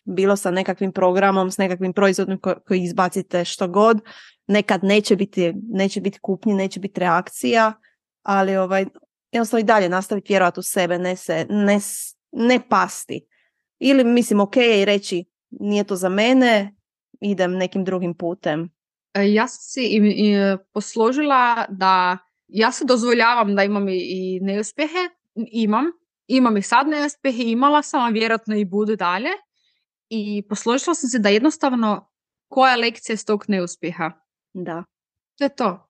bilo 0.04 0.36
sa 0.36 0.50
nekakvim 0.50 0.92
programom, 0.92 1.50
s 1.50 1.58
nekakvim 1.58 1.92
proizvodom 1.92 2.38
koji 2.66 2.82
izbacite 2.82 3.44
što 3.44 3.68
god, 3.68 4.00
nekad 4.46 4.84
neće 4.84 5.16
biti, 5.16 5.52
neće 5.56 6.00
biti 6.00 6.18
kupnji, 6.18 6.54
neće 6.54 6.80
biti 6.80 7.00
reakcija, 7.00 7.72
ali 8.22 8.56
ovaj, 8.56 8.86
jednostavno 9.36 9.60
i 9.60 9.64
dalje 9.64 9.88
nastaviti 9.88 10.32
vjerovati 10.32 10.60
u 10.60 10.62
sebe, 10.62 10.98
ne, 10.98 11.16
se, 11.16 11.46
ne, 11.48 11.78
ne 12.32 12.60
pasti. 12.68 13.26
Ili 13.78 14.04
mislim 14.04 14.40
ok 14.40 14.56
i 14.56 14.84
reći 14.84 15.24
nije 15.50 15.84
to 15.84 15.96
za 15.96 16.08
mene, 16.08 16.76
idem 17.20 17.52
nekim 17.52 17.84
drugim 17.84 18.14
putem. 18.14 18.70
E, 19.14 19.32
ja 19.32 19.48
sam 19.48 19.60
si 19.60 19.82
i, 19.82 19.96
i 19.96 20.56
posložila 20.72 21.66
da 21.68 22.18
ja 22.48 22.72
se 22.72 22.84
dozvoljavam 22.84 23.54
da 23.54 23.62
imam 23.62 23.88
i 23.88 24.40
neuspjehe, 24.42 25.08
imam, 25.34 25.84
imam 26.26 26.56
i 26.56 26.62
sad 26.62 26.88
neuspjehe, 26.88 27.42
imala 27.42 27.82
sam, 27.82 28.00
a 28.00 28.08
vjerojatno 28.08 28.56
i 28.56 28.64
budu 28.64 28.96
dalje. 28.96 29.30
I 30.08 30.42
posložila 30.48 30.94
sam 30.94 31.08
se 31.08 31.18
da 31.18 31.28
jednostavno 31.28 32.10
koja 32.48 32.70
je 32.70 32.76
lekcija 32.76 33.16
s 33.16 33.24
tog 33.24 33.44
neuspjeha. 33.48 34.12
Da. 34.52 34.84
To 35.38 35.44
je 35.44 35.56
to. 35.56 35.85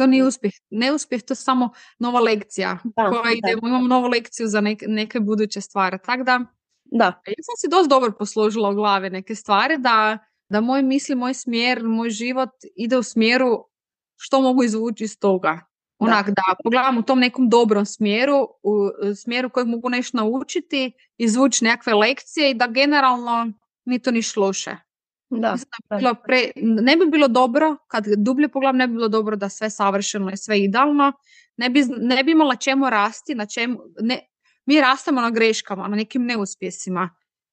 To 0.00 0.06
nije 0.06 0.24
uspjeh. 0.24 0.52
Neuspjeh, 0.70 1.22
to 1.22 1.32
je 1.32 1.36
samo 1.36 1.70
nova 1.98 2.20
lekcija. 2.20 2.78
Da, 2.84 3.10
koja 3.10 3.32
idemo, 3.32 3.68
imamo 3.68 3.88
novu 3.88 4.08
lekciju 4.08 4.48
za 4.48 4.60
neke, 4.60 4.86
neke 4.88 5.20
buduće 5.20 5.60
stvari. 5.60 5.98
Tako 6.04 6.22
da, 6.24 6.40
da. 6.84 7.04
Ja 7.04 7.42
sam 7.42 7.56
si 7.56 7.68
dosta 7.70 7.88
dobro 7.88 8.12
posložila 8.18 8.70
u 8.70 8.74
glavi 8.74 9.10
neke 9.10 9.34
stvari 9.34 9.78
da, 9.78 10.18
da 10.48 10.60
moj 10.60 10.82
misli, 10.82 11.14
moj 11.14 11.34
smjer, 11.34 11.82
moj 11.84 12.10
život 12.10 12.50
ide 12.76 12.98
u 12.98 13.02
smjeru 13.02 13.64
što 14.16 14.40
mogu 14.40 14.64
izvući 14.64 15.04
iz 15.04 15.18
toga. 15.18 15.60
Onak 15.98 16.26
da. 16.26 16.32
da 16.32 16.54
pogledam 16.64 16.98
u 16.98 17.02
tom 17.02 17.18
nekom 17.18 17.48
dobrom 17.48 17.86
smjeru, 17.86 18.48
u 18.62 18.90
smjeru 19.14 19.50
kojeg 19.50 19.68
mogu 19.68 19.88
nešto 19.88 20.16
naučiti, 20.16 20.92
izvući 21.18 21.64
nekakve 21.64 21.94
lekcije 21.94 22.50
i 22.50 22.54
da 22.54 22.66
generalno 22.66 23.52
ni 23.84 23.98
to 23.98 24.10
niš 24.10 24.36
loše. 24.36 24.76
Da, 25.30 25.56
bilo 25.98 26.14
pre, 26.26 26.50
ne 26.56 26.96
bi 26.96 27.06
bilo 27.06 27.28
dobro, 27.28 27.76
kad 27.88 28.04
dublje 28.16 28.48
pogledam, 28.48 28.76
ne 28.76 28.86
bi 28.86 28.94
bilo 28.94 29.08
dobro 29.08 29.36
da 29.36 29.48
sve 29.48 29.70
savršeno 29.70 30.30
i 30.30 30.36
sve 30.36 30.60
idealno. 30.60 31.12
Ne 31.56 31.70
bi, 31.70 31.84
ne 31.98 32.24
bi 32.24 32.32
imala 32.32 32.56
čemu 32.56 32.90
rasti, 32.90 33.34
na 33.34 33.46
čemu, 33.46 33.78
ne, 34.00 34.20
mi 34.66 34.80
rastemo 34.80 35.20
na 35.20 35.30
greškama, 35.30 35.88
na 35.88 35.96
nekim 35.96 36.24
neuspjesima. 36.24 37.10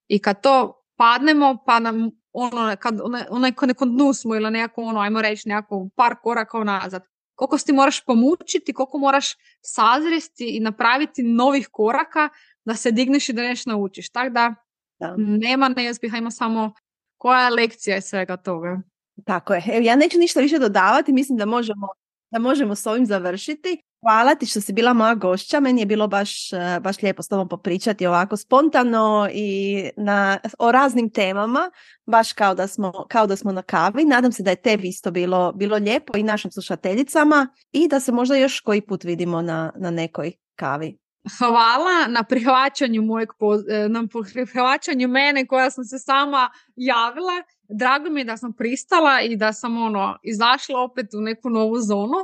I 0.07 0.19
kad 0.19 0.41
to 0.41 0.83
padnemo, 0.97 1.57
pa 1.65 1.79
nam 1.79 2.09
ono, 2.33 2.75
kad 2.79 2.99
onaj 3.29 3.51
nekom 3.61 3.97
dnu 3.97 4.13
smo 4.13 4.35
ili 4.35 4.51
nekako 4.51 4.81
ono, 4.81 4.99
ajmo 4.99 5.21
reći, 5.21 5.49
nekako 5.49 5.89
par 5.95 6.15
koraka 6.23 6.63
nazad. 6.63 7.03
Koliko 7.35 7.57
ti 7.57 7.73
moraš 7.73 8.05
pomučiti, 8.05 8.73
koliko 8.73 8.97
moraš 8.97 9.35
sazresti 9.61 10.57
i 10.57 10.59
napraviti 10.59 11.23
novih 11.23 11.69
koraka 11.71 12.29
da 12.65 12.75
se 12.75 12.91
digneš 12.91 13.29
i 13.29 13.33
da 13.33 13.41
nešto 13.41 13.69
naučiš. 13.69 14.09
Tako 14.09 14.29
da, 14.29 14.55
da. 14.99 15.15
nema 15.17 15.69
neuspjeha, 15.69 16.17
ima 16.17 16.31
samo 16.31 16.73
koja 17.17 17.45
je 17.45 17.51
lekcija 17.51 17.97
iz 17.97 18.03
svega 18.03 18.37
toga? 18.37 18.81
Tako 19.25 19.53
je. 19.53 19.63
Evo, 19.67 19.81
ja 19.81 19.95
neću 19.95 20.17
ništa 20.17 20.39
više 20.39 20.59
dodavati, 20.59 21.13
mislim 21.13 21.37
da 21.37 21.45
možemo, 21.45 21.87
da 22.31 22.39
možemo 22.39 22.75
s 22.75 22.85
ovim 22.85 23.05
završiti. 23.05 23.81
Hvala 24.01 24.35
ti 24.35 24.45
što 24.45 24.61
si 24.61 24.73
bila 24.73 24.93
moja 24.93 25.15
gošća, 25.15 25.59
meni 25.59 25.81
je 25.81 25.85
bilo 25.85 26.07
baš, 26.07 26.53
e, 26.53 26.79
baš 26.81 27.01
lijepo 27.01 27.23
s 27.23 27.27
tobom 27.27 27.49
popričati 27.49 28.07
ovako 28.07 28.37
spontano 28.37 29.29
i 29.33 29.83
na, 29.97 30.37
o 30.59 30.71
raznim 30.71 31.09
temama, 31.09 31.71
baš 32.05 32.33
kao 32.33 32.55
da, 32.55 32.67
smo, 32.67 33.05
kao 33.09 33.27
da 33.27 33.35
smo 33.35 33.51
na 33.51 33.61
kavi. 33.61 34.05
Nadam 34.05 34.31
se 34.31 34.43
da 34.43 34.49
je 34.49 34.61
tebi 34.61 34.87
isto 34.87 35.11
bilo, 35.11 35.51
bilo 35.51 35.77
lijepo 35.77 36.17
i 36.17 36.23
našim 36.23 36.51
slušateljicama 36.51 37.47
i 37.71 37.87
da 37.87 37.99
se 37.99 38.11
možda 38.11 38.35
još 38.35 38.59
koji 38.59 38.81
put 38.81 39.03
vidimo 39.03 39.41
na, 39.41 39.71
na 39.75 39.91
nekoj 39.91 40.31
kavi 40.55 40.97
hvala 41.37 42.07
na 42.07 42.23
prihvaćanju 42.23 43.01
mojeg, 43.01 43.29
e, 43.69 43.89
na 43.89 44.03
prihvaćanju 44.33 45.07
mene 45.07 45.47
koja 45.47 45.71
sam 45.71 45.83
se 45.83 45.99
sama 45.99 46.49
javila. 46.75 47.43
Drago 47.69 48.09
mi 48.09 48.21
je 48.21 48.25
da 48.25 48.37
sam 48.37 48.53
pristala 48.53 49.21
i 49.21 49.35
da 49.35 49.53
sam 49.53 49.77
ono 49.77 50.17
izašla 50.23 50.79
opet 50.79 51.13
u 51.13 51.21
neku 51.21 51.49
novu 51.49 51.79
zonu. 51.79 52.17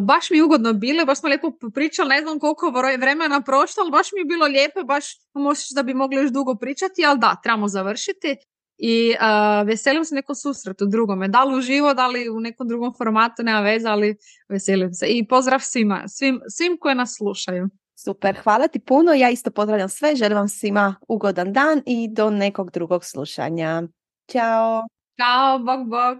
baš 0.00 0.30
mi 0.30 0.36
je 0.36 0.44
ugodno 0.44 0.72
bilo, 0.72 1.04
baš 1.04 1.18
smo 1.18 1.28
lijepo 1.28 1.52
pričali, 1.74 2.08
ne 2.08 2.20
znam 2.20 2.38
koliko 2.38 2.70
vremena 2.98 3.40
prošlo, 3.40 3.82
ali 3.82 3.90
baš 3.90 4.12
mi 4.12 4.20
je 4.20 4.24
bilo 4.24 4.46
lijepo, 4.46 4.82
baš 4.82 5.04
možeš 5.34 5.70
da 5.70 5.82
bi 5.82 5.94
mogli 5.94 6.16
još 6.16 6.30
dugo 6.30 6.54
pričati, 6.54 7.04
ali 7.06 7.18
da, 7.18 7.40
trebamo 7.42 7.68
završiti. 7.68 8.36
I 8.78 9.14
veselim 9.66 10.04
se 10.04 10.14
nekom 10.14 10.34
susretu 10.34 10.86
drugome, 10.86 11.28
da 11.28 11.44
li 11.44 11.58
uživo, 11.58 11.94
da 11.94 12.06
li 12.06 12.28
u 12.28 12.40
nekom 12.40 12.68
drugom 12.68 12.94
formatu, 12.98 13.42
nema 13.42 13.60
veze, 13.60 13.88
ali 13.88 14.16
veselim 14.48 14.92
se. 14.92 15.06
I 15.06 15.26
pozdrav 15.28 15.60
svima, 15.60 16.08
svim, 16.08 16.40
svim 16.48 16.76
koji 16.80 16.94
nas 16.94 17.16
slušaju. 17.16 17.68
Super, 17.98 18.36
hvala 18.42 18.68
ti 18.68 18.78
puno. 18.78 19.12
Ja 19.12 19.30
isto 19.30 19.50
pozdravljam 19.50 19.88
sve. 19.88 20.16
Želim 20.16 20.38
vam 20.38 20.48
svima 20.48 20.94
ugodan 21.08 21.52
dan 21.52 21.82
i 21.86 22.08
do 22.08 22.30
nekog 22.30 22.70
drugog 22.70 23.04
slušanja. 23.04 23.82
Ćao. 24.28 24.86
Ćao, 25.16 25.58
bog, 25.58 25.88
bog. 25.88 26.18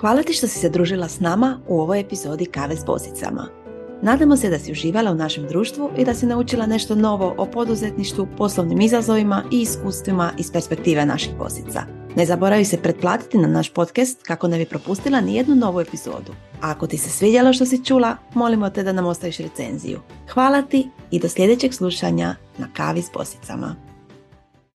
Hvala 0.00 0.22
ti 0.22 0.32
što 0.32 0.46
si 0.46 0.58
se 0.58 0.68
družila 0.68 1.08
s 1.08 1.20
nama 1.20 1.60
u 1.68 1.80
ovoj 1.80 2.00
epizodi 2.00 2.46
Kave 2.46 2.76
s 2.76 2.84
bosicama. 2.84 3.67
Nadamo 4.02 4.36
se 4.36 4.50
da 4.50 4.58
si 4.58 4.72
uživala 4.72 5.10
u 5.10 5.14
našem 5.14 5.46
društvu 5.46 5.90
i 5.98 6.04
da 6.04 6.14
si 6.14 6.26
naučila 6.26 6.66
nešto 6.66 6.94
novo 6.94 7.34
o 7.38 7.46
poduzetništvu, 7.46 8.28
poslovnim 8.36 8.80
izazovima 8.80 9.42
i 9.52 9.60
iskustvima 9.60 10.32
iz 10.38 10.52
perspektive 10.52 11.06
naših 11.06 11.36
bosica. 11.38 11.82
Ne 12.16 12.26
zaboravi 12.26 12.64
se 12.64 12.82
pretplatiti 12.82 13.38
na 13.38 13.48
naš 13.48 13.72
podcast 13.72 14.22
kako 14.22 14.48
ne 14.48 14.58
bi 14.58 14.64
propustila 14.64 15.20
ni 15.20 15.34
jednu 15.34 15.54
novu 15.54 15.80
epizodu. 15.80 16.32
A 16.60 16.70
ako 16.70 16.86
ti 16.86 16.98
se 16.98 17.10
svidjelo 17.10 17.52
što 17.52 17.66
si 17.66 17.84
čula, 17.84 18.16
molimo 18.34 18.70
te 18.70 18.82
da 18.82 18.92
nam 18.92 19.06
ostaviš 19.06 19.38
recenziju. 19.38 20.00
Hvala 20.32 20.62
ti 20.62 20.90
i 21.10 21.20
do 21.20 21.28
sljedećeg 21.28 21.74
slušanja 21.74 22.34
na 22.58 22.68
kavi 22.76 23.02
s 23.02 23.10
posicama. 23.10 23.87